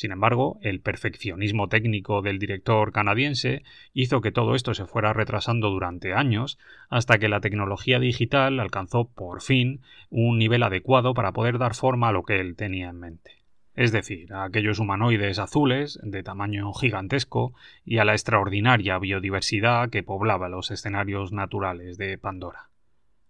Sin 0.00 0.12
embargo, 0.12 0.58
el 0.62 0.80
perfeccionismo 0.80 1.68
técnico 1.68 2.22
del 2.22 2.38
director 2.38 2.90
canadiense 2.90 3.64
hizo 3.92 4.22
que 4.22 4.32
todo 4.32 4.54
esto 4.54 4.72
se 4.72 4.86
fuera 4.86 5.12
retrasando 5.12 5.68
durante 5.68 6.14
años 6.14 6.58
hasta 6.88 7.18
que 7.18 7.28
la 7.28 7.42
tecnología 7.42 7.98
digital 7.98 8.60
alcanzó 8.60 9.10
por 9.10 9.42
fin 9.42 9.82
un 10.08 10.38
nivel 10.38 10.62
adecuado 10.62 11.12
para 11.12 11.32
poder 11.32 11.58
dar 11.58 11.74
forma 11.74 12.08
a 12.08 12.12
lo 12.12 12.22
que 12.22 12.40
él 12.40 12.56
tenía 12.56 12.88
en 12.88 12.98
mente. 12.98 13.44
Es 13.74 13.92
decir, 13.92 14.32
a 14.32 14.44
aquellos 14.44 14.78
humanoides 14.78 15.38
azules 15.38 16.00
de 16.02 16.22
tamaño 16.22 16.72
gigantesco 16.72 17.52
y 17.84 17.98
a 17.98 18.06
la 18.06 18.12
extraordinaria 18.12 18.98
biodiversidad 18.98 19.90
que 19.90 20.02
poblaba 20.02 20.48
los 20.48 20.70
escenarios 20.70 21.30
naturales 21.30 21.98
de 21.98 22.16
Pandora. 22.16 22.70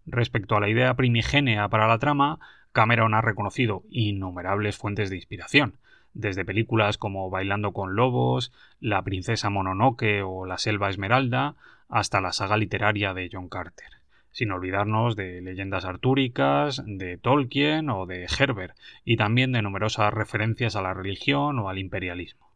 Respecto 0.06 0.54
a 0.54 0.60
la 0.60 0.68
idea 0.68 0.94
primigénea 0.94 1.68
para 1.68 1.88
la 1.88 1.98
trama, 1.98 2.38
Cameron 2.70 3.14
ha 3.14 3.22
reconocido 3.22 3.82
innumerables 3.90 4.76
fuentes 4.78 5.10
de 5.10 5.16
inspiración, 5.16 5.80
desde 6.14 6.44
películas 6.44 6.98
como 6.98 7.30
Bailando 7.30 7.72
con 7.72 7.94
Lobos, 7.94 8.52
La 8.80 9.02
Princesa 9.02 9.50
Mononoke 9.50 10.22
o 10.22 10.46
La 10.46 10.58
Selva 10.58 10.90
Esmeralda, 10.90 11.56
hasta 11.88 12.20
la 12.20 12.32
saga 12.32 12.56
literaria 12.56 13.14
de 13.14 13.28
John 13.32 13.48
Carter, 13.48 14.00
sin 14.30 14.52
olvidarnos 14.52 15.16
de 15.16 15.40
leyendas 15.40 15.84
artúricas, 15.84 16.82
de 16.86 17.18
Tolkien 17.18 17.90
o 17.90 18.06
de 18.06 18.26
Herbert, 18.38 18.76
y 19.04 19.16
también 19.16 19.52
de 19.52 19.62
numerosas 19.62 20.12
referencias 20.14 20.76
a 20.76 20.82
la 20.82 20.94
religión 20.94 21.58
o 21.58 21.68
al 21.68 21.78
imperialismo. 21.78 22.50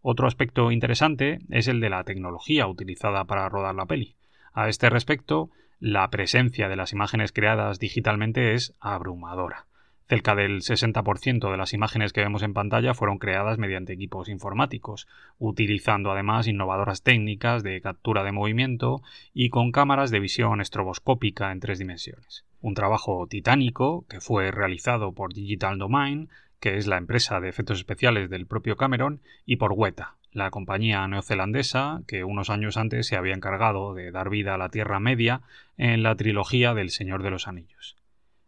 Otro 0.00 0.26
aspecto 0.26 0.72
interesante 0.72 1.40
es 1.50 1.68
el 1.68 1.80
de 1.80 1.90
la 1.90 2.04
tecnología 2.04 2.66
utilizada 2.66 3.24
para 3.24 3.48
rodar 3.48 3.74
la 3.74 3.86
peli. 3.86 4.16
A 4.52 4.68
este 4.68 4.90
respecto, 4.90 5.50
la 5.78 6.08
presencia 6.10 6.68
de 6.68 6.76
las 6.76 6.92
imágenes 6.92 7.32
creadas 7.32 7.78
digitalmente 7.78 8.54
es 8.54 8.74
abrumadora. 8.80 9.66
Cerca 10.08 10.34
del 10.34 10.60
60% 10.60 11.50
de 11.50 11.56
las 11.56 11.72
imágenes 11.72 12.12
que 12.12 12.20
vemos 12.20 12.42
en 12.42 12.54
pantalla 12.54 12.94
fueron 12.94 13.18
creadas 13.18 13.58
mediante 13.58 13.92
equipos 13.92 14.28
informáticos, 14.28 15.08
utilizando 15.38 16.10
además 16.10 16.46
innovadoras 16.48 17.02
técnicas 17.02 17.62
de 17.62 17.80
captura 17.80 18.22
de 18.24 18.32
movimiento 18.32 19.02
y 19.32 19.48
con 19.48 19.72
cámaras 19.72 20.10
de 20.10 20.20
visión 20.20 20.60
estroboscópica 20.60 21.52
en 21.52 21.60
tres 21.60 21.78
dimensiones. 21.78 22.44
Un 22.60 22.74
trabajo 22.74 23.26
titánico 23.26 24.04
que 24.08 24.20
fue 24.20 24.50
realizado 24.50 25.12
por 25.12 25.32
Digital 25.32 25.78
Domain, 25.78 26.28
que 26.60 26.76
es 26.76 26.86
la 26.86 26.98
empresa 26.98 27.40
de 27.40 27.48
efectos 27.48 27.78
especiales 27.78 28.28
del 28.28 28.46
propio 28.46 28.76
Cameron, 28.76 29.20
y 29.46 29.56
por 29.56 29.72
Weta, 29.72 30.14
la 30.32 30.50
compañía 30.50 31.06
neozelandesa 31.08 32.02
que 32.06 32.24
unos 32.24 32.50
años 32.50 32.76
antes 32.76 33.06
se 33.06 33.16
había 33.16 33.34
encargado 33.34 33.94
de 33.94 34.10
dar 34.10 34.30
vida 34.30 34.54
a 34.54 34.58
la 34.58 34.68
Tierra 34.68 35.00
Media 35.00 35.42
en 35.76 36.02
la 36.02 36.14
trilogía 36.16 36.74
del 36.74 36.90
Señor 36.90 37.22
de 37.22 37.30
los 37.30 37.48
Anillos. 37.48 37.96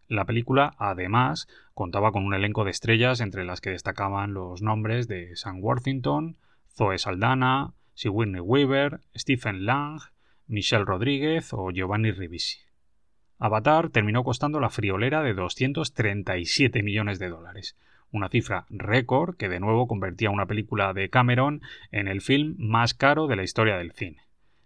La 0.09 0.27
película, 0.27 0.75
además, 0.79 1.49
contaba 1.73 2.13
con 2.13 2.25
un 2.25 2.35
elenco 2.35 2.65
de 2.65 2.71
estrellas 2.71 3.21
entre 3.21 3.45
las 3.45 3.61
que 3.61 3.71
destacaban 3.71 4.35
los 4.35 4.61
nombres 4.61 5.09
de 5.09 5.35
Sam 5.35 5.63
Worthington, 5.63 6.37
Zoe 6.69 6.99
Saldana, 6.99 7.73
Sigourney 7.95 8.41
Weaver, 8.41 9.01
Stephen 9.17 9.65
Lang, 9.65 10.01
Michelle 10.47 10.85
Rodríguez 10.85 11.53
o 11.53 11.71
Giovanni 11.71 12.11
Ribisi. 12.11 12.59
Avatar 13.39 13.89
terminó 13.91 14.25
costando 14.25 14.61
la 14.61 14.71
friolera 14.71 15.23
de 15.23 15.35
237 15.35 16.83
millones 16.83 17.19
de 17.19 17.29
dólares, 17.29 17.77
una 18.11 18.29
cifra 18.29 18.67
récord 18.69 19.37
que 19.37 19.49
de 19.49 19.61
nuevo 19.61 19.87
convertía 19.87 20.31
una 20.31 20.47
película 20.47 20.93
de 20.93 21.09
Cameron 21.09 21.63
en 21.91 22.09
el 22.09 22.21
film 22.21 22.57
más 22.59 22.95
caro 22.95 23.27
de 23.27 23.37
la 23.37 23.43
historia 23.43 23.77
del 23.77 23.93
cine 23.93 24.24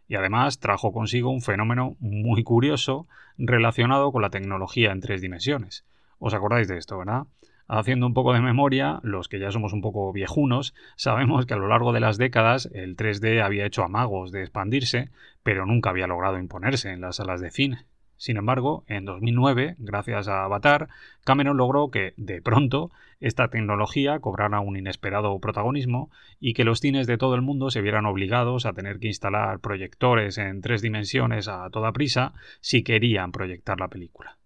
y 0.08 0.16
además 0.16 0.58
trajo 0.58 0.92
consigo 0.92 1.30
un 1.30 1.42
fenómeno 1.42 1.96
muy 2.00 2.42
curioso 2.42 3.06
relacionado 3.36 4.10
con 4.10 4.22
la 4.22 4.30
tecnología 4.30 4.90
en 4.90 5.00
tres 5.00 5.20
dimensiones. 5.20 5.84
¿Os 6.18 6.34
acordáis 6.34 6.66
de 6.66 6.78
esto, 6.78 6.98
verdad? 6.98 7.24
Haciendo 7.68 8.06
un 8.06 8.14
poco 8.14 8.32
de 8.32 8.40
memoria, 8.40 8.98
los 9.02 9.28
que 9.28 9.38
ya 9.38 9.50
somos 9.50 9.74
un 9.74 9.82
poco 9.82 10.10
viejunos, 10.12 10.74
sabemos 10.96 11.44
que 11.44 11.54
a 11.54 11.58
lo 11.58 11.68
largo 11.68 11.92
de 11.92 12.00
las 12.00 12.16
décadas 12.16 12.68
el 12.72 12.96
3D 12.96 13.42
había 13.42 13.66
hecho 13.66 13.84
amagos 13.84 14.32
de 14.32 14.40
expandirse, 14.40 15.10
pero 15.42 15.66
nunca 15.66 15.90
había 15.90 16.06
logrado 16.06 16.38
imponerse 16.38 16.90
en 16.90 17.02
las 17.02 17.16
salas 17.16 17.40
de 17.40 17.50
cine. 17.50 17.84
Sin 18.18 18.36
embargo, 18.36 18.82
en 18.88 19.04
2009, 19.04 19.76
gracias 19.78 20.26
a 20.26 20.42
Avatar, 20.42 20.88
Cameron 21.24 21.56
logró 21.56 21.88
que, 21.92 22.14
de 22.16 22.42
pronto, 22.42 22.90
esta 23.20 23.48
tecnología 23.48 24.18
cobrara 24.18 24.58
un 24.58 24.76
inesperado 24.76 25.38
protagonismo 25.38 26.10
y 26.40 26.52
que 26.52 26.64
los 26.64 26.80
cines 26.80 27.06
de 27.06 27.16
todo 27.16 27.36
el 27.36 27.42
mundo 27.42 27.70
se 27.70 27.80
vieran 27.80 28.06
obligados 28.06 28.66
a 28.66 28.72
tener 28.72 28.98
que 28.98 29.06
instalar 29.06 29.60
proyectores 29.60 30.36
en 30.36 30.60
tres 30.62 30.82
dimensiones 30.82 31.46
a 31.46 31.70
toda 31.70 31.92
prisa 31.92 32.32
si 32.60 32.82
querían 32.82 33.30
proyectar 33.30 33.78
la 33.78 33.88
película. 33.88 34.36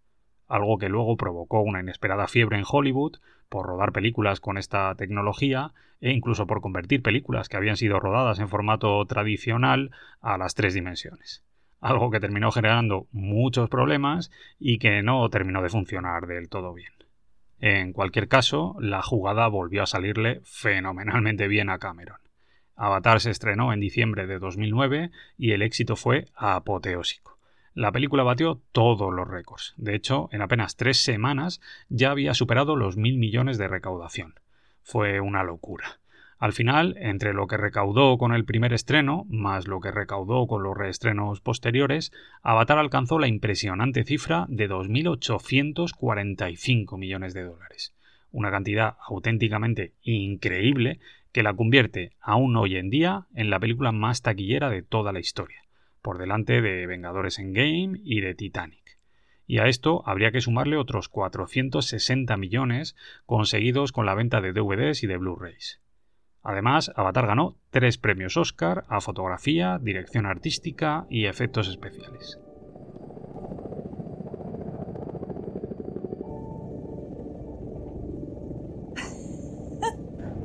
Algo 0.48 0.76
que 0.76 0.90
luego 0.90 1.16
provocó 1.16 1.62
una 1.62 1.80
inesperada 1.80 2.28
fiebre 2.28 2.58
en 2.58 2.64
Hollywood 2.70 3.16
por 3.48 3.66
rodar 3.66 3.92
películas 3.92 4.40
con 4.40 4.58
esta 4.58 4.94
tecnología 4.96 5.72
e 6.02 6.12
incluso 6.12 6.46
por 6.46 6.60
convertir 6.60 7.00
películas 7.02 7.48
que 7.48 7.56
habían 7.56 7.78
sido 7.78 8.00
rodadas 8.00 8.38
en 8.38 8.48
formato 8.48 9.02
tradicional 9.06 9.92
a 10.20 10.36
las 10.36 10.54
tres 10.54 10.74
dimensiones 10.74 11.42
algo 11.82 12.10
que 12.10 12.20
terminó 12.20 12.50
generando 12.52 13.08
muchos 13.10 13.68
problemas 13.68 14.30
y 14.58 14.78
que 14.78 15.02
no 15.02 15.28
terminó 15.28 15.60
de 15.62 15.68
funcionar 15.68 16.26
del 16.26 16.48
todo 16.48 16.72
bien. 16.72 16.92
En 17.58 17.92
cualquier 17.92 18.28
caso, 18.28 18.76
la 18.80 19.02
jugada 19.02 19.48
volvió 19.48 19.82
a 19.82 19.86
salirle 19.86 20.40
fenomenalmente 20.44 21.48
bien 21.48 21.68
a 21.68 21.78
Cameron. 21.78 22.18
Avatar 22.76 23.20
se 23.20 23.30
estrenó 23.30 23.72
en 23.72 23.80
diciembre 23.80 24.26
de 24.26 24.38
2009 24.38 25.10
y 25.36 25.52
el 25.52 25.62
éxito 25.62 25.96
fue 25.96 26.28
apoteósico. 26.34 27.38
La 27.74 27.90
película 27.90 28.22
batió 28.22 28.60
todos 28.72 29.12
los 29.12 29.26
récords. 29.26 29.74
De 29.76 29.94
hecho, 29.94 30.28
en 30.32 30.42
apenas 30.42 30.76
tres 30.76 30.98
semanas 30.98 31.60
ya 31.88 32.10
había 32.10 32.34
superado 32.34 32.76
los 32.76 32.96
mil 32.96 33.18
millones 33.18 33.58
de 33.58 33.68
recaudación. 33.68 34.34
Fue 34.82 35.20
una 35.20 35.42
locura. 35.42 36.01
Al 36.42 36.52
final, 36.52 36.96
entre 36.98 37.32
lo 37.34 37.46
que 37.46 37.56
recaudó 37.56 38.18
con 38.18 38.34
el 38.34 38.44
primer 38.44 38.72
estreno, 38.72 39.26
más 39.28 39.68
lo 39.68 39.78
que 39.78 39.92
recaudó 39.92 40.48
con 40.48 40.64
los 40.64 40.76
reestrenos 40.76 41.40
posteriores, 41.40 42.10
Avatar 42.42 42.78
alcanzó 42.78 43.20
la 43.20 43.28
impresionante 43.28 44.02
cifra 44.02 44.46
de 44.48 44.68
2.845 44.68 46.98
millones 46.98 47.32
de 47.32 47.44
dólares. 47.44 47.94
Una 48.32 48.50
cantidad 48.50 48.96
auténticamente 49.06 49.92
increíble 50.02 50.98
que 51.30 51.44
la 51.44 51.54
convierte, 51.54 52.10
aún 52.20 52.56
hoy 52.56 52.74
en 52.74 52.90
día, 52.90 53.28
en 53.36 53.48
la 53.48 53.60
película 53.60 53.92
más 53.92 54.22
taquillera 54.22 54.68
de 54.68 54.82
toda 54.82 55.12
la 55.12 55.20
historia, 55.20 55.62
por 56.02 56.18
delante 56.18 56.60
de 56.60 56.88
Vengadores 56.88 57.38
en 57.38 57.52
Game 57.52 58.00
y 58.02 58.20
de 58.20 58.34
Titanic. 58.34 58.98
Y 59.46 59.58
a 59.58 59.68
esto 59.68 60.02
habría 60.06 60.32
que 60.32 60.40
sumarle 60.40 60.76
otros 60.76 61.08
460 61.08 62.36
millones 62.36 62.96
conseguidos 63.26 63.92
con 63.92 64.06
la 64.06 64.16
venta 64.16 64.40
de 64.40 64.52
DVDs 64.52 65.04
y 65.04 65.06
de 65.06 65.18
Blu-rays. 65.18 65.81
Además, 66.42 66.90
Avatar 66.96 67.26
ganó 67.26 67.56
tres 67.70 67.98
premios 67.98 68.36
Oscar 68.36 68.84
a 68.88 69.00
fotografía, 69.00 69.78
dirección 69.80 70.26
artística 70.26 71.06
y 71.08 71.26
efectos 71.26 71.68
especiales. 71.68 72.40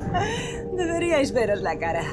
Deberíais 0.77 1.33
veros 1.33 1.61
la 1.61 1.79
cara. 1.79 2.03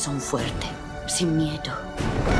Corazón 0.00 0.18
fuerte, 0.18 0.66
sin 1.06 1.36
miedo. 1.36 2.39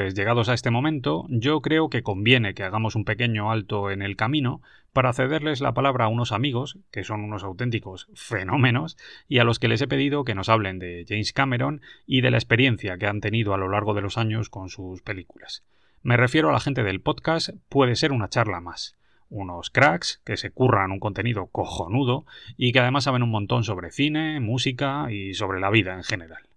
Pues 0.00 0.14
llegados 0.14 0.48
a 0.48 0.54
este 0.54 0.70
momento, 0.70 1.26
yo 1.28 1.60
creo 1.60 1.90
que 1.90 2.02
conviene 2.02 2.54
que 2.54 2.62
hagamos 2.62 2.94
un 2.94 3.04
pequeño 3.04 3.50
alto 3.50 3.90
en 3.90 4.00
el 4.00 4.16
camino 4.16 4.62
para 4.94 5.12
cederles 5.12 5.60
la 5.60 5.74
palabra 5.74 6.06
a 6.06 6.08
unos 6.08 6.32
amigos, 6.32 6.78
que 6.90 7.04
son 7.04 7.22
unos 7.22 7.44
auténticos 7.44 8.08
fenómenos, 8.14 8.96
y 9.28 9.40
a 9.40 9.44
los 9.44 9.58
que 9.58 9.68
les 9.68 9.82
he 9.82 9.88
pedido 9.88 10.24
que 10.24 10.34
nos 10.34 10.48
hablen 10.48 10.78
de 10.78 11.04
James 11.06 11.34
Cameron 11.34 11.82
y 12.06 12.22
de 12.22 12.30
la 12.30 12.38
experiencia 12.38 12.96
que 12.96 13.06
han 13.06 13.20
tenido 13.20 13.52
a 13.52 13.58
lo 13.58 13.68
largo 13.68 13.92
de 13.92 14.00
los 14.00 14.16
años 14.16 14.48
con 14.48 14.70
sus 14.70 15.02
películas. 15.02 15.64
Me 16.02 16.16
refiero 16.16 16.48
a 16.48 16.52
la 16.52 16.60
gente 16.60 16.82
del 16.82 17.02
podcast, 17.02 17.50
puede 17.68 17.94
ser 17.94 18.12
una 18.12 18.30
charla 18.30 18.62
más. 18.62 18.96
Unos 19.28 19.68
cracks 19.68 20.22
que 20.24 20.38
se 20.38 20.50
curran 20.50 20.92
un 20.92 20.98
contenido 20.98 21.48
cojonudo 21.48 22.24
y 22.56 22.72
que 22.72 22.80
además 22.80 23.04
saben 23.04 23.22
un 23.22 23.30
montón 23.30 23.64
sobre 23.64 23.90
cine, 23.90 24.40
música 24.40 25.12
y 25.12 25.34
sobre 25.34 25.60
la 25.60 25.68
vida 25.68 25.92
en 25.92 26.04
general. 26.04 26.48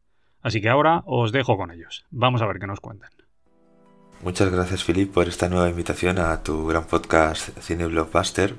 Así 0.41 0.61
que 0.61 0.69
ahora 0.69 1.03
os 1.05 1.33
dejo 1.33 1.57
con 1.57 1.71
ellos. 1.71 2.05
Vamos 2.09 2.41
a 2.41 2.47
ver 2.47 2.59
qué 2.59 2.67
nos 2.67 2.79
cuentan. 2.79 3.09
Muchas 4.23 4.49
gracias, 4.49 4.85
Philip, 4.85 5.11
por 5.11 5.27
esta 5.27 5.49
nueva 5.49 5.69
invitación 5.69 6.17
a 6.17 6.43
tu 6.43 6.65
gran 6.65 6.85
podcast 6.85 7.49
Cine 7.59 7.87
Blockbuster. 7.87 8.55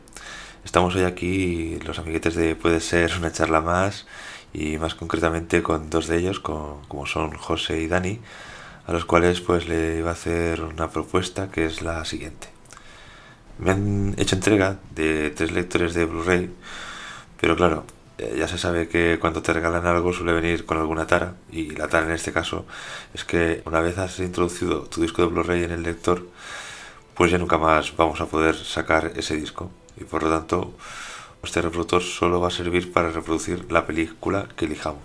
Estamos 0.62 0.94
hoy 0.94 1.04
aquí, 1.04 1.78
los 1.86 1.98
amiguetes 1.98 2.34
de 2.34 2.54
Puede 2.54 2.80
ser 2.80 3.16
una 3.16 3.32
charla 3.32 3.62
más, 3.62 4.06
y 4.52 4.76
más 4.76 4.94
concretamente 4.94 5.62
con 5.62 5.88
dos 5.88 6.06
de 6.06 6.18
ellos, 6.18 6.38
como 6.38 7.06
son 7.06 7.32
José 7.32 7.80
y 7.80 7.86
Dani, 7.86 8.20
a 8.86 8.92
los 8.92 9.06
cuales 9.06 9.40
pues 9.40 9.66
le 9.66 10.00
iba 10.00 10.10
a 10.10 10.12
hacer 10.12 10.60
una 10.60 10.90
propuesta 10.90 11.50
que 11.50 11.64
es 11.64 11.80
la 11.80 12.04
siguiente. 12.04 12.48
Me 13.58 13.70
han 13.70 14.14
hecho 14.18 14.36
entrega 14.36 14.76
de 14.94 15.30
tres 15.30 15.50
lectores 15.50 15.94
de 15.94 16.04
Blu-ray, 16.04 16.50
pero 17.40 17.56
claro, 17.56 17.86
ya 18.18 18.46
se 18.46 18.58
sabe 18.58 18.88
que 18.88 19.18
cuando 19.20 19.42
te 19.42 19.52
regalan 19.52 19.86
algo 19.86 20.12
suele 20.12 20.32
venir 20.32 20.64
con 20.64 20.78
alguna 20.78 21.06
tara 21.06 21.34
y 21.50 21.70
la 21.70 21.88
tara 21.88 22.06
en 22.06 22.12
este 22.12 22.32
caso 22.32 22.64
es 23.12 23.24
que 23.24 23.62
una 23.66 23.80
vez 23.80 23.98
has 23.98 24.18
introducido 24.20 24.82
tu 24.82 25.02
disco 25.02 25.22
de 25.22 25.28
Blu-ray 25.28 25.64
en 25.64 25.72
el 25.72 25.82
lector 25.82 26.26
pues 27.14 27.30
ya 27.30 27.38
nunca 27.38 27.58
más 27.58 27.96
vamos 27.96 28.20
a 28.20 28.26
poder 28.26 28.54
sacar 28.54 29.12
ese 29.16 29.36
disco 29.36 29.70
y 29.96 30.04
por 30.04 30.22
lo 30.22 30.30
tanto 30.30 30.74
este 31.42 31.60
reproductor 31.60 32.02
solo 32.02 32.40
va 32.40 32.48
a 32.48 32.50
servir 32.50 32.92
para 32.92 33.10
reproducir 33.10 33.70
la 33.70 33.86
película 33.86 34.48
que 34.56 34.64
elijamos. 34.64 35.02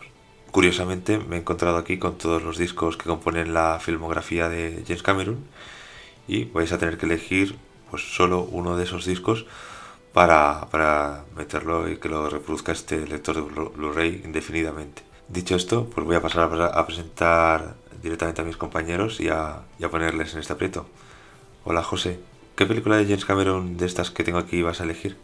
Curiosamente 0.51 1.17
me 1.19 1.35
he 1.35 1.39
encontrado 1.39 1.77
aquí 1.77 1.99
con 1.99 2.17
todos 2.17 2.41
los 2.41 2.57
discos 2.57 2.97
que 2.97 3.09
componen 3.09 3.53
la 3.53 3.79
filmografía 3.79 4.49
de 4.49 4.83
James 4.87 5.03
Cameron 5.03 5.37
y 6.27 6.45
vais 6.45 6.71
a 6.71 6.77
tener 6.77 6.97
que 6.97 7.05
elegir 7.05 7.57
pues 7.91 8.15
solo 8.15 8.41
uno 8.41 8.77
de 8.77 8.85
esos 8.85 9.05
discos 9.05 9.45
para, 10.13 10.67
para 10.71 11.23
meterlo 11.35 11.89
y 11.89 11.97
que 11.97 12.09
lo 12.09 12.29
reproduzca 12.29 12.71
este 12.71 13.05
lector 13.07 13.35
de 13.35 13.41
Blu-ray 13.41 14.21
indefinidamente. 14.25 15.03
Dicho 15.27 15.55
esto, 15.55 15.87
pues 15.93 16.05
voy 16.05 16.15
a 16.15 16.21
pasar 16.21 16.49
a, 16.73 16.85
presentar 16.85 17.75
directamente 18.01 18.41
a 18.41 18.45
mis 18.45 18.57
compañeros 18.57 19.19
y 19.19 19.29
a, 19.29 19.61
ponerles 19.91 20.33
en 20.33 20.39
este 20.39 20.53
aprieto. 20.53 20.87
Hola 21.65 21.83
José, 21.83 22.19
¿qué 22.55 22.65
película 22.65 22.97
de 22.97 23.03
James 23.03 23.25
Cameron 23.25 23.77
de 23.77 23.85
estas 23.85 24.09
que 24.09 24.23
tengo 24.23 24.39
aquí 24.39 24.61
vas 24.61 24.81
a 24.81 24.85
elegir? 24.85 25.17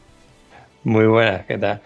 Muy 0.84 1.08
buenas, 1.08 1.46
¿qué 1.48 1.58
tal? 1.58 1.82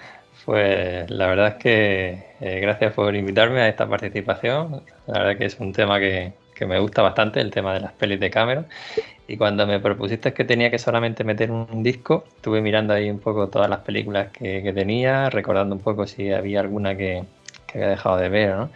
Pues 0.46 1.10
la 1.10 1.28
verdad 1.28 1.48
es 1.50 1.56
que 1.56 2.24
eh, 2.42 2.60
gracias 2.60 2.94
por 2.94 3.16
invitarme 3.16 3.62
a 3.62 3.70
esta 3.70 3.88
participación. 3.88 4.84
La 5.08 5.20
verdad 5.20 5.38
que 5.38 5.46
es 5.46 5.60
un 5.60 5.72
tema 5.72 6.00
que, 6.00 6.34
que 6.60 6.66
me 6.66 6.78
gusta 6.80 7.02
bastante, 7.02 7.40
el 7.40 7.52
tema 7.52 7.74
de 7.74 7.80
las 7.80 7.94
pelis 7.94 8.20
de 8.20 8.30
Cameron. 8.30 8.68
Y 9.28 9.38
cuando 9.38 9.66
me 9.66 9.80
propusiste 9.80 10.34
que 10.34 10.44
tenía 10.44 10.70
que 10.70 10.78
solamente 10.78 11.24
meter 11.24 11.52
un 11.52 11.82
disco, 11.84 12.26
estuve 12.36 12.62
mirando 12.62 12.94
ahí 12.94 13.10
un 13.10 13.20
poco 13.20 13.48
todas 13.48 13.70
las 13.70 13.80
películas 13.80 14.28
que, 14.34 14.74
tenía, 14.74 15.30
recordando 15.30 15.76
un 15.76 15.82
poco 15.82 16.06
si 16.06 16.32
había 16.34 16.60
alguna 16.60 16.98
que, 16.98 17.24
había 17.74 17.90
dejado 17.90 18.18
de 18.18 18.30
ver, 18.30 18.56
¿no? 18.58 18.70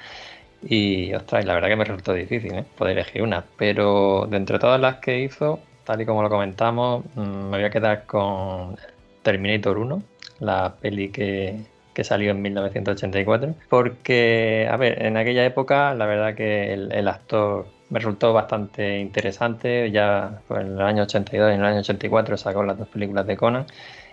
Y, 0.63 1.13
ostras, 1.13 1.45
la 1.45 1.55
verdad 1.55 1.67
que 1.67 1.75
me 1.75 1.83
resultó 1.83 2.13
difícil 2.13 2.53
¿eh? 2.53 2.65
poder 2.77 2.97
elegir 2.97 3.21
una. 3.21 3.43
Pero 3.57 4.27
de 4.29 4.37
entre 4.37 4.59
todas 4.59 4.79
las 4.79 4.97
que 4.97 5.19
hizo, 5.19 5.59
tal 5.83 6.01
y 6.01 6.05
como 6.05 6.23
lo 6.23 6.29
comentamos, 6.29 7.03
mm, 7.15 7.49
me 7.49 7.57
voy 7.57 7.65
a 7.65 7.69
quedar 7.69 8.05
con 8.05 8.77
Terminator 9.23 9.77
1, 9.77 10.01
la 10.39 10.75
peli 10.79 11.09
que, 11.09 11.57
que 11.93 12.03
salió 12.03 12.31
en 12.31 12.41
1984. 12.41 13.55
Porque, 13.69 14.67
a 14.69 14.77
ver, 14.77 15.03
en 15.03 15.17
aquella 15.17 15.45
época, 15.45 15.93
la 15.95 16.05
verdad 16.05 16.35
que 16.35 16.73
el 16.73 17.07
actor 17.07 17.65
me 17.93 17.99
resultó 17.99 18.33
bastante 18.33 18.99
interesante. 18.99 19.91
Ya 19.91 20.41
pues, 20.47 20.61
en 20.61 20.73
el 20.73 20.81
año 20.81 21.03
82 21.03 21.51
y 21.51 21.53
en 21.53 21.59
el 21.59 21.65
año 21.65 21.79
84 21.79 22.37
sacó 22.37 22.63
las 22.63 22.77
dos 22.77 22.87
películas 22.87 23.27
de 23.27 23.37
Conan. 23.37 23.65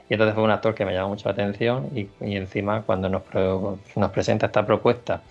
Y 0.09 0.15
entonces 0.15 0.35
fue 0.35 0.45
un 0.45 0.51
actor 0.51 0.75
que 0.75 0.85
me 0.85 0.93
llamó 0.93 1.11
mucho 1.11 1.29
la 1.29 1.33
atención 1.33 1.89
y, 1.95 2.09
encima 2.21 2.83
cuando 2.83 3.09
nos, 3.09 3.23
nos, 3.97 4.11
presenta 4.11 4.47
esta 4.47 4.67
propuesta 4.67 5.23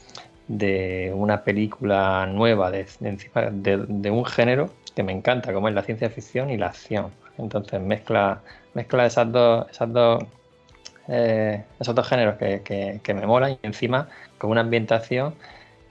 de 0.48 1.12
una 1.14 1.44
película 1.44 2.26
nueva 2.26 2.72
de, 2.72 2.88
de, 3.52 4.10
un 4.10 4.26
género 4.26 4.70
que 4.96 5.04
me 5.04 5.12
encanta, 5.12 5.54
como 5.54 5.68
es 5.68 5.76
la 5.76 5.84
ciencia 5.84 6.10
ficción 6.10 6.50
y 6.50 6.58
la 6.58 6.68
acción. 6.68 7.12
Entonces 7.38 7.80
mezcla, 7.82 8.42
mezcla 8.74 9.06
esas 9.06 9.32
dos, 9.32 9.68
esas 9.70 9.92
dos, 9.94 10.24
eh, 11.10 11.64
esos 11.80 11.96
dos 11.96 12.08
géneros 12.08 12.36
que, 12.38 13.00
que, 13.04 13.14
me 13.14 13.26
molan 13.26 13.54
y 13.54 13.60
encima 13.64 14.08
con 14.38 14.52
una 14.52 14.62
ambientación, 14.62 15.34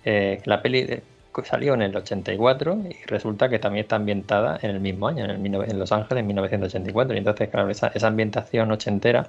eh, 0.04 0.40
la 0.44 0.62
peli 0.62 1.02
salió 1.44 1.74
en 1.74 1.82
el 1.82 1.96
84 1.96 2.78
y 2.88 3.06
resulta 3.06 3.48
que 3.48 3.58
también 3.58 3.84
está 3.84 3.96
ambientada 3.96 4.58
en 4.62 4.70
el 4.70 4.80
mismo 4.80 5.08
año, 5.08 5.24
en, 5.24 5.78
Los 5.78 5.92
Ángeles, 5.92 6.20
en 6.22 6.26
1984. 6.26 7.14
Y 7.14 7.18
entonces, 7.18 7.48
claro, 7.48 7.70
esa, 7.70 7.90
ambientación 8.06 8.70
ochentera, 8.70 9.28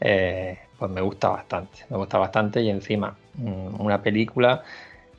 eh, 0.00 0.58
pues 0.78 0.90
me 0.90 1.00
gusta 1.00 1.28
bastante. 1.28 1.78
Me 1.90 1.96
gusta 1.96 2.18
bastante 2.18 2.62
y 2.62 2.70
encima 2.70 3.16
mm, 3.34 3.80
una 3.80 4.02
película 4.02 4.62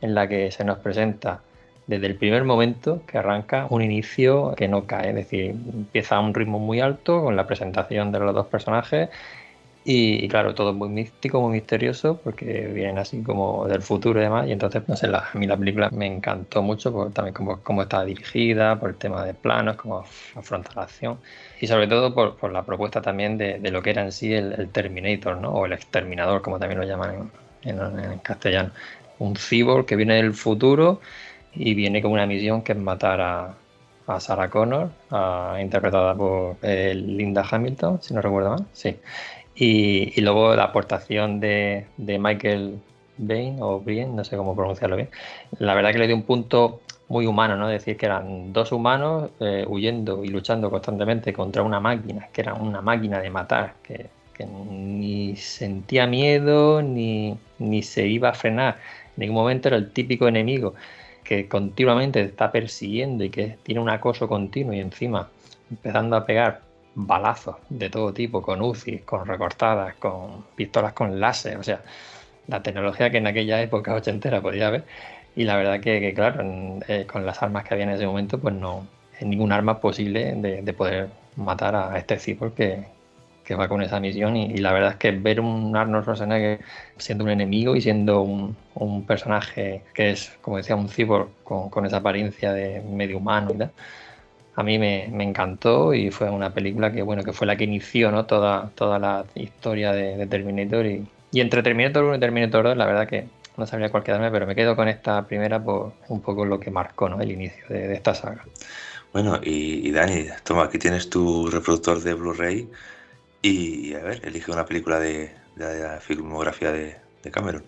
en 0.02 0.16
la 0.16 0.28
que 0.28 0.52
se 0.52 0.64
nos 0.64 0.78
presenta 0.80 1.41
desde 1.88 2.06
el 2.08 2.16
primer 2.16 2.43
momento 2.43 3.02
que 3.08 3.18
arranca 3.18 3.68
un 3.70 3.82
inicio 3.82 4.54
que 4.56 4.68
no 4.68 4.86
cae, 4.86 5.10
es 5.10 5.16
decir, 5.16 5.52
empieza 5.52 6.18
a 6.18 6.20
un 6.20 6.34
ritmo 6.34 6.60
muy 6.60 6.82
alto 6.82 7.24
con 7.24 7.36
la 7.36 7.48
presentación 7.48 8.12
de 8.12 8.20
los 8.20 8.36
dos 8.36 8.48
personajes 8.48 9.10
y, 9.90 10.28
claro, 10.28 10.54
todo 10.54 10.74
muy 10.74 10.90
místico, 10.90 11.40
muy 11.40 11.54
misterioso, 11.54 12.20
porque 12.22 12.68
vienen 12.68 12.98
así 12.98 13.24
como 13.24 13.66
del 13.70 13.82
futuro 13.82 14.20
y 14.20 14.24
demás. 14.24 14.46
Y 14.46 14.52
entonces, 14.52 14.84
no 14.86 14.98
sé, 14.98 15.08
a 15.08 15.30
mí 15.34 15.48
la 15.48 15.56
película 15.56 15.90
me 15.92 16.06
encantó 16.06 16.62
mucho, 16.62 16.92
por, 16.92 17.14
también 17.14 17.34
cómo, 17.34 17.62
cómo 17.64 17.84
está 17.84 18.04
dirigida, 18.04 18.78
por 18.78 18.90
el 18.90 18.98
tema 18.98 19.24
de 19.24 19.34
planos, 19.34 19.78
cómo 19.78 20.04
afronta 20.36 20.72
la 20.76 20.82
acción. 20.82 21.20
Y 21.62 21.68
sobre 21.68 21.88
todo 21.88 22.14
por, 22.14 22.36
por 22.36 22.52
la 22.52 22.64
propuesta 22.66 23.02
también 23.02 23.38
de, 23.38 23.60
de, 23.60 23.72
lo 23.72 23.82
que 23.82 23.92
era 23.92 24.04
en 24.04 24.12
sí 24.12 24.34
el, 24.34 24.70
Terminator, 24.72 25.38
¿no? 25.38 25.52
O 25.52 25.66
el 25.66 25.72
exterminador, 25.72 26.42
como 26.42 26.60
también 26.60 26.82
lo 26.82 26.86
llaman 26.86 27.32
en, 27.64 27.80
en, 27.80 28.20
castellano. 28.20 28.72
Un 29.20 29.38
cyborg 29.38 29.86
que 29.86 29.96
viene 29.96 30.16
del 30.16 30.34
futuro 30.34 31.00
y 31.54 31.74
viene 31.76 32.02
con 32.02 32.12
una 32.12 32.26
misión 32.26 32.62
que 32.62 32.74
es 32.74 32.78
matar 32.78 33.22
a, 33.22 33.56
a 34.08 34.20
Sarah 34.20 34.50
Connor, 34.50 34.90
interpretada 35.62 36.14
por 36.14 36.58
eh, 36.62 36.94
Linda 36.94 37.46
Hamilton, 37.50 38.02
si 38.02 38.14
no 38.14 38.22
recuerdo 38.22 38.50
mal. 38.50 38.66
Sí. 38.74 38.98
Y, 39.60 40.22
luego 40.22 40.55
la 40.55 40.66
aportación 40.66 41.39
de, 41.39 41.88
Michael 41.97 42.80
Bain, 43.18 43.58
o 43.60 43.80
bien, 43.80 44.16
no 44.16 44.24
sé 44.24 44.38
cómo 44.38 44.55
pronunciarlo 44.55 44.95
bien, 44.95 45.10
la 45.58 45.74
verdad 45.74 45.91
que 45.91 45.97
le 45.97 46.08
dio 46.08 46.16
un 46.16 46.24
punto 46.24 46.82
muy 47.10 47.26
humano, 47.26 47.55
¿no? 47.55 47.68
Decir 47.68 47.97
que 47.97 48.05
eran 48.05 48.53
dos 48.53 48.72
humanos 48.72 49.32
eh, 49.39 49.66
huyendo 49.68 50.24
y 50.24 50.28
luchando 50.28 50.70
constantemente 50.70 51.34
contra 51.34 51.64
una 51.64 51.80
máquina, 51.80 52.28
que 52.32 52.41
era 52.41 52.53
una 52.53 52.82
máquina 52.82 53.20
de 53.20 53.30
matar, 53.32 53.74
que, 53.84 54.10
ni 54.39 55.36
sentía 55.36 56.05
miedo 56.05 56.84
ni, 56.84 57.36
ni, 57.58 57.82
se 57.82 58.05
iba 58.05 58.30
a 58.30 58.34
frenar. 58.34 58.78
En 59.16 59.22
ningún 59.22 59.38
momento 59.38 59.70
era 59.70 59.78
el 59.78 59.91
típico 59.91 60.28
enemigo 60.28 60.76
que 61.24 61.47
continuamente 61.47 62.22
te 62.22 62.30
está 62.30 62.51
persiguiendo 62.51 63.24
y 63.24 63.32
que 63.32 63.58
tiene 63.64 63.82
un 63.82 63.89
acoso 63.89 64.28
continuo 64.28 64.74
y 64.74 64.80
encima 64.80 65.28
empezando 65.72 66.16
a 66.16 66.26
pegar 66.28 66.62
balazos 66.98 67.58
de 67.70 67.89
todo 67.89 68.12
tipo, 68.12 68.41
con 68.41 68.62
UCI, 68.62 69.00
con 69.00 69.28
recortadas, 69.28 69.95
con 69.95 70.43
pistolas 70.56 70.93
con 70.93 71.20
láser, 71.20 71.58
o 71.58 71.64
sea, 71.64 71.82
la 72.48 72.64
tecnología 72.64 73.12
que 73.12 73.18
en 73.18 73.28
aquella 73.28 73.62
época 73.62 73.93
ochentera 73.93 74.41
podía 74.41 74.68
haber. 74.68 74.86
Y 75.36 75.43
la 75.43 75.56
verdad 75.58 75.80
que, 75.80 76.14
claro, 76.16 76.43
eh, 76.88 77.06
con 77.06 77.26
las 77.26 77.43
armas 77.43 77.66
que 77.66 77.76
había 77.76 77.86
en 77.86 77.91
ese 77.91 78.08
momento, 78.08 78.39
pues 78.39 78.56
no 78.56 78.88
es 79.20 79.26
ningún 79.28 79.52
arma 79.52 79.80
posible 79.80 80.34
de, 80.36 80.74
poder 80.74 81.10
matar 81.36 81.76
a 81.76 81.98
este 82.00 82.18
cyborg 82.18 82.54
que, 82.56 82.86
que 83.45 83.56
va 83.56 83.68
con 83.68 83.84
esa 83.84 84.00
misión. 84.00 84.36
Y, 84.36 84.58
la 84.58 84.74
verdad 84.74 84.91
es 84.93 84.98
que 84.98 85.12
ver 85.12 85.39
un 85.39 85.76
Arnold 85.76 86.04
Schwarzenegger 86.04 86.62
siendo 86.98 87.26
un 87.26 87.30
enemigo 87.30 87.76
y 87.76 87.82
siendo 87.82 88.22
un, 88.22 88.58
un 88.74 89.06
personaje 89.06 89.84
que 89.93 90.12
es, 90.12 90.36
como 90.41 90.58
decía, 90.58 90.76
un 90.76 90.89
cyborg 90.89 91.30
con, 91.43 91.70
con 91.70 91.86
esa 91.86 91.98
apariencia 91.98 92.54
de 92.54 92.82
medio 92.82 93.18
humano 93.20 93.52
y 93.54 93.58
tal, 93.60 93.72
a 94.58 94.64
mí 94.64 94.80
me, 94.80 95.05
encantó 95.24 95.93
y 95.93 96.10
fue 96.10 96.32
una 96.32 96.51
película 96.51 96.91
que 96.91 97.03
bueno 97.03 97.24
que 97.24 97.32
fue 97.32 97.45
la 97.45 97.55
que 97.55 97.66
inició 97.66 98.12
¿no? 98.12 98.26
toda, 98.26 98.72
toda 98.74 98.97
la 98.97 99.24
historia 99.36 99.91
de, 99.93 100.26
Terminator 100.26 100.84
y, 100.84 101.08
entre 101.34 101.62
Terminator 101.62 102.03
1 102.03 102.16
y 102.16 102.20
Terminator 102.20 102.64
2 102.64 102.76
la 102.76 102.88
verdad 102.88 103.08
que 103.08 103.28
no 103.55 103.68
sabría 103.68 103.89
cuál 103.89 104.03
quedarme 104.03 104.32
pero 104.32 104.47
me 104.47 104.55
quedo 104.55 104.76
con 104.76 104.88
esta 104.88 105.28
primera 105.28 105.64
por 105.64 105.93
un 106.08 106.22
poco 106.22 106.43
lo 106.43 106.60
que 106.60 106.72
marcó 106.72 107.08
¿no? 107.08 107.22
el 107.22 107.32
inicio 107.32 107.64
de, 107.70 107.93
esta 107.93 108.16
saga 108.16 108.43
bueno 109.14 109.39
y, 109.43 109.91
Dani 109.91 110.26
toma 110.43 110.64
aquí 110.64 110.80
tienes 110.80 111.08
tu 111.08 111.51
reproductor 111.51 112.01
de 112.01 112.16
Blu-ray 112.16 112.68
y 113.43 113.93
a 113.93 113.99
ver 113.99 114.22
elige 114.26 114.51
una 114.51 114.66
película 114.66 114.99
de, 114.99 115.36
la 115.55 115.99
filmografía 116.01 116.72
de, 116.72 116.97
Cameron 117.30 117.64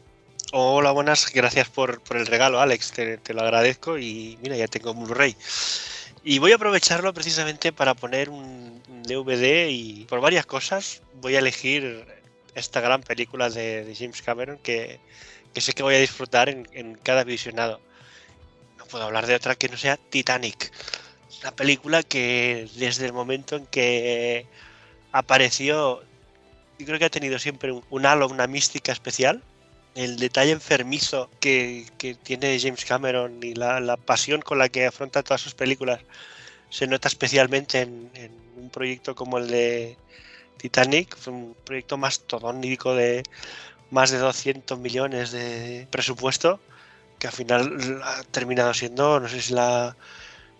Hola, 0.53 0.89
buenas, 0.91 1.31
gracias 1.31 1.69
por, 1.69 2.01
por 2.01 2.17
el 2.17 2.25
regalo, 2.25 2.59
Alex, 2.59 2.93
te, 2.93 3.17
te, 3.17 3.35
lo 3.35 3.41
agradezco 3.41 3.99
y 3.99 4.39
mira, 4.41 4.55
ya 4.55 4.67
tengo 4.67 4.95
Blu-ray. 4.95 5.35
Y 6.23 6.39
voy 6.39 6.51
a 6.51 6.55
aprovecharlo 6.55 7.13
precisamente 7.13 7.71
para 7.71 7.93
poner 7.93 8.29
un 8.29 8.81
DVD 9.03 9.69
y 9.69 10.05
por 10.05 10.21
varias 10.21 10.45
cosas 10.45 11.01
voy 11.15 11.35
a 11.35 11.39
elegir 11.39 12.05
esta 12.55 12.81
gran 12.81 13.01
película 13.01 13.49
de, 13.49 13.95
James 13.97 14.21
Cameron 14.21 14.57
que, 14.57 14.99
sé 15.55 15.73
que 15.73 15.83
voy 15.83 15.95
a 15.95 15.99
disfrutar 15.99 16.49
en, 16.49 16.95
cada 17.03 17.23
visionado. 17.23 17.79
No 18.77 18.85
puedo 18.85 19.05
hablar 19.05 19.27
de 19.27 19.35
otra 19.35 19.55
que 19.55 19.69
no 19.69 19.77
sea 19.77 19.97
Titanic. 19.97 20.71
Una 21.41 21.51
película 21.55 22.03
que 22.03 22.67
desde 22.75 23.05
el 23.05 23.13
momento 23.13 23.55
en 23.55 23.65
que 23.65 24.45
apareció, 25.11 26.03
yo 26.77 26.85
creo 26.85 26.99
que 26.99 27.05
ha 27.05 27.09
tenido 27.09 27.39
siempre 27.39 27.71
un 27.71 28.05
halo, 28.05 28.27
una 28.27 28.47
mística 28.47 28.91
especial 28.91 29.41
el 29.99 30.15
detalle 30.15 30.53
enfermizo 30.53 31.29
que, 31.41 31.85
tiene 32.23 32.57
James 32.57 32.85
Cameron 32.85 33.43
y 33.43 33.53
la, 33.53 33.97
pasión 33.97 34.41
con 34.41 34.57
la 34.57 34.69
que 34.69 34.85
afronta 34.85 35.23
todas 35.23 35.41
sus 35.41 35.55
películas 35.55 35.99
se 36.69 36.87
nota 36.87 37.09
especialmente 37.09 37.81
en, 37.81 38.09
un 38.55 38.69
proyecto 38.69 39.13
como 39.13 39.39
el 39.39 39.49
de 39.49 39.97
Titanic, 40.55 41.17
fue 41.17 41.33
un 41.33 41.55
proyecto 41.65 41.97
mastodónico 41.97 42.95
de 42.95 43.23
más 43.91 44.11
de 44.11 44.19
200 44.19 44.79
millones 44.79 45.31
de 45.31 45.85
presupuesto, 45.91 46.61
que 47.17 47.27
al 47.27 47.33
final 47.33 48.01
ha 48.01 48.23
terminado 48.31 48.73
siendo, 48.73 49.19
no 49.19 49.27
sé 49.27 49.41
si 49.41 49.53
la 49.53 49.97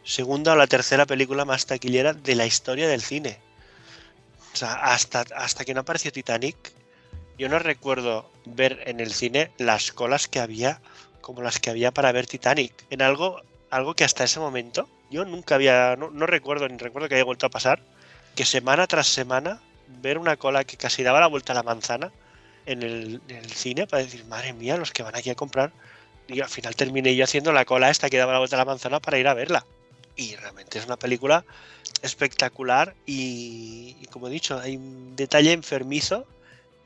segunda 0.04 0.52
o 0.52 0.56
la 0.58 0.68
tercera 0.68 1.06
película 1.06 1.46
más 1.46 1.66
taquillera 1.66 2.12
de 2.14 2.36
la 2.36 2.46
historia 2.46 2.90
del 2.90 3.02
cine. 3.02 3.40
O 4.54 4.58
sea, 4.58 4.74
hasta, 4.74 5.24
hasta 5.36 5.64
que 5.64 5.74
no 5.74 5.82
apareció 5.82 6.12
Titanic, 6.12 6.58
yo 7.40 7.48
no 7.48 7.58
recuerdo 7.58 8.30
ver 8.46 8.84
en 8.86 9.00
el 9.00 9.14
cine 9.14 9.50
las 9.58 9.94
colas 9.94 10.28
que 10.28 10.40
había 10.40 10.82
como 11.22 11.42
las 11.42 11.60
que 11.60 11.70
había 11.70 11.92
para 11.92 12.12
ver 12.12 12.28
Titanic. 12.28 12.74
En 12.90 13.02
algo, 13.02 13.42
algo 13.70 13.94
que 13.94 14.04
hasta 14.04 14.26
ese 14.26 14.42
momento 14.42 14.90
yo 15.10 15.24
nunca 15.24 15.56
había, 15.56 15.96
no, 15.96 16.26
recuerdo 16.26 16.68
ni 16.68 16.78
recuerdo 16.78 17.08
que 17.08 17.16
haya 17.16 17.24
vuelto 17.24 17.46
a 17.46 17.50
pasar, 17.50 17.80
que 18.36 18.46
semana 18.46 18.88
tras 18.88 19.08
semana 19.08 19.62
ver 19.88 20.18
una 20.18 20.36
cola 20.36 20.66
que 20.66 20.76
casi 20.76 21.02
daba 21.02 21.22
la 21.22 21.28
vuelta 21.28 21.54
a 21.54 21.56
la 21.56 21.64
manzana 21.64 22.12
en 22.66 22.84
el, 22.84 23.22
en 23.30 23.38
el, 23.38 23.52
cine 23.52 23.88
para 23.88 24.04
decir, 24.04 24.26
madre 24.26 24.52
mía, 24.52 24.76
los 24.76 24.92
que 24.92 25.04
van 25.04 25.16
aquí 25.16 25.30
a 25.30 25.36
comprar. 25.36 25.72
Y 26.28 26.42
al 26.42 26.50
final 26.50 26.76
terminé 26.76 27.16
yo 27.16 27.24
haciendo 27.24 27.54
la 27.54 27.64
cola 27.64 27.90
esta 27.90 28.10
que 28.10 28.18
daba 28.18 28.34
la 28.34 28.40
vuelta 28.40 28.58
a 28.58 28.60
la 28.60 28.66
manzana 28.66 29.00
para 29.00 29.18
ir 29.18 29.28
a 29.30 29.34
verla. 29.34 29.66
Y 30.18 30.36
realmente 30.36 30.78
es 30.78 30.86
una 30.86 30.98
película 30.98 31.46
espectacular 32.02 32.96
y, 33.06 33.96
y 34.02 34.06
como 34.08 34.28
he 34.28 34.32
dicho, 34.32 34.60
hay 34.60 34.76
un 34.76 35.16
detalle 35.16 35.54
enfermizo 35.54 36.28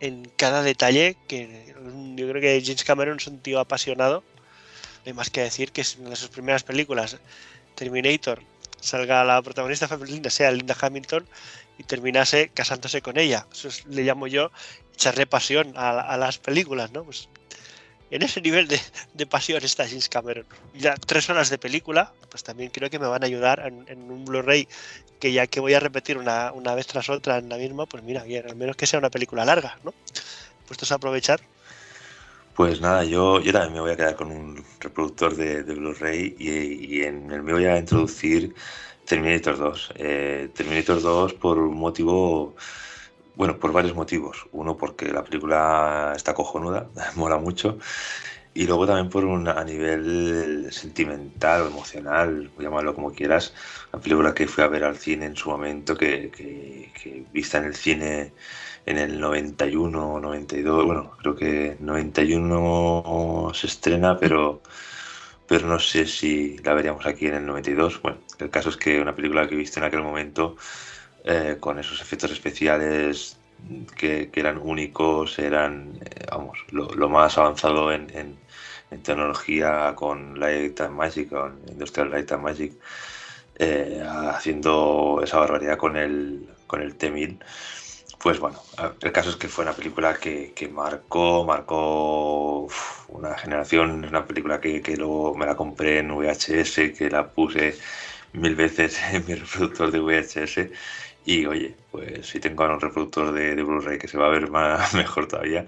en 0.04 0.30
cada 0.36 0.64
detalle 0.64 1.16
que 1.30 1.74
yo 2.16 2.28
creo 2.28 2.42
que 2.42 2.62
James 2.62 2.84
Cameron 2.84 3.18
es 3.18 3.28
un 3.28 3.40
tío 3.40 3.62
apasionado. 3.62 4.22
No 4.22 5.04
hay 5.06 5.14
más 5.14 5.30
que 5.30 5.42
decir 5.42 5.72
que 5.72 5.80
es 5.80 5.96
una 5.96 6.10
de 6.10 6.18
sus 6.18 6.28
primeras 6.28 6.64
películas, 6.64 7.18
Terminator, 7.76 8.42
salga 8.82 9.24
la 9.24 9.42
protagonista 9.42 9.88
femenina, 9.88 10.30
sea 10.30 10.52
Linda 10.52 10.76
Hamilton, 10.80 11.26
y 11.78 11.84
terminase 11.84 12.50
casándose 12.54 13.02
con 13.02 13.18
ella. 13.18 13.48
Eso 13.54 13.70
es, 13.70 13.86
le 13.86 14.04
llamo 14.04 14.28
yo 14.28 14.52
echarle 14.94 15.26
pasión 15.26 15.72
a, 15.78 16.02
a, 16.02 16.18
las 16.18 16.38
películas, 16.38 16.92
¿no? 16.92 17.06
Pues 17.06 17.30
en 18.14 18.22
ese 18.22 18.42
nivel 18.42 18.68
de, 18.68 18.80
de, 19.16 19.26
pasión 19.26 19.64
está 19.64 19.88
James 19.88 20.08
Cameron. 20.08 20.46
Ya 20.76 20.94
tres 20.96 21.30
horas 21.32 21.50
de 21.50 21.58
película, 21.58 22.14
pues 22.30 22.44
también 22.44 22.70
creo 22.70 22.90
que 22.90 23.00
me 23.00 23.08
van 23.08 23.24
a 23.24 23.26
ayudar 23.26 23.64
en, 23.66 24.12
un 24.12 24.24
Blu-ray 24.24 24.68
que 25.20 25.32
ya 25.32 25.48
que 25.48 25.60
voy 25.60 25.74
a 25.74 25.80
repetir 25.80 26.20
una, 26.20 26.52
una, 26.52 26.76
vez 26.76 26.86
tras 26.86 27.10
otra 27.10 27.40
en 27.40 27.50
la 27.50 27.58
misma, 27.58 27.88
pues 27.88 28.04
mira, 28.04 28.24
bien, 28.24 28.48
al 28.48 28.56
menos 28.56 28.76
que 28.76 28.86
sea 28.86 29.00
una 29.00 29.10
película 29.10 29.46
larga, 29.46 29.80
¿no? 29.84 29.96
Puestos 30.68 30.92
a 30.92 30.96
aprovechar. 30.96 31.42
Pues 32.56 32.82
nada, 32.82 33.04
yo, 33.04 33.40
yo 33.40 33.52
también 33.52 33.74
me 33.74 33.80
voy 33.80 33.92
a 33.92 33.96
quedar 33.96 34.16
con 34.16 34.32
un 34.32 34.64
reproductor 34.80 35.36
de, 35.36 35.64
de 35.64 35.74
Blu-ray 35.74 36.36
y, 36.38 36.98
y, 36.98 37.02
en 37.02 37.32
el 37.32 37.42
mío 37.42 37.56
voy 37.56 37.66
a 37.66 37.80
introducir 37.80 38.54
Terminator 39.06 39.58
2. 39.58 39.94
Eh, 39.96 40.50
Terminator 40.54 41.02
2 41.02 41.34
por 41.34 41.58
un 41.58 41.76
motivo, 41.76 42.56
bueno, 43.36 43.60
por 43.60 43.72
varios 43.72 43.96
motivos. 43.96 44.48
Uno 44.52 44.78
porque 44.78 45.12
la 45.12 45.24
película 45.24 46.14
está 46.16 46.34
cojonuda, 46.34 46.90
mola 47.16 47.38
mucho. 47.38 47.78
Y 48.56 48.68
luego 48.68 48.86
también 48.86 49.10
por 49.10 49.26
un, 49.26 49.48
a 49.48 49.64
nivel 49.64 50.68
sentimental 50.72 51.64
o 51.64 51.68
emocional, 51.68 52.52
llamarlo 52.60 52.94
como 52.94 53.12
quieras, 53.12 53.54
una 53.92 54.02
película 54.02 54.34
que 54.36 54.48
fui 54.48 54.64
a 54.64 54.68
ver 54.68 54.84
al 54.84 54.98
cine 54.98 55.26
en 55.26 55.36
su 55.36 55.50
momento, 55.50 55.98
que, 55.98 56.30
que, 56.30 56.92
que 56.94 57.26
vista 57.34 57.58
en 57.58 57.66
el 57.66 57.76
cine 57.76 58.32
en 58.86 58.98
el 58.98 59.20
91 59.20 60.14
o 60.14 60.20
92, 60.20 60.86
bueno, 60.86 61.12
creo 61.20 61.36
que 61.36 61.78
91 61.80 63.52
se 63.54 63.68
estrena, 63.68 64.18
pero, 64.20 64.62
pero 65.48 65.68
no 65.68 65.80
sé 65.80 66.06
si 66.06 66.58
la 66.60 66.74
veríamos 66.74 67.06
aquí 67.06 67.28
en 67.28 67.36
el 67.36 67.46
92. 67.46 68.02
Bueno, 68.02 68.20
el 68.40 68.50
caso 68.50 68.70
es 68.70 68.78
que 68.78 69.00
una 69.00 69.16
película 69.16 69.48
que 69.48 69.56
he 69.56 69.58
visto 69.58 69.80
en 69.80 69.86
aquel 69.86 70.02
momento, 70.02 70.58
eh, 71.24 71.58
con 71.60 71.80
esos 71.80 72.02
efectos 72.02 72.32
especiales 72.32 73.38
que, 73.96 74.30
que 74.30 74.40
eran 74.40 74.58
únicos, 74.58 75.40
eran, 75.40 76.00
eh, 76.02 76.26
vamos, 76.30 76.58
lo, 76.72 76.94
lo, 76.96 77.10
más 77.10 77.38
avanzado 77.38 77.92
en, 77.92 78.10
en, 78.16 78.38
en, 78.92 79.04
tecnología 79.04 79.94
con 79.96 80.40
Light 80.40 80.82
and 80.82 80.96
Magic, 80.96 81.30
con 81.30 81.60
Industrial 81.70 82.10
Light 82.12 82.32
and 82.32 82.44
Magic, 82.44 82.74
eh, 83.58 84.04
haciendo 84.06 85.22
esa 85.24 85.40
barbaridad 85.40 85.78
con 85.78 85.96
el, 85.98 86.50
con 86.68 86.82
el 86.82 86.96
T-1000 86.96 87.40
pues 88.24 88.40
bueno, 88.40 88.58
el 89.02 89.12
caso 89.12 89.32
es 89.32 89.36
que 89.36 89.50
fue 89.50 89.66
una 89.66 89.74
película 89.74 90.16
que, 90.16 90.54
que 90.56 90.70
marcó, 90.70 91.44
marcó 91.44 92.70
una 93.10 93.38
generación, 93.38 94.06
una 94.06 94.26
película 94.26 94.62
que, 94.62 94.82
que, 94.82 94.96
luego 94.96 95.36
me 95.36 95.46
la 95.46 95.58
compré 95.58 96.00
en 96.00 96.10
VHS, 96.10 96.98
que 96.98 97.10
la 97.12 97.30
puse 97.30 97.78
mil 98.32 98.56
veces 98.56 98.98
en 99.12 99.26
mi 99.28 99.36
reproductor 99.36 99.92
de 99.92 100.00
VHS 100.00 100.70
y 101.26 101.46
oye, 101.46 101.76
pues 101.92 102.28
si 102.28 102.40
tengo 102.40 102.66
un 102.66 102.80
reproductor 102.80 103.32
de, 103.34 103.56
de 103.56 103.64
Blu-ray 103.64 103.98
que 103.98 104.08
se 104.08 104.18
va 104.18 104.28
a 104.28 104.30
ver 104.30 104.50
más, 104.52 104.94
mejor 104.94 105.28
todavía, 105.28 105.68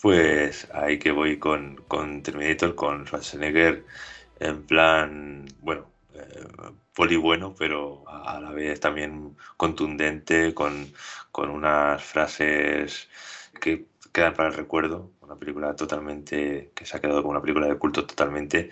pues 0.00 0.68
ahí 0.72 0.98
que 0.98 1.12
voy 1.12 1.38
con, 1.38 1.76
con 1.88 2.22
Terminator, 2.22 2.74
con 2.74 3.06
Schwarzenegger 3.06 3.84
en 4.40 4.62
plan, 4.66 5.46
bueno, 5.60 5.86
eh, 6.14 6.46
poli 6.94 7.16
bueno, 7.16 7.54
pero 7.56 8.04
a 8.08 8.40
la 8.40 8.50
vez 8.50 8.80
también 8.80 9.36
contundente, 9.56 10.52
con, 10.54 10.92
con 11.30 11.50
unas 11.50 12.02
frases 12.02 13.08
que 13.60 13.86
quedan 14.12 14.34
para 14.34 14.48
el 14.48 14.54
recuerdo. 14.54 15.12
Una 15.20 15.36
película 15.36 15.74
totalmente, 15.76 16.72
que 16.74 16.84
se 16.84 16.96
ha 16.96 17.00
quedado 17.00 17.22
como 17.22 17.32
una 17.32 17.40
película 17.40 17.68
de 17.68 17.78
culto 17.78 18.04
totalmente 18.06 18.70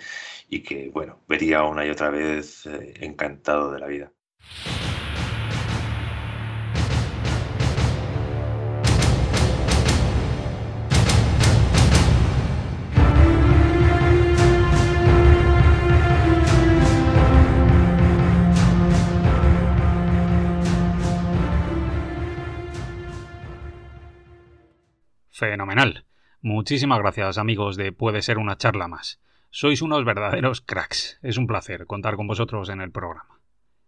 y 0.48 0.62
que, 0.62 0.90
bueno, 0.90 1.20
vería 1.28 1.62
una 1.62 1.86
y 1.86 1.90
otra 1.90 2.10
vez 2.10 2.66
eh, 2.66 2.94
encantado 3.00 3.72
de 3.72 3.78
la 3.80 3.86
vida. 3.86 4.12
Fenomenal. 25.40 26.04
Muchísimas 26.42 26.98
gracias 26.98 27.38
amigos 27.38 27.78
de 27.78 27.92
Puede 27.92 28.20
ser 28.20 28.36
una 28.36 28.58
charla 28.58 28.88
más. 28.88 29.22
Sois 29.48 29.80
unos 29.80 30.04
verdaderos 30.04 30.60
cracks. 30.60 31.18
Es 31.22 31.38
un 31.38 31.46
placer 31.46 31.86
contar 31.86 32.16
con 32.16 32.26
vosotros 32.26 32.68
en 32.68 32.82
el 32.82 32.90
programa. 32.90 33.40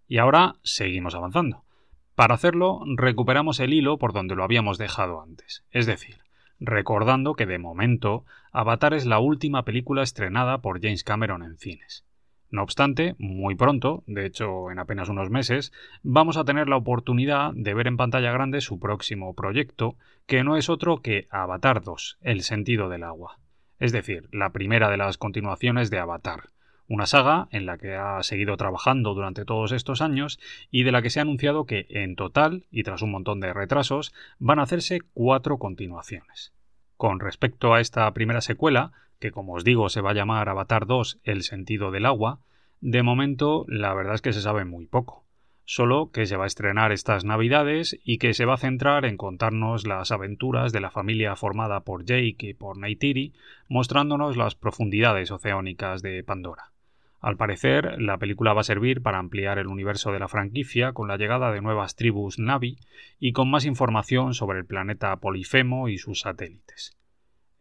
Y 0.08 0.16
ahora 0.16 0.54
seguimos 0.62 1.14
avanzando. 1.14 1.66
Para 2.14 2.36
hacerlo, 2.36 2.80
recuperamos 2.96 3.60
el 3.60 3.74
hilo 3.74 3.98
por 3.98 4.14
donde 4.14 4.34
lo 4.34 4.44
habíamos 4.44 4.78
dejado 4.78 5.20
antes. 5.20 5.62
Es 5.70 5.84
decir, 5.84 6.20
recordando 6.58 7.34
que 7.34 7.44
de 7.44 7.58
momento 7.58 8.24
Avatar 8.50 8.94
es 8.94 9.04
la 9.04 9.18
última 9.18 9.66
película 9.66 10.02
estrenada 10.02 10.62
por 10.62 10.80
James 10.80 11.04
Cameron 11.04 11.42
en 11.42 11.58
cines. 11.58 12.06
No 12.52 12.62
obstante, 12.62 13.16
muy 13.18 13.54
pronto, 13.54 14.04
de 14.06 14.26
hecho 14.26 14.70
en 14.70 14.78
apenas 14.78 15.08
unos 15.08 15.30
meses, 15.30 15.72
vamos 16.02 16.36
a 16.36 16.44
tener 16.44 16.68
la 16.68 16.76
oportunidad 16.76 17.50
de 17.54 17.72
ver 17.72 17.86
en 17.86 17.96
pantalla 17.96 18.30
grande 18.30 18.60
su 18.60 18.78
próximo 18.78 19.34
proyecto, 19.34 19.96
que 20.26 20.44
no 20.44 20.58
es 20.58 20.68
otro 20.68 21.00
que 21.00 21.26
Avatar 21.30 21.82
2, 21.82 22.18
El 22.20 22.42
sentido 22.42 22.90
del 22.90 23.04
agua. 23.04 23.38
Es 23.78 23.90
decir, 23.90 24.28
la 24.32 24.50
primera 24.50 24.90
de 24.90 24.98
las 24.98 25.16
continuaciones 25.16 25.88
de 25.88 25.98
Avatar, 25.98 26.50
una 26.88 27.06
saga 27.06 27.48
en 27.52 27.64
la 27.64 27.78
que 27.78 27.96
ha 27.96 28.22
seguido 28.22 28.58
trabajando 28.58 29.14
durante 29.14 29.46
todos 29.46 29.72
estos 29.72 30.02
años 30.02 30.38
y 30.70 30.82
de 30.82 30.92
la 30.92 31.00
que 31.00 31.08
se 31.08 31.20
ha 31.20 31.22
anunciado 31.22 31.64
que 31.64 31.86
en 31.88 32.16
total, 32.16 32.66
y 32.70 32.82
tras 32.82 33.00
un 33.00 33.12
montón 33.12 33.40
de 33.40 33.54
retrasos, 33.54 34.12
van 34.38 34.58
a 34.58 34.64
hacerse 34.64 35.00
cuatro 35.14 35.56
continuaciones. 35.56 36.52
Con 36.98 37.18
respecto 37.18 37.72
a 37.72 37.80
esta 37.80 38.12
primera 38.12 38.42
secuela, 38.42 38.92
que 39.22 39.30
como 39.30 39.54
os 39.54 39.62
digo 39.62 39.88
se 39.88 40.00
va 40.00 40.10
a 40.10 40.14
llamar 40.14 40.48
Avatar 40.48 40.84
2 40.84 41.20
El 41.22 41.44
sentido 41.44 41.92
del 41.92 42.06
agua, 42.06 42.40
de 42.80 43.04
momento 43.04 43.64
la 43.68 43.94
verdad 43.94 44.16
es 44.16 44.20
que 44.20 44.32
se 44.32 44.42
sabe 44.42 44.64
muy 44.64 44.86
poco. 44.86 45.24
solo 45.64 46.10
que 46.10 46.26
se 46.26 46.36
va 46.36 46.42
a 46.42 46.48
estrenar 46.48 46.90
estas 46.90 47.24
navidades 47.24 47.96
y 48.04 48.18
que 48.18 48.34
se 48.34 48.46
va 48.46 48.54
a 48.54 48.64
centrar 48.66 49.04
en 49.04 49.16
contarnos 49.16 49.86
las 49.86 50.10
aventuras 50.10 50.72
de 50.72 50.80
la 50.80 50.90
familia 50.90 51.36
formada 51.36 51.84
por 51.84 52.04
Jake 52.04 52.48
y 52.48 52.54
por 52.54 52.78
Neytiri, 52.78 53.32
mostrándonos 53.68 54.36
las 54.36 54.56
profundidades 54.56 55.30
oceánicas 55.30 56.02
de 56.02 56.24
Pandora. 56.24 56.72
Al 57.20 57.36
parecer, 57.36 58.02
la 58.02 58.18
película 58.18 58.54
va 58.54 58.62
a 58.62 58.64
servir 58.64 59.02
para 59.02 59.20
ampliar 59.20 59.60
el 59.60 59.68
universo 59.68 60.10
de 60.10 60.18
la 60.18 60.26
franquicia 60.26 60.92
con 60.92 61.06
la 61.06 61.16
llegada 61.16 61.52
de 61.52 61.60
nuevas 61.60 61.94
tribus 61.94 62.40
Navi 62.40 62.76
y 63.20 63.32
con 63.32 63.48
más 63.48 63.66
información 63.66 64.34
sobre 64.34 64.58
el 64.58 64.66
planeta 64.66 65.14
Polifemo 65.16 65.88
y 65.88 65.98
sus 65.98 66.22
satélites. 66.22 66.96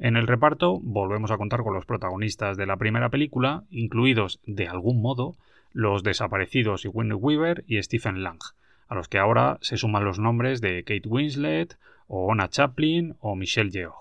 En 0.02 0.18
el 0.18 0.26
reparto 0.26 0.80
volvemos 0.82 1.30
a 1.30 1.38
contar 1.38 1.62
con 1.62 1.76
los 1.76 1.86
protagonistas 1.86 2.58
de 2.58 2.66
la 2.66 2.78
primera 2.78 3.10
película, 3.10 3.66
incluidos, 3.70 4.40
de 4.48 4.68
algún 4.68 5.00
modo, 5.00 5.36
los 5.74 6.02
desaparecidos 6.02 6.88
Winnie 6.92 7.14
Weaver 7.14 7.64
y 7.68 7.80
Stephen 7.84 8.24
Lang, 8.24 8.40
a 8.88 8.96
los 8.96 9.08
que 9.08 9.20
ahora 9.20 9.60
se 9.62 9.78
suman 9.78 10.04
los 10.04 10.18
nombres 10.18 10.60
de 10.60 10.84
Kate 10.84 11.08
Winslet, 11.08 11.78
o 12.08 12.26
Ona 12.26 12.50
Chaplin 12.50 13.16
o 13.20 13.36
Michelle 13.36 13.70
Yeoh. 13.70 13.94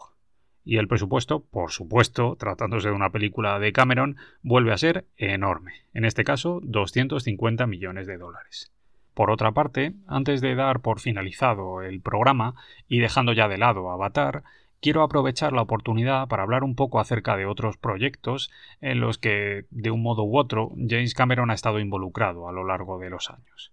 Y 0.64 0.78
el 0.78 0.88
presupuesto, 0.88 1.40
por 1.40 1.70
supuesto, 1.70 2.34
tratándose 2.36 2.88
de 2.88 2.94
una 2.94 3.10
película 3.10 3.58
de 3.58 3.74
Cameron, 3.74 4.16
vuelve 4.42 4.72
a 4.72 4.78
ser 4.78 5.04
enorme, 5.18 5.82
en 5.92 6.06
este 6.06 6.24
caso 6.24 6.60
250 6.62 7.66
millones 7.66 8.06
de 8.06 8.16
dólares. 8.16 8.72
Por 9.12 9.30
otra 9.30 9.52
parte, 9.52 9.92
antes 10.06 10.40
de 10.40 10.54
dar 10.54 10.80
por 10.80 10.98
finalizado 10.98 11.82
el 11.82 12.00
programa 12.00 12.54
y 12.88 13.00
dejando 13.00 13.34
ya 13.34 13.48
de 13.48 13.58
lado 13.58 13.90
Avatar, 13.90 14.44
quiero 14.80 15.02
aprovechar 15.02 15.52
la 15.52 15.62
oportunidad 15.62 16.28
para 16.28 16.42
hablar 16.42 16.64
un 16.64 16.74
poco 16.74 17.00
acerca 17.00 17.36
de 17.36 17.46
otros 17.46 17.76
proyectos 17.76 18.50
en 18.80 19.00
los 19.00 19.18
que, 19.18 19.66
de 19.70 19.90
un 19.90 20.02
modo 20.02 20.24
u 20.24 20.38
otro, 20.38 20.72
James 20.76 21.14
Cameron 21.14 21.50
ha 21.50 21.54
estado 21.54 21.80
involucrado 21.80 22.48
a 22.48 22.52
lo 22.52 22.64
largo 22.64 22.98
de 22.98 23.10
los 23.10 23.30
años. 23.30 23.72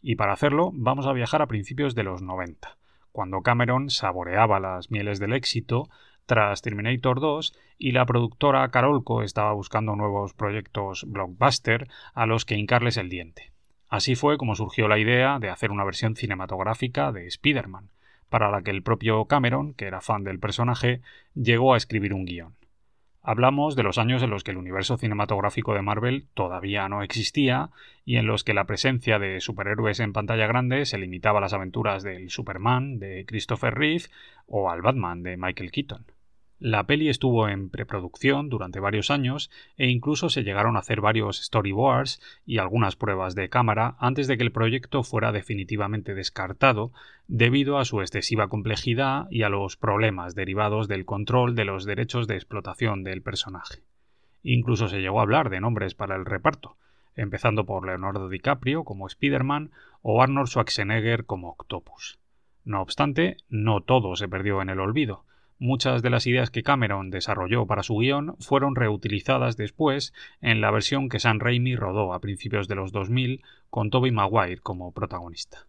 Y 0.00 0.16
para 0.16 0.32
hacerlo, 0.32 0.70
vamos 0.74 1.06
a 1.06 1.12
viajar 1.12 1.42
a 1.42 1.46
principios 1.46 1.94
de 1.94 2.04
los 2.04 2.22
90, 2.22 2.76
cuando 3.10 3.42
Cameron 3.42 3.90
saboreaba 3.90 4.60
las 4.60 4.90
mieles 4.90 5.18
del 5.18 5.32
éxito 5.32 5.88
tras 6.26 6.62
Terminator 6.62 7.20
2 7.20 7.54
y 7.78 7.92
la 7.92 8.06
productora 8.06 8.68
Carolco 8.70 9.22
estaba 9.22 9.52
buscando 9.52 9.94
nuevos 9.94 10.34
proyectos 10.34 11.04
blockbuster 11.06 11.88
a 12.14 12.26
los 12.26 12.44
que 12.44 12.56
hincarles 12.56 12.96
el 12.96 13.08
diente. 13.08 13.52
Así 13.88 14.14
fue 14.14 14.38
como 14.38 14.54
surgió 14.54 14.88
la 14.88 14.98
idea 14.98 15.38
de 15.38 15.50
hacer 15.50 15.70
una 15.70 15.84
versión 15.84 16.16
cinematográfica 16.16 17.12
de 17.12 17.26
Spider-Man, 17.26 17.90
para 18.28 18.50
la 18.50 18.62
que 18.62 18.70
el 18.70 18.82
propio 18.82 19.24
Cameron, 19.26 19.74
que 19.74 19.86
era 19.86 20.00
fan 20.00 20.24
del 20.24 20.38
personaje, 20.38 21.00
llegó 21.34 21.74
a 21.74 21.76
escribir 21.76 22.14
un 22.14 22.24
guion. 22.24 22.54
Hablamos 23.26 23.74
de 23.74 23.82
los 23.82 23.96
años 23.96 24.22
en 24.22 24.28
los 24.28 24.44
que 24.44 24.50
el 24.50 24.58
universo 24.58 24.98
cinematográfico 24.98 25.72
de 25.72 25.80
Marvel 25.80 26.26
todavía 26.34 26.90
no 26.90 27.02
existía 27.02 27.70
y 28.04 28.16
en 28.16 28.26
los 28.26 28.44
que 28.44 28.52
la 28.52 28.64
presencia 28.64 29.18
de 29.18 29.40
superhéroes 29.40 29.98
en 30.00 30.12
pantalla 30.12 30.46
grande 30.46 30.84
se 30.84 30.98
limitaba 30.98 31.38
a 31.38 31.40
las 31.40 31.54
aventuras 31.54 32.02
del 32.02 32.28
Superman 32.28 32.98
de 32.98 33.24
Christopher 33.26 33.74
Reeve 33.74 34.04
o 34.46 34.70
al 34.70 34.82
Batman 34.82 35.22
de 35.22 35.38
Michael 35.38 35.70
Keaton. 35.70 36.04
La 36.60 36.84
peli 36.86 37.08
estuvo 37.08 37.48
en 37.48 37.68
preproducción 37.68 38.48
durante 38.48 38.78
varios 38.78 39.10
años 39.10 39.50
e 39.76 39.88
incluso 39.88 40.28
se 40.28 40.44
llegaron 40.44 40.76
a 40.76 40.80
hacer 40.80 41.00
varios 41.00 41.42
storyboards 41.42 42.20
y 42.46 42.58
algunas 42.58 42.94
pruebas 42.94 43.34
de 43.34 43.48
cámara 43.48 43.96
antes 43.98 44.28
de 44.28 44.36
que 44.36 44.44
el 44.44 44.52
proyecto 44.52 45.02
fuera 45.02 45.32
definitivamente 45.32 46.14
descartado 46.14 46.92
debido 47.26 47.78
a 47.78 47.84
su 47.84 48.00
excesiva 48.00 48.48
complejidad 48.48 49.26
y 49.30 49.42
a 49.42 49.48
los 49.48 49.76
problemas 49.76 50.36
derivados 50.36 50.86
del 50.86 51.04
control 51.04 51.56
de 51.56 51.64
los 51.64 51.84
derechos 51.84 52.28
de 52.28 52.36
explotación 52.36 53.02
del 53.02 53.20
personaje. 53.20 53.80
Incluso 54.44 54.88
se 54.88 55.00
llegó 55.00 55.18
a 55.18 55.22
hablar 55.22 55.50
de 55.50 55.60
nombres 55.60 55.94
para 55.94 56.14
el 56.14 56.24
reparto, 56.24 56.76
empezando 57.16 57.66
por 57.66 57.84
Leonardo 57.84 58.28
DiCaprio 58.28 58.84
como 58.84 59.08
Spider-Man 59.08 59.72
o 60.02 60.22
Arnold 60.22 60.48
Schwarzenegger 60.48 61.26
como 61.26 61.50
Octopus. 61.50 62.18
No 62.64 62.80
obstante, 62.80 63.38
no 63.48 63.80
todo 63.80 64.14
se 64.14 64.28
perdió 64.28 64.62
en 64.62 64.68
el 64.68 64.80
olvido 64.80 65.24
Muchas 65.58 66.02
de 66.02 66.10
las 66.10 66.26
ideas 66.26 66.50
que 66.50 66.64
Cameron 66.64 67.10
desarrolló 67.10 67.66
para 67.66 67.84
su 67.84 67.96
guion 67.96 68.36
fueron 68.40 68.74
reutilizadas 68.74 69.56
después 69.56 70.12
en 70.40 70.60
la 70.60 70.70
versión 70.72 71.08
que 71.08 71.20
Sam 71.20 71.38
Raimi 71.38 71.76
rodó 71.76 72.12
a 72.12 72.20
principios 72.20 72.66
de 72.66 72.74
los 72.74 72.90
2000 72.90 73.42
con 73.70 73.90
Tobey 73.90 74.10
Maguire 74.10 74.58
como 74.58 74.92
protagonista. 74.92 75.66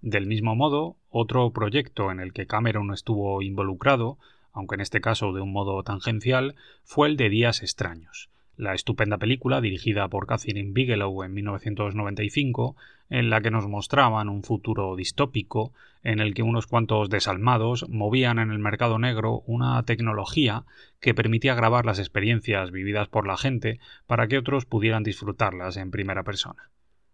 Del 0.00 0.26
mismo 0.26 0.56
modo, 0.56 0.96
otro 1.08 1.52
proyecto 1.52 2.10
en 2.10 2.20
el 2.20 2.32
que 2.32 2.46
Cameron 2.46 2.92
estuvo 2.92 3.40
involucrado, 3.42 4.18
aunque 4.52 4.74
en 4.74 4.80
este 4.80 5.00
caso 5.00 5.32
de 5.32 5.40
un 5.40 5.52
modo 5.52 5.82
tangencial, 5.82 6.56
fue 6.82 7.08
el 7.08 7.16
de 7.16 7.28
Días 7.28 7.62
extraños, 7.62 8.30
la 8.58 8.74
estupenda 8.74 9.18
película 9.18 9.60
dirigida 9.60 10.08
por 10.08 10.26
Catherine 10.26 10.72
Bigelow 10.72 11.22
en 11.22 11.32
1995, 11.32 12.76
en 13.08 13.30
la 13.30 13.40
que 13.40 13.52
nos 13.52 13.68
mostraban 13.68 14.28
un 14.28 14.42
futuro 14.42 14.96
distópico 14.96 15.72
en 16.02 16.18
el 16.18 16.34
que 16.34 16.42
unos 16.42 16.66
cuantos 16.66 17.08
desalmados 17.08 17.88
movían 17.88 18.40
en 18.40 18.50
el 18.50 18.58
mercado 18.58 18.98
negro 18.98 19.42
una 19.46 19.82
tecnología 19.84 20.64
que 21.00 21.14
permitía 21.14 21.54
grabar 21.54 21.86
las 21.86 22.00
experiencias 22.00 22.72
vividas 22.72 23.08
por 23.08 23.26
la 23.26 23.36
gente 23.36 23.78
para 24.06 24.26
que 24.26 24.38
otros 24.38 24.66
pudieran 24.66 25.04
disfrutarlas 25.04 25.76
en 25.76 25.92
primera 25.92 26.24
persona. 26.24 26.70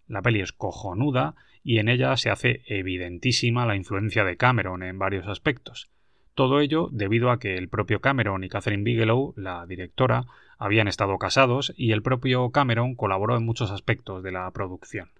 La 0.08 0.22
peli 0.22 0.40
es 0.40 0.52
cojonuda 0.52 1.34
y 1.62 1.78
en 1.78 1.88
ella 1.88 2.16
se 2.16 2.30
hace 2.30 2.62
evidentísima 2.66 3.66
la 3.66 3.76
influencia 3.76 4.24
de 4.24 4.38
Cameron 4.38 4.82
en 4.82 4.98
varios 4.98 5.28
aspectos. 5.28 5.90
Todo 6.34 6.60
ello 6.60 6.88
debido 6.90 7.30
a 7.30 7.38
que 7.38 7.56
el 7.56 7.68
propio 7.68 8.00
Cameron 8.00 8.44
y 8.44 8.48
Catherine 8.48 8.82
Bigelow, 8.82 9.34
la 9.36 9.66
directora, 9.66 10.24
habían 10.64 10.88
estado 10.88 11.18
casados 11.18 11.74
y 11.76 11.92
el 11.92 12.02
propio 12.02 12.50
Cameron 12.50 12.94
colaboró 12.94 13.36
en 13.36 13.44
muchos 13.44 13.70
aspectos 13.70 14.22
de 14.22 14.32
la 14.32 14.50
producción. 14.50 15.10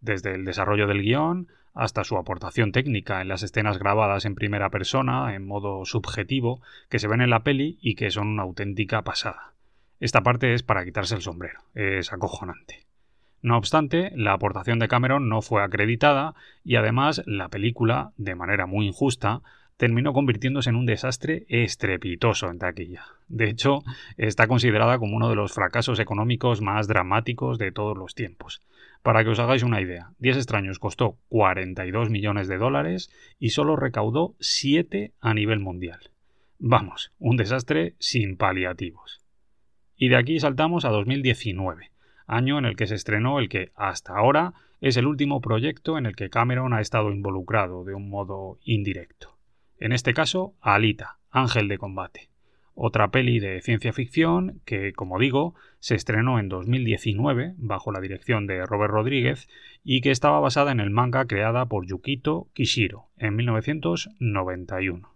Desde 0.00 0.34
el 0.34 0.44
desarrollo 0.44 0.88
del 0.88 1.02
guion 1.02 1.46
hasta 1.74 2.02
su 2.02 2.16
aportación 2.16 2.72
técnica 2.72 3.20
en 3.20 3.28
las 3.28 3.44
escenas 3.44 3.78
grabadas 3.78 4.24
en 4.24 4.34
primera 4.34 4.68
persona, 4.70 5.36
en 5.36 5.46
modo 5.46 5.84
subjetivo, 5.84 6.60
que 6.88 6.98
se 6.98 7.06
ven 7.06 7.20
en 7.20 7.30
la 7.30 7.44
peli 7.44 7.78
y 7.80 7.94
que 7.94 8.10
son 8.10 8.26
una 8.26 8.42
auténtica 8.42 9.02
pasada. 9.02 9.52
Esta 10.00 10.22
parte 10.22 10.54
es 10.54 10.64
para 10.64 10.84
quitarse 10.84 11.14
el 11.14 11.22
sombrero, 11.22 11.60
es 11.74 12.12
acojonante. 12.12 12.84
No 13.42 13.56
obstante, 13.56 14.10
la 14.16 14.32
aportación 14.32 14.80
de 14.80 14.88
Cameron 14.88 15.28
no 15.28 15.40
fue 15.40 15.62
acreditada 15.62 16.34
y 16.64 16.74
además 16.74 17.22
la 17.26 17.48
película, 17.48 18.10
de 18.16 18.34
manera 18.34 18.66
muy 18.66 18.88
injusta, 18.88 19.42
terminó 19.80 20.12
convirtiéndose 20.12 20.68
en 20.68 20.76
un 20.76 20.84
desastre 20.84 21.46
estrepitoso 21.48 22.50
en 22.50 22.58
taquilla. 22.58 23.02
De 23.28 23.48
hecho, 23.48 23.78
está 24.18 24.46
considerada 24.46 24.98
como 24.98 25.16
uno 25.16 25.30
de 25.30 25.36
los 25.36 25.54
fracasos 25.54 25.98
económicos 26.00 26.60
más 26.60 26.86
dramáticos 26.86 27.56
de 27.56 27.72
todos 27.72 27.96
los 27.96 28.14
tiempos. 28.14 28.60
Para 29.02 29.24
que 29.24 29.30
os 29.30 29.38
hagáis 29.38 29.62
una 29.62 29.80
idea, 29.80 30.10
Diez 30.18 30.36
extraños 30.36 30.78
costó 30.78 31.16
42 31.30 32.10
millones 32.10 32.46
de 32.46 32.58
dólares 32.58 33.10
y 33.38 33.50
solo 33.50 33.74
recaudó 33.74 34.34
7 34.38 35.14
a 35.18 35.32
nivel 35.32 35.60
mundial. 35.60 36.10
Vamos, 36.58 37.14
un 37.18 37.38
desastre 37.38 37.94
sin 37.98 38.36
paliativos. 38.36 39.22
Y 39.96 40.10
de 40.10 40.16
aquí 40.16 40.38
saltamos 40.40 40.84
a 40.84 40.90
2019, 40.90 41.90
año 42.26 42.58
en 42.58 42.66
el 42.66 42.76
que 42.76 42.86
se 42.86 42.96
estrenó 42.96 43.38
el 43.38 43.48
que, 43.48 43.72
hasta 43.76 44.12
ahora, 44.12 44.52
es 44.82 44.98
el 44.98 45.06
último 45.06 45.40
proyecto 45.40 45.96
en 45.96 46.04
el 46.04 46.16
que 46.16 46.28
Cameron 46.28 46.74
ha 46.74 46.82
estado 46.82 47.10
involucrado 47.10 47.82
de 47.84 47.94
un 47.94 48.10
modo 48.10 48.58
indirecto. 48.62 49.39
En 49.80 49.92
este 49.92 50.12
caso, 50.12 50.54
Alita, 50.60 51.16
Ángel 51.30 51.66
de 51.66 51.78
Combate. 51.78 52.28
Otra 52.74 53.10
peli 53.10 53.40
de 53.40 53.60
ciencia 53.62 53.92
ficción 53.92 54.60
que, 54.64 54.92
como 54.92 55.18
digo, 55.18 55.54
se 55.80 55.94
estrenó 55.94 56.38
en 56.38 56.48
2019 56.50 57.54
bajo 57.56 57.90
la 57.90 58.00
dirección 58.00 58.46
de 58.46 58.64
Robert 58.66 58.92
Rodríguez 58.92 59.48
y 59.82 60.02
que 60.02 60.10
estaba 60.10 60.38
basada 60.38 60.70
en 60.70 60.80
el 60.80 60.90
manga 60.90 61.26
creada 61.26 61.66
por 61.66 61.86
Yukito 61.86 62.48
Kishiro 62.52 63.06
en 63.16 63.36
1991. 63.36 65.14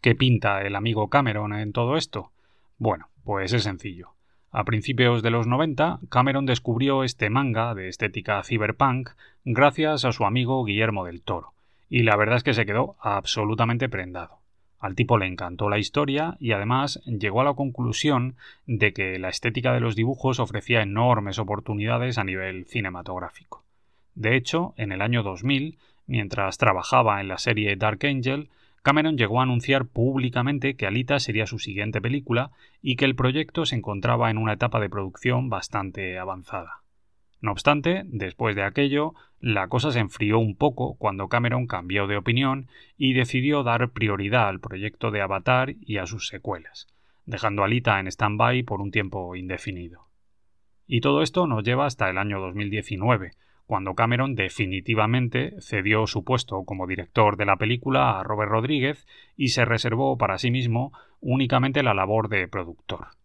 ¿Qué 0.00 0.14
pinta 0.14 0.62
el 0.62 0.74
amigo 0.74 1.10
Cameron 1.10 1.52
en 1.52 1.72
todo 1.72 1.96
esto? 1.96 2.32
Bueno, 2.78 3.10
pues 3.24 3.52
es 3.52 3.64
sencillo. 3.64 4.14
A 4.50 4.64
principios 4.64 5.22
de 5.22 5.30
los 5.30 5.46
90, 5.46 6.00
Cameron 6.08 6.46
descubrió 6.46 7.04
este 7.04 7.28
manga 7.28 7.74
de 7.74 7.88
estética 7.88 8.42
cyberpunk 8.42 9.10
gracias 9.44 10.06
a 10.06 10.12
su 10.12 10.24
amigo 10.24 10.64
Guillermo 10.64 11.04
del 11.04 11.20
Toro, 11.20 11.52
y 11.88 12.02
la 12.02 12.16
verdad 12.16 12.36
es 12.36 12.44
que 12.44 12.54
se 12.54 12.66
quedó 12.66 12.96
absolutamente 13.00 13.88
prendado. 13.88 14.38
Al 14.78 14.94
tipo 14.94 15.18
le 15.18 15.26
encantó 15.26 15.68
la 15.68 15.78
historia 15.78 16.36
y 16.38 16.52
además 16.52 17.00
llegó 17.04 17.40
a 17.40 17.44
la 17.44 17.54
conclusión 17.54 18.36
de 18.66 18.92
que 18.92 19.18
la 19.18 19.28
estética 19.28 19.72
de 19.72 19.80
los 19.80 19.96
dibujos 19.96 20.38
ofrecía 20.38 20.82
enormes 20.82 21.38
oportunidades 21.38 22.16
a 22.16 22.24
nivel 22.24 22.64
cinematográfico. 22.66 23.64
De 24.14 24.36
hecho, 24.36 24.74
en 24.76 24.92
el 24.92 25.02
año 25.02 25.22
2000, 25.22 25.78
mientras 26.06 26.58
trabajaba 26.58 27.20
en 27.20 27.28
la 27.28 27.38
serie 27.38 27.74
Dark 27.76 28.04
Angel, 28.04 28.50
Cameron 28.82 29.18
llegó 29.18 29.40
a 29.40 29.42
anunciar 29.42 29.86
públicamente 29.86 30.74
que 30.74 30.86
Alita 30.86 31.18
sería 31.18 31.46
su 31.46 31.58
siguiente 31.58 32.00
película 32.00 32.52
y 32.80 32.96
que 32.96 33.04
el 33.04 33.16
proyecto 33.16 33.66
se 33.66 33.76
encontraba 33.76 34.30
en 34.30 34.38
una 34.38 34.52
etapa 34.52 34.78
de 34.80 34.88
producción 34.88 35.50
bastante 35.50 36.18
avanzada. 36.18 36.82
No 37.40 37.52
obstante, 37.52 38.02
después 38.06 38.56
de 38.56 38.64
aquello, 38.64 39.14
la 39.40 39.68
cosa 39.68 39.92
se 39.92 40.00
enfrió 40.00 40.38
un 40.38 40.56
poco 40.56 40.96
cuando 40.98 41.28
Cameron 41.28 41.66
cambió 41.66 42.06
de 42.06 42.16
opinión 42.16 42.66
y 42.96 43.12
decidió 43.12 43.62
dar 43.62 43.90
prioridad 43.90 44.48
al 44.48 44.58
proyecto 44.58 45.10
de 45.10 45.20
Avatar 45.20 45.74
y 45.80 45.98
a 45.98 46.06
sus 46.06 46.26
secuelas, 46.26 46.88
dejando 47.26 47.62
a 47.62 47.66
Alita 47.66 48.00
en 48.00 48.08
stand-by 48.08 48.64
por 48.64 48.80
un 48.80 48.90
tiempo 48.90 49.36
indefinido. 49.36 50.08
Y 50.88 51.00
todo 51.00 51.22
esto 51.22 51.46
nos 51.46 51.62
lleva 51.62 51.86
hasta 51.86 52.10
el 52.10 52.18
año 52.18 52.40
2019, 52.40 53.32
cuando 53.66 53.94
Cameron 53.94 54.34
definitivamente 54.34 55.54
cedió 55.60 56.06
su 56.06 56.24
puesto 56.24 56.64
como 56.64 56.86
director 56.86 57.36
de 57.36 57.44
la 57.44 57.56
película 57.56 58.18
a 58.18 58.24
Robert 58.24 58.50
Rodríguez 58.50 59.06
y 59.36 59.48
se 59.48 59.66
reservó 59.66 60.16
para 60.16 60.38
sí 60.38 60.50
mismo 60.50 60.92
únicamente 61.20 61.82
la 61.82 61.92
labor 61.92 62.30
de 62.30 62.48
productor. 62.48 63.17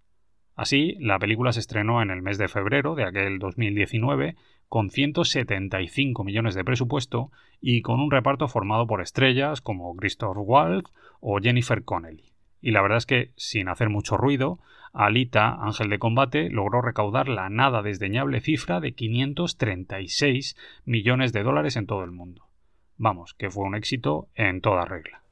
Así, 0.56 0.95
la 0.99 1.18
película 1.18 1.51
se 1.51 1.60
estrenó 1.60 2.01
en 2.01 2.12
el 2.12 2.22
mes 2.22 2.38
de 2.38 2.47
febrero 2.47 2.95
de 2.95 3.06
aquel 3.06 3.39
2019 3.39 4.36
con 4.70 4.89
175 4.89 6.24
millones 6.24 6.56
de 6.56 6.64
presupuesto 6.64 7.32
y 7.60 7.82
con 7.82 7.99
un 7.99 8.12
reparto 8.12 8.47
formado 8.47 8.88
por 8.88 9.01
estrellas 9.01 9.62
como 9.62 9.95
Christoph 9.95 10.38
Waltz 10.38 10.91
o 11.22 11.39
Jennifer 11.39 11.84
Connelly. 11.84 12.34
Y 12.62 12.72
la 12.72 12.82
verdad 12.82 12.99
es 12.99 13.06
que, 13.06 13.32
sin 13.36 13.68
hacer 13.68 13.89
mucho 13.89 14.16
ruido, 14.16 14.60
Alita, 14.93 15.58
Ángel 15.62 15.89
de 15.89 15.99
Combate, 15.99 16.49
logró 16.49 16.82
recaudar 16.82 17.28
la 17.28 17.49
nada 17.49 17.82
desdeñable 17.82 18.39
cifra 18.39 18.80
de 18.80 18.93
536 18.93 20.56
millones 20.86 21.34
de 21.34 21.43
dólares 21.43 21.76
en 21.76 21.88
todo 21.88 22.04
el 22.04 22.12
mundo. 22.12 22.47
Vamos, 22.97 23.34
que 23.34 23.49
fue 23.49 23.66
un 23.66 23.76
éxito 23.76 24.30
en 24.36 24.62
toda 24.62 24.86
regla. 24.86 25.22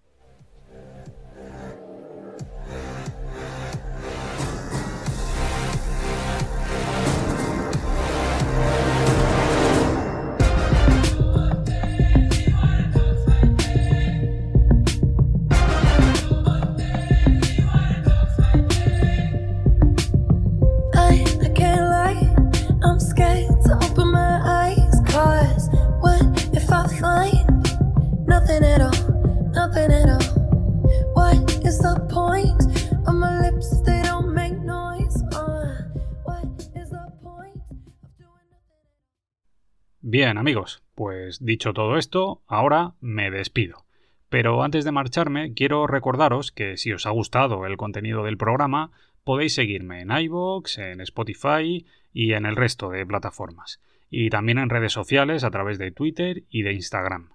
Bien, 40.11 40.37
amigos, 40.37 40.83
pues 40.93 41.43
dicho 41.45 41.71
todo 41.71 41.97
esto, 41.97 42.41
ahora 42.45 42.95
me 42.99 43.31
despido. 43.31 43.85
Pero 44.27 44.61
antes 44.61 44.83
de 44.83 44.91
marcharme, 44.91 45.53
quiero 45.53 45.87
recordaros 45.87 46.51
que 46.51 46.75
si 46.75 46.91
os 46.91 47.05
ha 47.05 47.11
gustado 47.11 47.65
el 47.65 47.77
contenido 47.77 48.25
del 48.25 48.37
programa, 48.37 48.91
podéis 49.23 49.53
seguirme 49.53 50.01
en 50.01 50.11
iVoox, 50.11 50.79
en 50.79 50.99
Spotify 50.99 51.85
y 52.11 52.33
en 52.33 52.45
el 52.45 52.57
resto 52.57 52.89
de 52.89 53.05
plataformas. 53.05 53.79
Y 54.09 54.29
también 54.29 54.57
en 54.57 54.69
redes 54.69 54.91
sociales 54.91 55.45
a 55.45 55.51
través 55.51 55.77
de 55.77 55.91
Twitter 55.91 56.43
y 56.49 56.63
de 56.63 56.73
Instagram. 56.73 57.29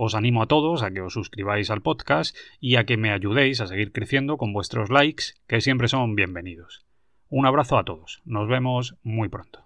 Os 0.00 0.14
animo 0.14 0.42
a 0.42 0.46
todos 0.46 0.84
a 0.84 0.92
que 0.92 1.02
os 1.02 1.12
suscribáis 1.12 1.70
al 1.70 1.82
podcast 1.82 2.36
y 2.60 2.76
a 2.76 2.86
que 2.86 2.96
me 2.96 3.10
ayudéis 3.10 3.60
a 3.60 3.66
seguir 3.66 3.90
creciendo 3.90 4.36
con 4.36 4.52
vuestros 4.52 4.90
likes, 4.90 5.34
que 5.48 5.60
siempre 5.60 5.88
son 5.88 6.14
bienvenidos. 6.14 6.86
Un 7.28 7.46
abrazo 7.46 7.76
a 7.76 7.84
todos, 7.84 8.22
nos 8.24 8.48
vemos 8.48 8.94
muy 9.02 9.28
pronto. 9.28 9.64